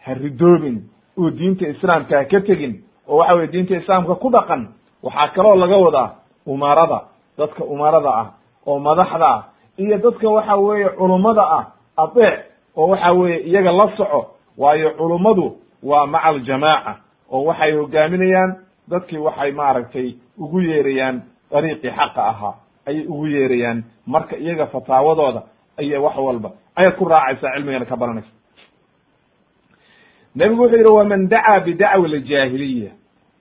[0.05, 0.83] ha ridoobin
[1.19, 4.69] oo diinta islaamka ha ka tegin oo waxa weye diinta islaamka ku dhaqan
[5.03, 6.09] waxaa kaloo laga wadaa
[6.47, 7.01] umarada
[7.39, 8.27] dadka umarada ah
[8.67, 9.43] oo madaxda ah
[9.79, 11.65] iyo dadka waxa weeye culummada ah
[11.97, 12.41] adeec
[12.77, 14.21] oo waxa weeye iyaga la soco
[14.59, 16.93] waayo culummadu waa maca aljamaaca
[17.33, 18.57] oo waxay hogaaminayaan
[18.89, 22.55] dadkii waxay maaragtay ugu yeerayaan dariiqii xaqa ahaa
[22.87, 23.85] ayay ugu yeerayaan.
[24.07, 25.43] Marka iyaga fataawadooda
[25.81, 28.31] iyo wax walba ayaad ku raacaysaa cilmigana ka baranaysa.
[30.35, 32.91] Nebigu wuxuu yidhi waman dacaa bidacwi ljaahiliya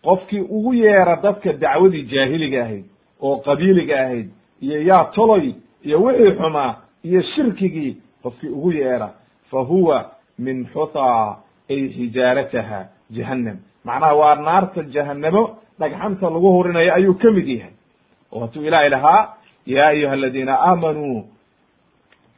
[0.03, 2.85] qofkii ugu yeera dadka dacwadii jaahiliga ahayd
[3.25, 4.27] oo qabiiliga ahayd
[4.61, 5.45] iyo yaa toloy
[5.85, 6.71] iyo wixii xumaa
[7.03, 7.91] iyo shirkigii
[8.23, 9.09] qofkii ugu yeera
[9.51, 9.97] fa huwa
[10.39, 11.37] min xuthaa
[11.69, 12.79] ay xijaarataha
[13.15, 13.57] jahannam.
[13.85, 15.43] Macnaha waa naarta jahanamo
[15.79, 17.73] dhagxanta lagu hurinayo ayuu ka mid yahay.
[18.31, 19.33] Oo hatuu ilaahay lahaa
[19.65, 21.23] yaa ayuha aladiina aamanuu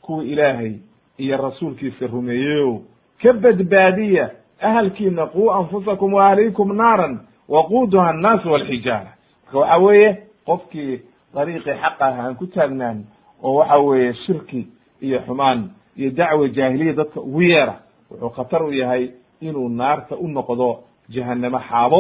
[0.02, 0.74] kuwa ilaahay
[1.18, 2.82] iyo rasuulkiisa rumeeyeyo
[3.22, 4.30] ka badbaadiya
[4.62, 7.20] ahalkiina quu anfusakum wa ahliikum naaran
[7.50, 9.12] waquuduha annaasu walxijaara.
[9.46, 10.18] Marka waxa weeye
[10.48, 11.02] qofkii
[11.36, 12.98] dariiqii xaq ah aan ku taagnaan
[13.44, 14.62] oo waxa weeye shirki
[15.02, 15.60] iyo xumaan
[15.98, 17.76] iyo dacwa jaahiliya dadka ugu yeera
[18.12, 19.04] wuxuu khatar u yahay
[19.42, 20.70] inuu naarta u noqdo
[21.10, 22.00] jahanamo xaabo.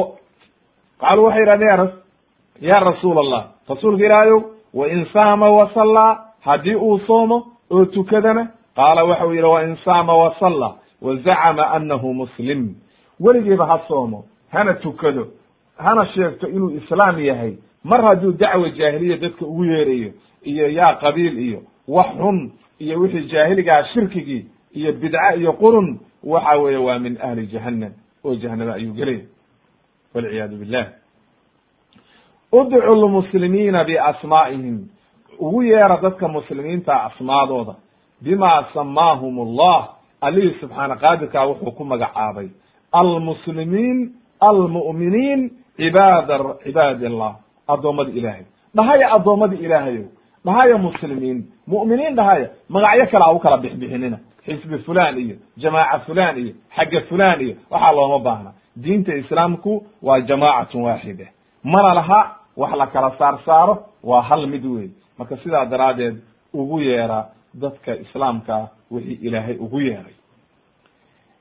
[0.99, 1.89] Qaaluu waxay yidhahdeen
[2.61, 4.41] ya ya rasuul allah rasuulka ilaahayow
[4.73, 7.37] wain saama wasallaa haddii uu soomo
[7.71, 8.47] oo tukadana.
[8.75, 12.75] Qaala waxau yidhi wain saama wasalla wazacama anahu muslim.
[13.19, 15.27] Weligiiba ha soomo hana tukado
[15.77, 17.53] hana sheegto inuu islaam yahay
[17.89, 20.11] mar hadduu dacwa jaahiliya dadka ugu yeerayo
[20.51, 24.43] iyo yaa qabiil iyo wax xun iyo wixii jaahiligaa shirkigii
[24.79, 27.91] iyo bidca iyo qurun waxa weeye waa min ahli jahannam
[28.25, 29.25] oo jahanama ayuu gelaya
[30.13, 30.85] walciyaadu billah
[32.51, 34.77] udcu lmuslimiina biasmaa'ihim.
[35.39, 37.75] Ugu yeera dadka muslimiinta asmaadooda.
[38.21, 39.89] Bima samaahum allah
[40.21, 42.47] allihii subxaana qaadirkaa wuxuu ku magacaabay.
[42.91, 43.97] Almuslimiin
[44.39, 45.41] almu'miniin
[45.77, 46.29] cibaad
[46.63, 47.35] cibaadi allah
[47.67, 48.45] addoommada ilaahay.
[48.75, 50.05] Dhahaya addoommada ilaahayow.
[50.45, 51.39] Dhahaya muslimiin.
[51.67, 54.17] Mu'miniin dhahaya magacyo kale ha u kala bixbixinina.
[54.45, 58.51] Xisbi fulan iyo jamaaca fulan iyo xagga fulan iyo waxaa looma baahna.
[58.75, 61.25] Diinta islaamku waa jamaacatun waaxida
[61.63, 66.15] mana laha wax la kala saar saaro waa hal mid wey marka sidaa daraaddeed
[66.53, 70.13] ugu yeera dadka islaamka wixii ilaahay ugu yeeray.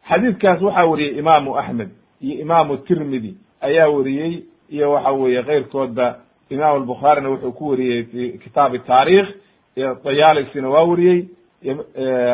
[0.09, 1.91] Xadiidkaas waxaa wariyey imaamu axmed
[2.21, 3.37] iyo imaamu tirmidi.
[3.61, 6.17] Ayaa wariyey iyo waxa weeye keyrkoodba
[6.51, 9.29] imam albukhaarina wuxuu ku wariyey fi kitaabi taarikh
[10.05, 11.25] dayalisina waa wariyey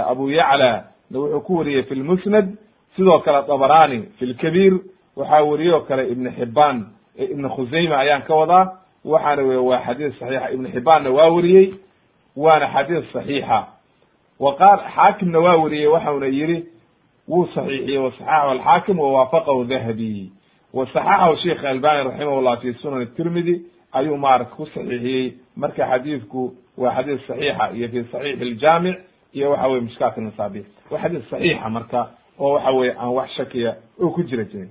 [0.08, 0.84] abu yacla
[1.14, 2.56] wuxuu ku wariyey fi lmusnad
[2.96, 4.74] sidoo kale dabrani fi lkabiir
[5.16, 6.86] waxaa wariyey oo kale ibn xibaan
[7.18, 8.72] ibn khusayma ayaan ka wadaa
[9.04, 10.50] waxaana wey waa xadiis saxiixa.
[10.52, 11.74] Ibn xibaanna waa wariyey
[12.36, 13.66] waana xadiis saxiixa.
[14.40, 16.64] Wa qaal xaakimna waa wariyey waxauna yihi
[17.28, 20.30] wuu saxiixiyey wasaxaxu alxaakim wawaafaqahu dahabi
[20.74, 23.62] wasaxaxahu sheikh albani raximah llah fi sunan tirmidi
[23.92, 25.34] ayuu maarata ku saxiixiyey.
[25.56, 28.96] Marka xadiidku waa xadiis saxiixa iyo fi saxiix iljaamic
[29.34, 32.00] iyo waxa weye mishkaat masaabiix waa xadiis saxiixa marka
[32.38, 34.70] oo waxa weye aan wax shakiya oo ku jira jirin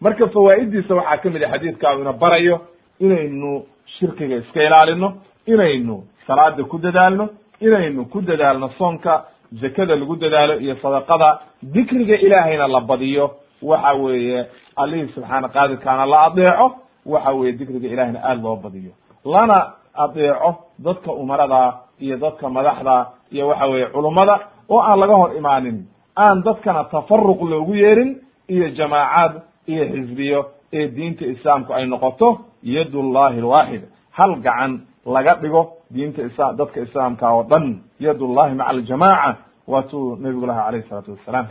[0.00, 2.60] marka fawaa'idiisa waxaa ka mid a xadiidka ina barayo
[3.00, 3.64] inaynu
[3.98, 5.08] shirkiga iska ilaalino
[5.46, 7.28] inaynu salaada ku dadaalno
[7.60, 9.24] inaynu ku dadaalno soonka
[9.60, 13.30] zakada lagu dadaalo iyo sadaqada dikriga ilaahayna la badiyo
[13.62, 14.46] waxa weeye
[14.76, 16.66] allihii subxaana qaadirkaana la adeeco
[17.06, 18.92] waxa weye dikriga ilahayna aada loo badiyo.
[19.24, 25.36] Lana adeeco dadka umarada iyo dadka madaxda iyo waxa weye culummada oo aan laga hor
[25.36, 29.32] imaanin aan dadkana tafaruq loogu yeerin iyo jamaacaad
[29.66, 33.82] iyo xisbiyo ee diinta islaamku ay noqoto yadullahi alwaaxid.
[34.10, 35.62] Hal gacan laga dhigo
[35.94, 41.46] diinta isa dadka islaamka oo dhan yadullahi maca aljamaca waatuu nabigu laha alayh isalaatu wassalaam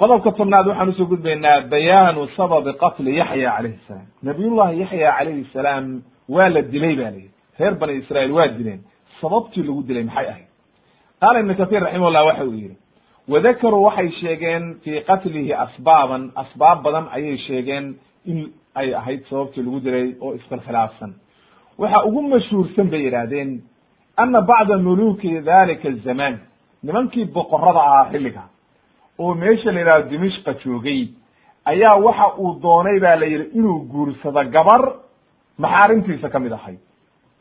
[0.00, 4.06] qodobka tobnaad waxaan u soo gudbaynaa bayaanu sababi qatli yaxya calayhi salaam.
[4.28, 5.84] Nabiyullahi yaxya calayhi salaam
[6.34, 8.80] waa la dilay ba layihi reer bani israail waa dileen.
[9.20, 10.48] Sababtii lagu dilay maxay ahayd?
[11.20, 12.76] Qaala ibnu kahiir raximahullah waxa uu yihi
[13.32, 17.84] wadakaruu waxay sheegeen fii qatlihi asbaaban asbaab badan ayay sheegeen
[18.30, 18.38] in
[18.80, 21.10] ay ahayd sababtii lagu dilay oo iskhilkhilaafsan.
[21.78, 23.50] Waxa ugu mashhuursan bay yidhaahdeen
[24.22, 26.34] ana bacda muluki dalika azamaan
[26.86, 28.42] nimankii boqorada ahaa xilliga
[29.18, 31.08] oo meesha la yidhahdo dimishqa joogay
[31.64, 34.82] ayaa waxa uu doonay ba la yidhi inuu guursado gabar
[35.58, 36.78] maxaarimtiisa ka mid ahayd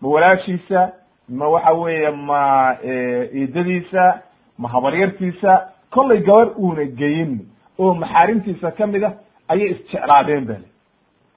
[0.02, 0.92] ma walaashiisa
[1.30, 2.42] ma waxa weeye ma
[2.84, 4.22] eedadiisa
[4.58, 5.70] ma habaryartiisa.
[5.94, 7.40] Kollay gabar uuna geyin
[7.80, 9.14] oo maxaarimtiisa ka mid ah
[9.50, 10.56] ayay isjeclaadeen ba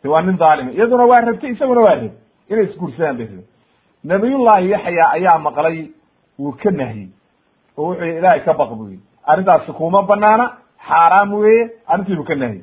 [0.03, 2.13] de waa nin dhaalima iyaduna waa rabtay isaguna waa rab
[2.51, 3.45] inay isguursadaan bay rabe
[4.05, 5.91] nabiyullahi yaxya ayaa maqlay
[6.39, 7.09] wuu ka nahyey
[7.77, 8.89] oo wuxuu yihi ilaahay ka baq buu
[9.27, 10.47] arrintaasi kuma banaana
[10.89, 12.63] xaaraam weeye arrintii buu ka nahyey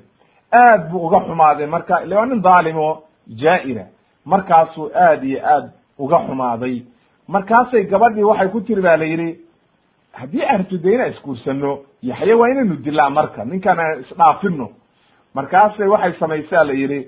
[0.62, 3.04] aad buu uga xumaaday marka ile waa nin dhaalim oo
[3.42, 3.86] jaa-ira.
[4.26, 5.66] Markaasuu aad iyo aad
[6.00, 6.84] uga xumaaday.
[7.28, 9.30] Markaasay gabadhii waxay ku tiri ba la yidhi
[10.14, 14.68] haddii artu de inaan isguursano yaxya waa inaynu dilaa marka ninkaan aan isdhaafino
[15.36, 17.00] markaasay waxay samaysaa la yidhi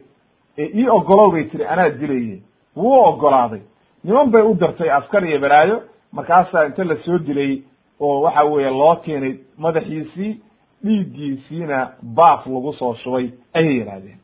[0.59, 2.39] ii ogolow bay tiri anaa dilaye
[2.75, 3.61] wuu ogolaaday
[4.03, 5.77] niman bay u dirtay askar iyo balaayo
[6.13, 7.61] markaasaa inta la soo dilay
[7.99, 10.41] oo waxa weeye loo keenay madaxiisii
[10.85, 14.19] dhiiggiisiina baaf lagu soo shubay ayay yidhahdeen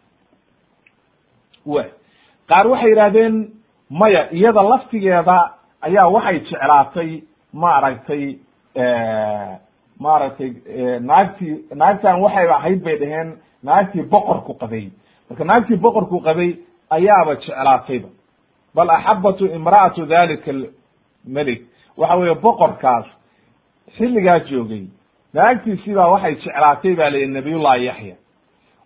[1.66, 1.84] wa
[2.50, 3.36] qaar waxay yidhahdeen
[3.90, 5.38] maya iyada laftigeeda
[5.82, 7.22] ayaa waxay jeclaatay
[7.54, 8.24] maaragtay
[10.00, 10.52] maaragtay
[11.00, 13.30] naagtii naagtan waxay ahayd bay dhaheen
[13.64, 14.86] naagtii boqorku qabay.
[15.30, 16.50] Marka naagtii boqorku qabay
[16.90, 18.10] ayaaba jeclaatayba
[18.76, 21.62] bal axabatu imra'atu dalika almelik
[21.98, 23.06] waxa weeye boqorkaas
[23.98, 24.84] xilligaa joogay
[25.34, 28.16] naagtiisiibaa waxay jeclaatay ba layihi nabiyullahi yaxya.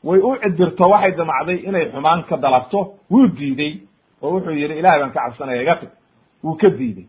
[0.03, 2.79] Way u cidirto waxay damacday inay xumaan ka dalabto
[3.11, 3.73] wuu diiday
[4.21, 5.89] oo wuxuu yihi ilahay baan ka cabsanaya iga tag.
[6.43, 7.05] Wuu ka diiday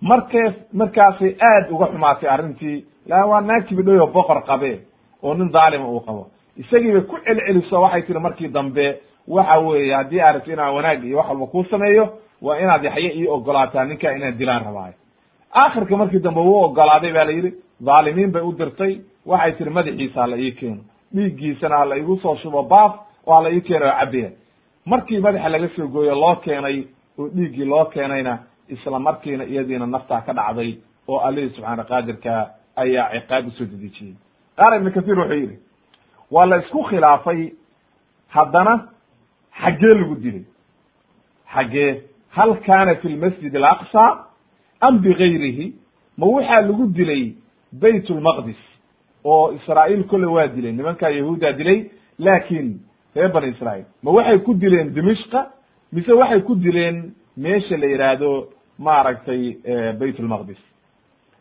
[0.00, 4.80] markaas markaasay aad uga xumaatay arrintii la waa naag kibidhoyo boqor qabe
[5.22, 6.26] oo nin dhaalima uu qabo.
[6.56, 11.16] Isagiibay ku celceliso waxay tiri markii dambe waxa weeye haddii aad rabto inaan wanaag iyo
[11.18, 12.04] wax walba kuu sameeyo
[12.42, 14.94] waa inaad yaxye ii ogolaataa ninkaa inaan dilaan rabaayo
[15.54, 17.52] aakhirka markii dambe wuu ogolaaday ba la yidhi
[17.84, 20.82] dhaalimiin bay u dirtay waxay tiri madaxiisa hala ii keeno
[21.14, 22.92] dhiiggiisana hala igu soo shubo baaf
[23.26, 24.30] oo hala ii keeno oo cabeya
[24.86, 26.84] markii madaxa laga soo gooyo loo keenay
[27.18, 30.78] oo dhiiggii loo keenayna isla markiina iyadiina naftaa ka dhacday
[31.08, 34.14] oo allihii subxaana qaadirka ayaa ciqaab u soo dedejiyey.
[34.56, 35.58] Qaala ibnu kathiir wuxuu yidhi
[36.30, 37.52] waa la isku khilaafay
[38.28, 38.88] haddana
[39.62, 40.44] xaggee lagu dilay.
[41.54, 44.25] Xaggee hal kaana fi lmasjid alaqsa
[44.86, 45.66] am bigayrihi
[46.18, 47.24] ma waxaa lagu dilay
[47.82, 48.60] bayt lmaqdis
[49.24, 51.78] oo israa'iil kolle waa dilay nimankaa yahuuddaa dilay
[52.18, 52.68] laakiin
[53.16, 53.86] reer bani israa'iil.
[54.02, 55.40] Ma waxay ku dileen dimishqa
[55.92, 56.96] mise waxay ku dileen
[57.36, 58.30] meesha la yidhaahdo
[58.78, 59.42] maaragtay
[60.00, 60.60] bayt lmaqdis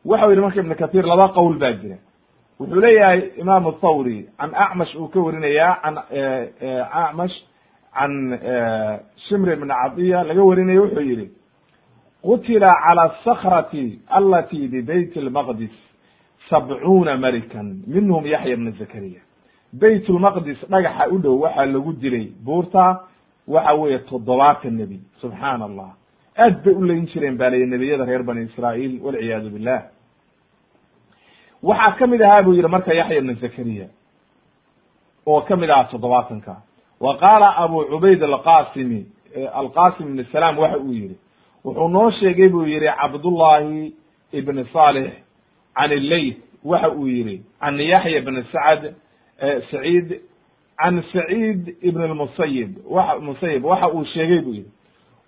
[0.05, 1.97] waxau yidhi marka ibnu kathiir laba qowl baa jira.
[2.59, 5.95] Wuxuu leeyahay imaamu thawri can acmash uu ka warinayaa can
[7.03, 7.35] acmash
[7.97, 8.13] can
[9.27, 11.27] shimr bn cadiya laga warinayo wuxuu yihi
[12.25, 15.75] qutila calى asakrati alati bbayt lmaqdis
[16.49, 19.21] sabcuuna malikan minhum yaxya bna zakariya.
[19.73, 22.85] Bayt lmaqdis dhagaxa u dhow waxaa lagu dilay buurta
[23.47, 24.99] waxa weeye toddobaatan nebi.
[25.21, 25.89] Subxaan allah
[26.37, 29.81] aad bay u leyn jireen ba lay nebiyada reer bani israail walciyaadu billah.
[31.63, 33.87] Waxaa ka mid ahaa buu yihi marka yaxya bna zakariya
[35.25, 36.55] oo ka mid ahaa toddobaatanka
[36.99, 39.05] wa qaala abu cubayd alqasimi
[39.53, 41.17] alqasim ibn salaam waxa uu yihi
[41.65, 43.93] wuxuu noo sheegay buu yihi cabdullahi
[44.33, 45.11] ibn salix
[45.75, 48.83] can illeyt waxa uu yihi can yaxya bn sacd
[49.71, 50.21] saciid
[50.77, 54.69] can saciid ibn lmusayib wa musayib waxa uu sheegay buu yihi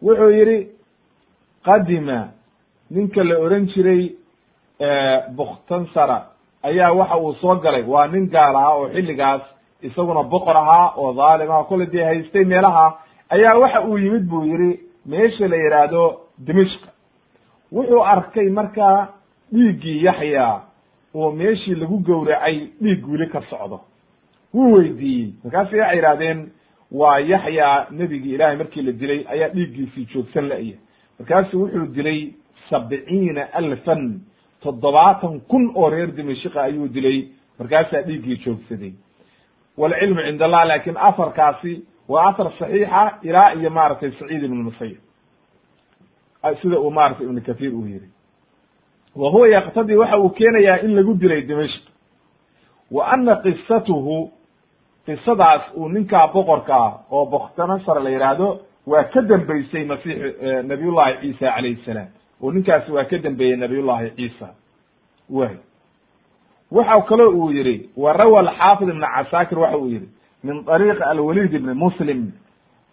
[0.02, 0.68] wuxuu yihi
[1.66, 2.20] qadima
[2.92, 4.12] ninka la oran jiray
[5.36, 7.84] bukhtansara ayaa waxa uu soo galay.
[7.84, 9.42] Waa nin gaal ahaa oo xilligaas
[9.82, 13.00] isaguna boqor ahaa oo dhaalim aha dee haystay meelaha.
[13.30, 16.82] Ayaa waxa uu yimid buu yihi meesha la yidhaahdo dimishk
[17.72, 19.08] wuxuu arkay markaa
[19.54, 20.62] dhiiggii yaxya
[21.16, 23.82] oo meeshii lagu gowracay dhiig wili ka socdo.
[24.54, 25.32] Wuu weydiiyey.
[25.44, 26.50] Markaasay waxay yidhahdeen
[26.92, 30.78] waa yaxya nebigii ilaahay markii la dilay ayaa dhiiggiisii joogsan la'ya
[31.20, 32.34] markaasu wuxuu dilay
[32.70, 34.20] sabciina alfan
[34.62, 37.28] toddobaatan kun oo reer dimashika ayuu dilay.
[37.60, 38.94] Markaasaa dhiiggii joogsaday.
[39.78, 44.98] Walcilmu cind allah laakin afarkaasi waa asar saxiixa ilaa iyo maaragtay saciid ibn musayib
[46.56, 48.10] sida uu maratay ibn kathir uu yihi
[49.16, 51.84] wa huwa yaktadii waxa uu keenayaa in lagu dilay dimashk
[52.92, 54.32] wa ana qisatuhu
[55.06, 60.18] qisadaas uu ninkaa boqorka ah oo boktanasar la yidhaahdo waa ka dambeysay masix
[60.68, 62.08] nabiyullahi ciisa calayhi salaam.
[62.42, 64.48] Oo ninkaasi waa ka dambeeyey nabiyullahi ciisa.
[65.30, 65.56] Way.
[66.72, 70.08] Waxa kaloo uu yihi wa rawa alxaafid ibn casaakir waxa uu yihi
[70.44, 72.32] min طariiq alwalid ibn muslim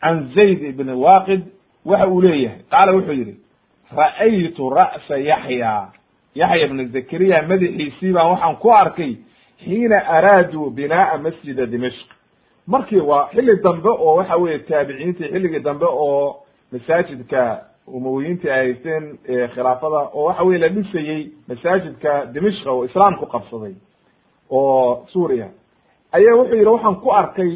[0.00, 1.42] can zayd ibn waqid
[1.84, 2.58] waxa uu leeyahay.
[2.70, 3.34] Qaala wuxuu yihi
[3.96, 5.88] ra'aytu ra'sa yaxya
[6.34, 9.16] yaxya ibn zakariya madaxiisii baan waxaan ku arkay
[9.64, 12.08] xiina araaduu binaa'a masjida dimashq.
[12.66, 16.36] Markii waa xilli dambe oo waxa weye taabiciintii xilligii dambe oo
[16.72, 19.18] masaajidka umawiyiintii ay haysteen
[19.54, 23.74] khilaafada oo waxa weye la dhisayey masaajidka dimishka oo islaamku qabsaday
[24.50, 25.48] oo suuriya.
[26.12, 27.52] Ayaa wuxuu yihi waxaan ku arkay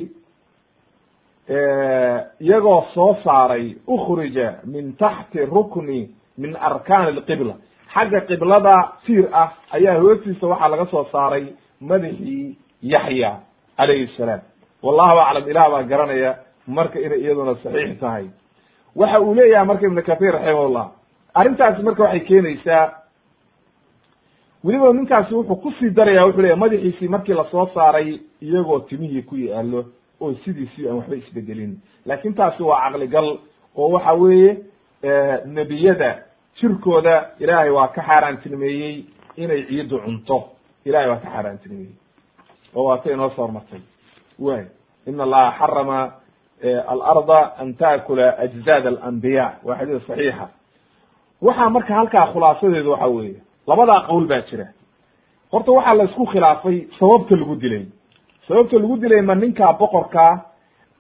[2.41, 7.55] iyagoo soo saaray ukhrija min taxti rukni min arkaan alqibla.
[7.95, 8.75] Xagga qiblada
[9.07, 11.45] tiir ah ayaa hoostiisa waxaa laga soo saaray
[11.81, 13.31] madaxii yaxya
[13.77, 14.41] calayhi salaam.
[14.83, 16.31] Wallahu aclam ilah baa garanaya
[16.67, 18.27] marka inay iyaduna saxiix tahay.
[18.97, 20.87] Waxa uu leeyahay marka ibn kathir raximahullah
[21.35, 22.93] arrintaasi marka waxay keenaysaa
[24.65, 29.23] weliba ninkaasi wuxuu ku sii daraya wuxuu leyahy madaxiisii markii la soo saaray iyagoo timihii
[29.23, 29.85] ku yaalo
[30.21, 31.79] oo sidiisii aan waxba isbedelin.
[32.07, 33.39] Laakin taasi waa caqligal
[33.77, 34.57] oo waxa weeye
[35.47, 36.23] nebiyada
[36.61, 39.05] jirkooda ilaahay waa ka xaaraantinimeeyey
[39.37, 40.39] inay ciiddu cunto.
[40.85, 41.95] Ilahay waa ka xaaraantinimeeyey.
[42.75, 43.81] Oo waatay inoo soo hormartay.
[44.39, 44.65] Way
[45.07, 46.13] in allaha xarama
[46.89, 49.53] alarda an taakula ajzaad alanbiya.
[49.65, 50.49] Waa xadiis saxiixa.
[51.43, 54.67] Waxaa marka halkaa khulaasadeedu waxa weeye labadaa qowl baa jira.
[55.53, 57.87] Horta waxaa la isku khilaafay sababta lagu dilay.
[58.49, 60.45] Sababta lagu dilay ma ninkaa boqorkaa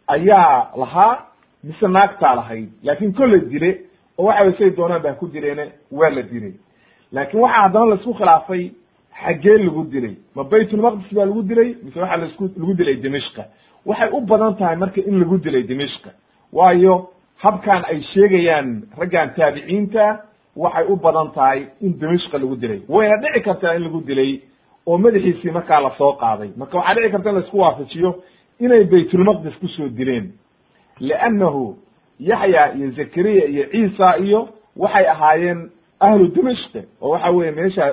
[0.06, 1.18] ayaa lahaa
[1.64, 2.70] mise naagtaa lahayd.
[2.82, 3.70] Laakin kolley dile
[4.18, 6.52] oo waxa way say doonaan ba ku dileene waa la dilay
[7.12, 8.70] laakin waxaa haddana la isku khilaafay
[9.24, 10.14] xaggee lagu dilay.
[10.34, 13.42] Ma baytulmaqdis baa lagu dilay mise waxaa lasku lagu dilay dimishka
[13.86, 16.10] waxay u badan tahay marka in lagu dilay dimishka
[16.52, 16.94] waayo
[17.42, 18.68] habkan ay sheegayaan
[18.98, 20.04] raggan taabiciinta
[20.56, 22.80] waxay u badan tahay in dimishka lagu dilay.
[22.88, 24.40] Wayna dhici kartaa in lagu dilay
[24.86, 26.50] oo madaxiisii markaa la soo qaaday.
[26.56, 28.10] Marka waxaa dhici karta in la isku waafajiyo
[28.60, 30.32] inay baytulmaqdis ku soo dileen.
[31.00, 31.76] Liannahu
[32.20, 35.70] yaxya iyo zakariya iyo ciisa iyo waxay ahaayeen
[36.00, 37.84] ahlu dimishk oo waxa weye meesha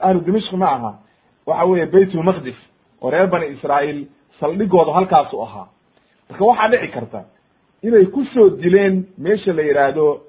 [0.00, 0.92] ahlu dimishk ma aha.
[1.46, 2.56] Waxa weye baytulmaqdis
[3.02, 4.06] oo reer bani israail
[4.40, 5.66] saldhigooda halkaasu ahaa.
[6.30, 7.24] Marka waxaa dhici karta
[7.82, 10.20] inay ku soo dileen meesha la yidhaahdo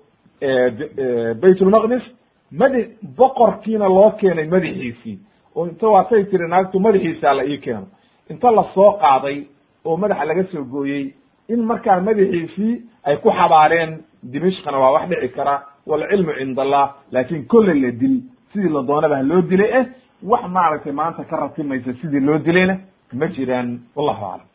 [1.41, 2.03] baytulmaqdis
[2.51, 2.81] madi
[3.17, 5.19] boqorkiina loo keenay madaxiisii.
[5.55, 7.87] Oo inta waatay tiri naagtu madaxiisa la ii keeno.
[8.29, 9.37] Inta la soo qaaday
[9.85, 11.13] oo madaxa laga soo gooyey
[11.53, 12.73] in markaa madaxiisii
[13.07, 13.91] ay ku xabaareen
[14.31, 15.55] dimishkana waa wax dhici kara
[15.89, 18.15] walcilmu cinda allah laakin kolley la dil
[18.53, 19.85] sidii la doonaba ha loo dilay eh
[20.31, 22.75] wax maaragtay maanta ka ratimaysa sidii loo dilayna
[23.19, 24.47] ma jiraan wallahu aclam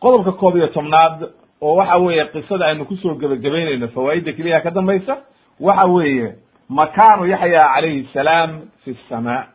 [0.00, 1.30] qodobka koob iyo tobnaad
[1.60, 5.14] oo waxa weeye qisada aynu ku soo gebagabeyneyno fawaaidda keliya ka dambaysa
[5.60, 6.34] waxa weeye
[6.68, 8.50] makaanu yaxya calayhi salaam
[8.84, 9.46] fi samaa.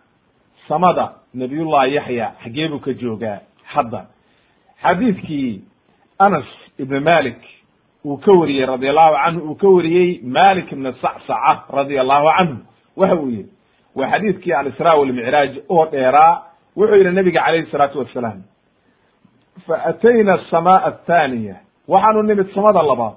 [0.68, 4.06] Samada nabiyullahi yaxya xaggee buu ka joogaa hadda
[4.84, 5.62] xadiidkii
[6.20, 6.46] anas
[6.80, 7.38] ibn malik
[8.06, 12.58] uu ka wariyey radi allahu canhu uu ka wariyey malik ibn sacsaca radia allahu canhu
[12.98, 13.46] waxa uu yihi
[13.96, 16.42] waa xadiidkii alisra walmicraaj oo dheeraa.
[16.76, 18.42] Wuxuu yihi nabiga calayhi salaatu wasalaam
[19.68, 21.56] fa atayna asamaa athaniya
[21.88, 23.14] waxaanu nimid samada labaad.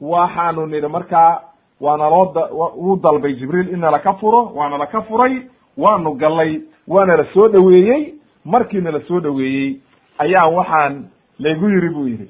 [0.00, 1.40] Waxaanu nidhi markaa
[1.80, 2.32] waana loo
[2.76, 5.42] wuu dalbay jibriil in nala ka furo waana laka furay
[5.76, 8.14] waanu gallay waana la soo dhoweeyey.
[8.44, 9.76] Markiina la soo dhoweeyey
[10.18, 10.94] ayaan waxaan
[11.38, 12.28] laygu yiri buu yidhi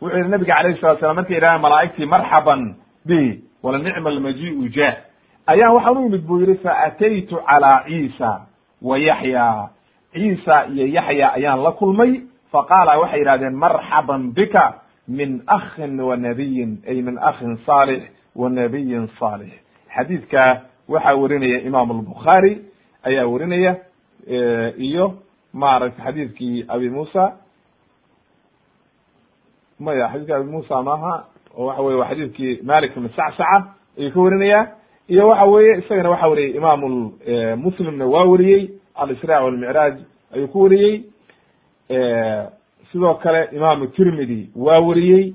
[0.00, 2.74] wuxuu yihi nabiga alayh salatu slam markay yidhahan malaa'igtii marxaban
[3.06, 4.96] bi wala nicma almajiu ja.
[5.46, 8.46] Ayaan waxaan u yimid buu yihi faataytu calaa ciisa
[8.82, 9.68] wa yaxya.
[10.12, 12.20] Ciisa iyo yaxya ayaan la kulmay
[12.52, 18.02] faqaala waxay yidhahdeen marxaban bika min akhin wa nabiyin ay min akhin saalix
[18.36, 19.52] wa nabiyin saalix.
[19.96, 22.62] Xadiidka waxaa werinaya imaam albukhaari
[23.04, 23.72] ayaa werinaya
[24.78, 25.14] iyo
[25.62, 27.24] maaragtay xadiidkii abi musa
[29.80, 31.14] maya xadiidki abi musa maaha
[31.58, 33.64] oo waxa weye waa xadiidkii malik ibn sacsaca
[33.98, 34.60] ayuu ka werinaya
[35.08, 36.80] iyo waxa weeye isagana waxa weriyey imam
[37.64, 38.62] muslimna waa weriyey
[38.94, 39.94] alisra walmicraaj
[40.34, 40.94] ayuu ku weriyey
[42.92, 45.34] sidoo kale imam tirmidi waa weriyey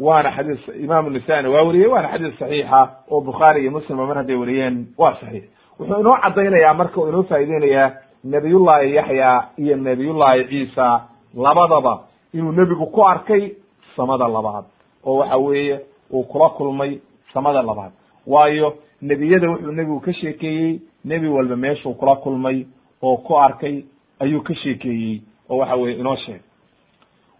[0.00, 4.36] waana xadiis imam nisani waa weriyey waana xadiis saxiixa oo bukhaari iyo muslima mar hadday
[4.36, 5.44] weriyeen waa saxiix.
[5.78, 7.90] Wuxuu inoo cadaynayaa marka uu inoo faa'ideynayaa
[8.24, 11.02] nabiyullahi yaxya iyo nabiyullahi ciisa
[11.34, 12.04] labadaba
[12.34, 13.52] inuu nebigu ku arkay
[13.96, 14.64] samada labaad.
[15.04, 15.80] Oo waxa weeye
[16.12, 16.98] uu kula kulmay
[17.32, 17.92] samada labaad.
[18.26, 22.66] Waayo nebiyada wuxuu nebigu ka sheekeeyey nebi walba meeshuu kula kulmay
[23.02, 23.84] oo ku arkay
[24.20, 25.22] ayuu ka sheekeeyey.
[25.50, 26.40] Oo waxa weye inoo sheeg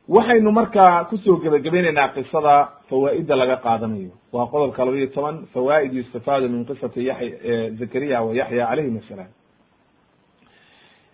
[0.09, 4.11] waxaynu markaa ku soo gebagabaynaynaa qisada fawaa'ida laga qaadanayo.
[4.33, 9.29] Waa qodobka laba iyo toban fawaa'id yustafaadu min qisati yaxya zakariya wa yaxya calayhim asalaam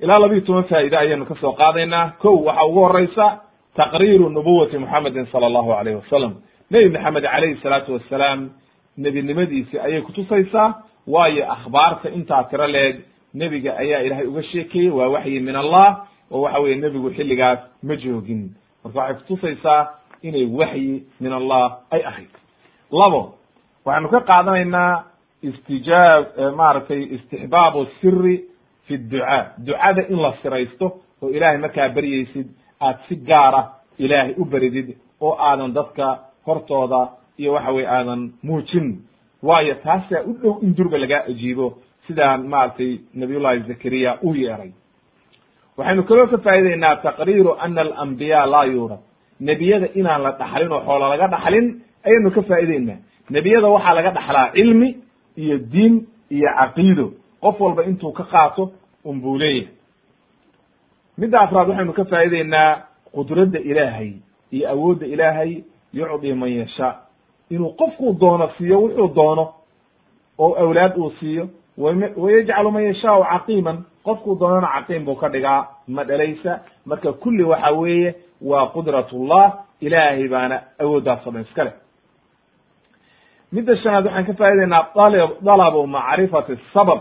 [0.00, 2.12] ilaa laba iyo toban faa'ide ayaynu ka soo qaadaynaa.
[2.22, 3.26] Kow waxa ugu horeysa
[3.76, 6.34] taqriiru nubuwati muxamedin sala allahu alayh wasalam
[6.70, 8.50] nebi maxamed calayhi salaatu wassalaam
[8.98, 10.74] nebinimadiisi ayay kutusaysaa
[11.06, 12.96] waayo akhbaarta intaa tiro leeg
[13.34, 17.96] nebiga ayaa ilaahay uga sheekeeyey waa waxyi min allah oo waxa weye nebigu xilligaas ma
[17.96, 18.42] joogin.
[18.84, 19.88] Marka waxay kutusaysaa
[20.22, 22.30] inay waxyi min allah ay ahayd.
[22.92, 23.34] Labo
[23.84, 25.04] waxaynu ka qaadanaynaa
[25.42, 26.24] istijaab
[26.56, 28.44] maaragtay istixbaabu siri
[28.86, 29.42] fi ducaa.
[29.66, 30.86] Ducada in la siraysto
[31.22, 32.48] oo ilaahay markaa beryeysid
[32.80, 33.60] aad si gaara
[33.98, 34.88] ilaahay u beridid
[35.20, 36.06] oo aadan dadka
[36.46, 37.00] hortooda
[37.38, 38.88] iyo waxa weye aadan muujin.
[39.42, 41.66] Waayo taasaa u dhow in durba lagaa ajiibo
[42.06, 44.72] sidaan maaragtay nabiyullahi zakariya u yeeray.
[45.78, 49.00] Waxaynu kaloo ka faa'ideynaa taqriiru ana alambiya laa yuurad.
[49.40, 51.66] Nebiyada inaan la dhaxlin oo xoola laga dhaxlin
[52.06, 52.98] ayaynu ka faa'ideynaa
[53.30, 54.88] nebiyada waxaa laga dhaxlaa cilmi
[55.42, 55.94] iyo diin
[56.36, 57.06] iyo caqiido
[57.44, 58.62] qof walba intuu ka qaato
[59.04, 59.68] un buu leeyahay.
[61.18, 62.70] Midda afraad waxaynu ka faa'ideynaa
[63.14, 64.10] qudradda ilaahay
[64.54, 65.52] iyo awoodda ilaahay
[65.92, 66.92] yucdi man yashaa
[67.50, 69.44] inuu qofkuu doono siiyo wuxuu doono
[70.38, 71.48] oo awlaad uu siiyo.
[72.22, 73.78] Wayajcalu man yashaau caqiiman.
[74.04, 75.68] Qofkuu doonana caqiim buu ka dhigaa.
[75.88, 76.52] Ma dhalaysa.
[76.86, 79.46] Marka kulli waxa weeye waa qudratullah.
[79.80, 81.74] Ilaahay baana awooddaas o dhan iska leh.
[83.52, 87.00] Midda shanaad waxaan ka faa'ideynaa al dalabu macrifati sabab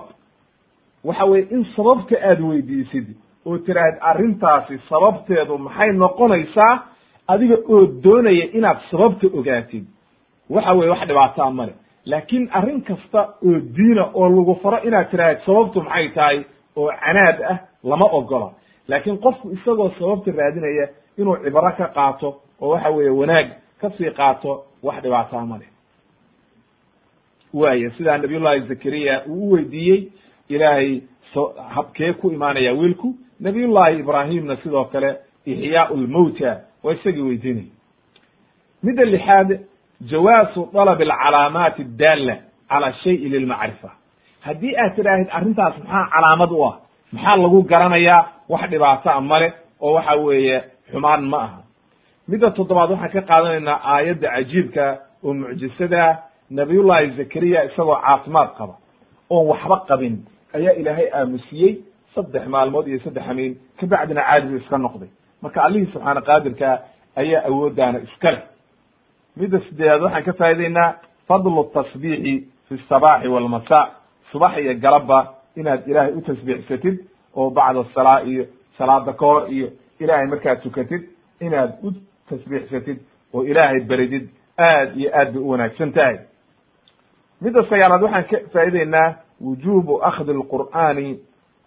[1.03, 3.07] waxa weye in sababta aad weydiisid
[3.45, 6.73] oo tiraahid arrintaasi sababteedu maxay noqonaysaa
[7.27, 9.85] adiga oo doonaya inaad sababta ogaatid.
[10.49, 11.73] Waxa weye wax dhibaataa male
[12.05, 16.43] laakiin arrin kasta oo diina oo lagu faro inaad tiraahid sababtu maxay tahay
[16.75, 18.49] oo canaad ah lama ogola.
[18.88, 22.30] Laakiin qofku isagoo sababta raadinaya inuu cibro ka qaato
[22.61, 23.47] oo waxa weeye wanaag
[23.81, 25.67] ka sii qaato wax dhibaataa ma leh.
[27.53, 30.07] Waaya sidaa nabiyullahi zakariya uu u weydiiyey
[30.49, 31.01] ilaahay
[31.33, 35.15] so habkee ku imaanaya wiilku nabiyullahi ibraahimna sidoo kale
[35.45, 37.67] ixyaau lmowta waa isagii weydiinaya
[38.83, 39.59] midda lixaad
[40.11, 42.35] jawaasu dalab alcalaamaati addaalla
[42.69, 43.91] cala shayi lilmacrifa
[44.41, 46.75] haddii aad tidhaahid arrintaas maxaa calaamad u ah?
[47.13, 51.59] Maxaa lagu garanayaa wax dhibaata a male oo waxa weeye xumaan ma aha?
[52.27, 54.85] Midda toddobaad waxaan ka qaadanaynaa aayadda cajiibka
[55.23, 56.17] oo mucjisada
[56.49, 58.75] nabiyullahi zakariya isagoo caafimaad qaba
[59.34, 60.15] oon waxba qabin.
[60.57, 61.72] Ayaa ilaahay aamusiyey
[62.15, 65.10] saddex maalmood iyo saddex amiin kabacdina caadibu iska noqday.
[65.41, 66.69] Marka allihii subxaana qaadirka
[67.22, 68.43] ayaa awooddaana iska leh.
[69.39, 70.89] Midda sideedaad waxaan ka faa'ideynaa
[71.27, 72.34] fadlu tasbiixi
[72.68, 73.80] fi sabaaxi walmasa
[74.31, 75.19] subax iyo galabba
[75.60, 76.95] inaad ilaahay u tasbiixsatid
[77.35, 78.43] oo bacda salaa iyo
[78.77, 79.68] salaada ka hor iyo
[79.99, 81.03] ilaahay markaad tukatid
[81.45, 81.91] inaad u
[82.30, 82.97] tasbiixsatid
[83.34, 84.26] oo ilaahay beridid
[84.57, 86.18] aad iyo aad bay u wanaagsan tahay.
[87.41, 89.07] Midda sagaalaad waxaan ka faa'ideynaa
[89.41, 91.19] wujubu akhdi alqur'aani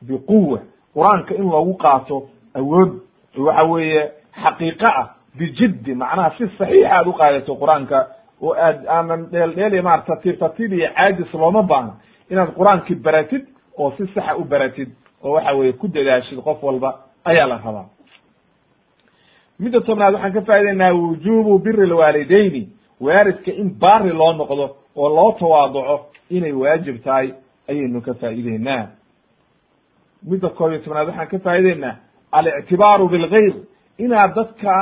[0.02, 0.60] biquwa
[0.94, 2.90] qur'aanka in loogu qaato awood
[3.36, 4.10] waxa weeye
[4.42, 5.06] xaqiiqo ah
[5.38, 8.06] bijiddi macnaha si saxiixa aad u qaadato qur'aanka
[8.42, 11.92] oo aad aanan dheel dheel tartiib tartiib iyo caajis looma baahno
[12.30, 13.44] inaad qur'aankii baratid
[13.78, 14.90] oo si saxa u baratid
[15.22, 17.88] oo waxa weye ku dadaashid qof walba ayaa la rabaa.
[19.58, 22.68] Midda tobnaad waxaan ka faa'idaynaa wujubu biri lwaalidayni
[23.00, 27.32] waalidka in baari loo noqdo oo loo tawaaduco inay waajib tahay
[27.70, 28.86] ayaynu ka faa'ideynaa
[30.30, 31.94] midda koob iyo tobnaad waxaan ka faa'ideynaa
[32.32, 33.54] alictibaaru bilgayr
[34.04, 34.72] inaad dadka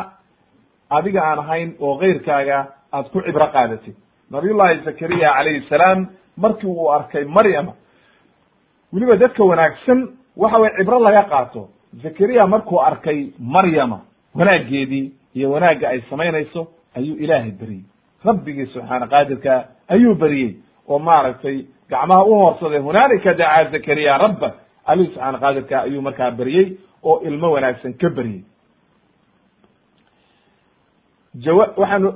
[0.90, 2.59] adiga aan ahayn oo keyrkaaga
[2.93, 3.94] aad ku cibro qaadatid.
[4.31, 6.06] Nabiyullahi zakariya calayhi salaam
[6.36, 7.73] markii uu arkay maryama
[8.93, 9.98] weliba dadka wanaagsan
[10.36, 11.69] waxa weye cibro laga qaato.
[12.02, 13.98] Zakariya markuu arkay maryama
[14.35, 17.85] wanaaggeedii iyo wanaagga ay samaynayso ayuu ilaahay beriyey
[18.24, 19.52] rabbigii subxaana qaadirka
[19.89, 20.52] ayuu beriyey
[20.89, 21.56] oo maaragtay
[21.90, 24.48] gacmaha u hoorsaday hunaalika dacaa zakariya rabba
[24.86, 26.66] alihi subxaana qaadirka ayuu markaa beriyey
[27.09, 28.43] oo ilmo wanaagsan ka beriyey
[31.35, 32.09] jawa waxaanu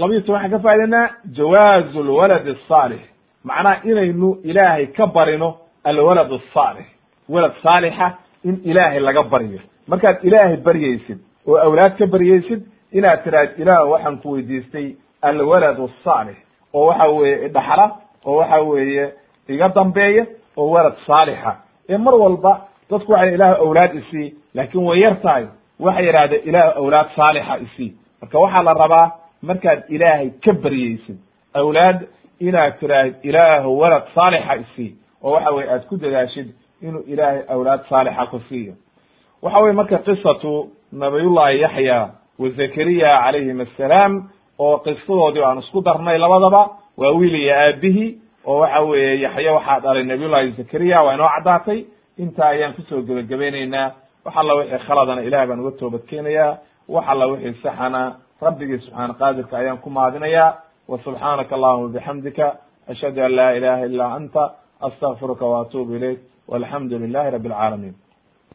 [0.00, 1.06] labayo toban waxaan ka faa'idaynaa
[1.38, 3.00] jawaazu lwalad asaalix
[3.44, 5.48] macnaha inaynu ilaahay ka barino
[5.84, 6.86] alwalad asaalix
[7.28, 8.06] walad saalixa
[8.44, 11.18] in ilaahay laga baryo markaad ilaahay baryaysid
[11.48, 12.60] oo awlaad ka baryaysid
[12.92, 14.86] inaad tiraahd ilaah waxaan ku weydiistay
[15.22, 16.36] alwalad asaalix
[16.74, 17.86] oo waxa weeye idhaxla
[18.26, 19.12] oo waxa weeye
[19.48, 20.26] iga dambeeya
[20.56, 21.52] oo walad saalixa.
[21.88, 22.52] Ee mar walba
[22.90, 25.46] dadku waxay ilaah awlaad isii laakin way yar tahay.
[25.80, 27.90] Waxay yidhahdeen ilaah awlaad saalixa isii
[28.22, 29.06] marka waxaa la rabaa
[29.42, 31.18] markaad ilaahay ka baryaysid
[31.54, 31.98] awlaad
[32.40, 34.90] inaad tiraahid ilaahu walad saalixa isii
[35.22, 36.48] oo waxa weye aad ku dadaashid
[36.82, 38.74] inuu ilaahay awlaad saalixa ku siiyo.
[39.42, 41.98] Waxa weye marka qisatu nabiyullahi yaxya
[42.38, 44.12] wa zakariya calayhim assalaam
[44.58, 46.62] oo qisadoodii aan isku darnay labadaba
[46.96, 51.84] waa wiil iyo aabihii oo waxa weeye yaxya waxaa dhalay nabiyullahi zakariya waa inoo caddaatay.
[52.18, 53.90] Intaa ayaan ku soo gebagabaynaynaa
[54.24, 56.58] wax alla wixii khaladana ilahay baan uga toobad keenayaa.
[56.88, 59.90] Wax alla wixii saxana rabbigii subxaana qaadirka ayaan ku
[60.88, 62.56] wa subxaanaka allahuma bixamdika
[62.88, 66.18] ashhadu an laa ilaha illa anta astakfiruka wa atubu ilayk
[66.48, 67.94] walxamdu lilahi rabi alcaalamiin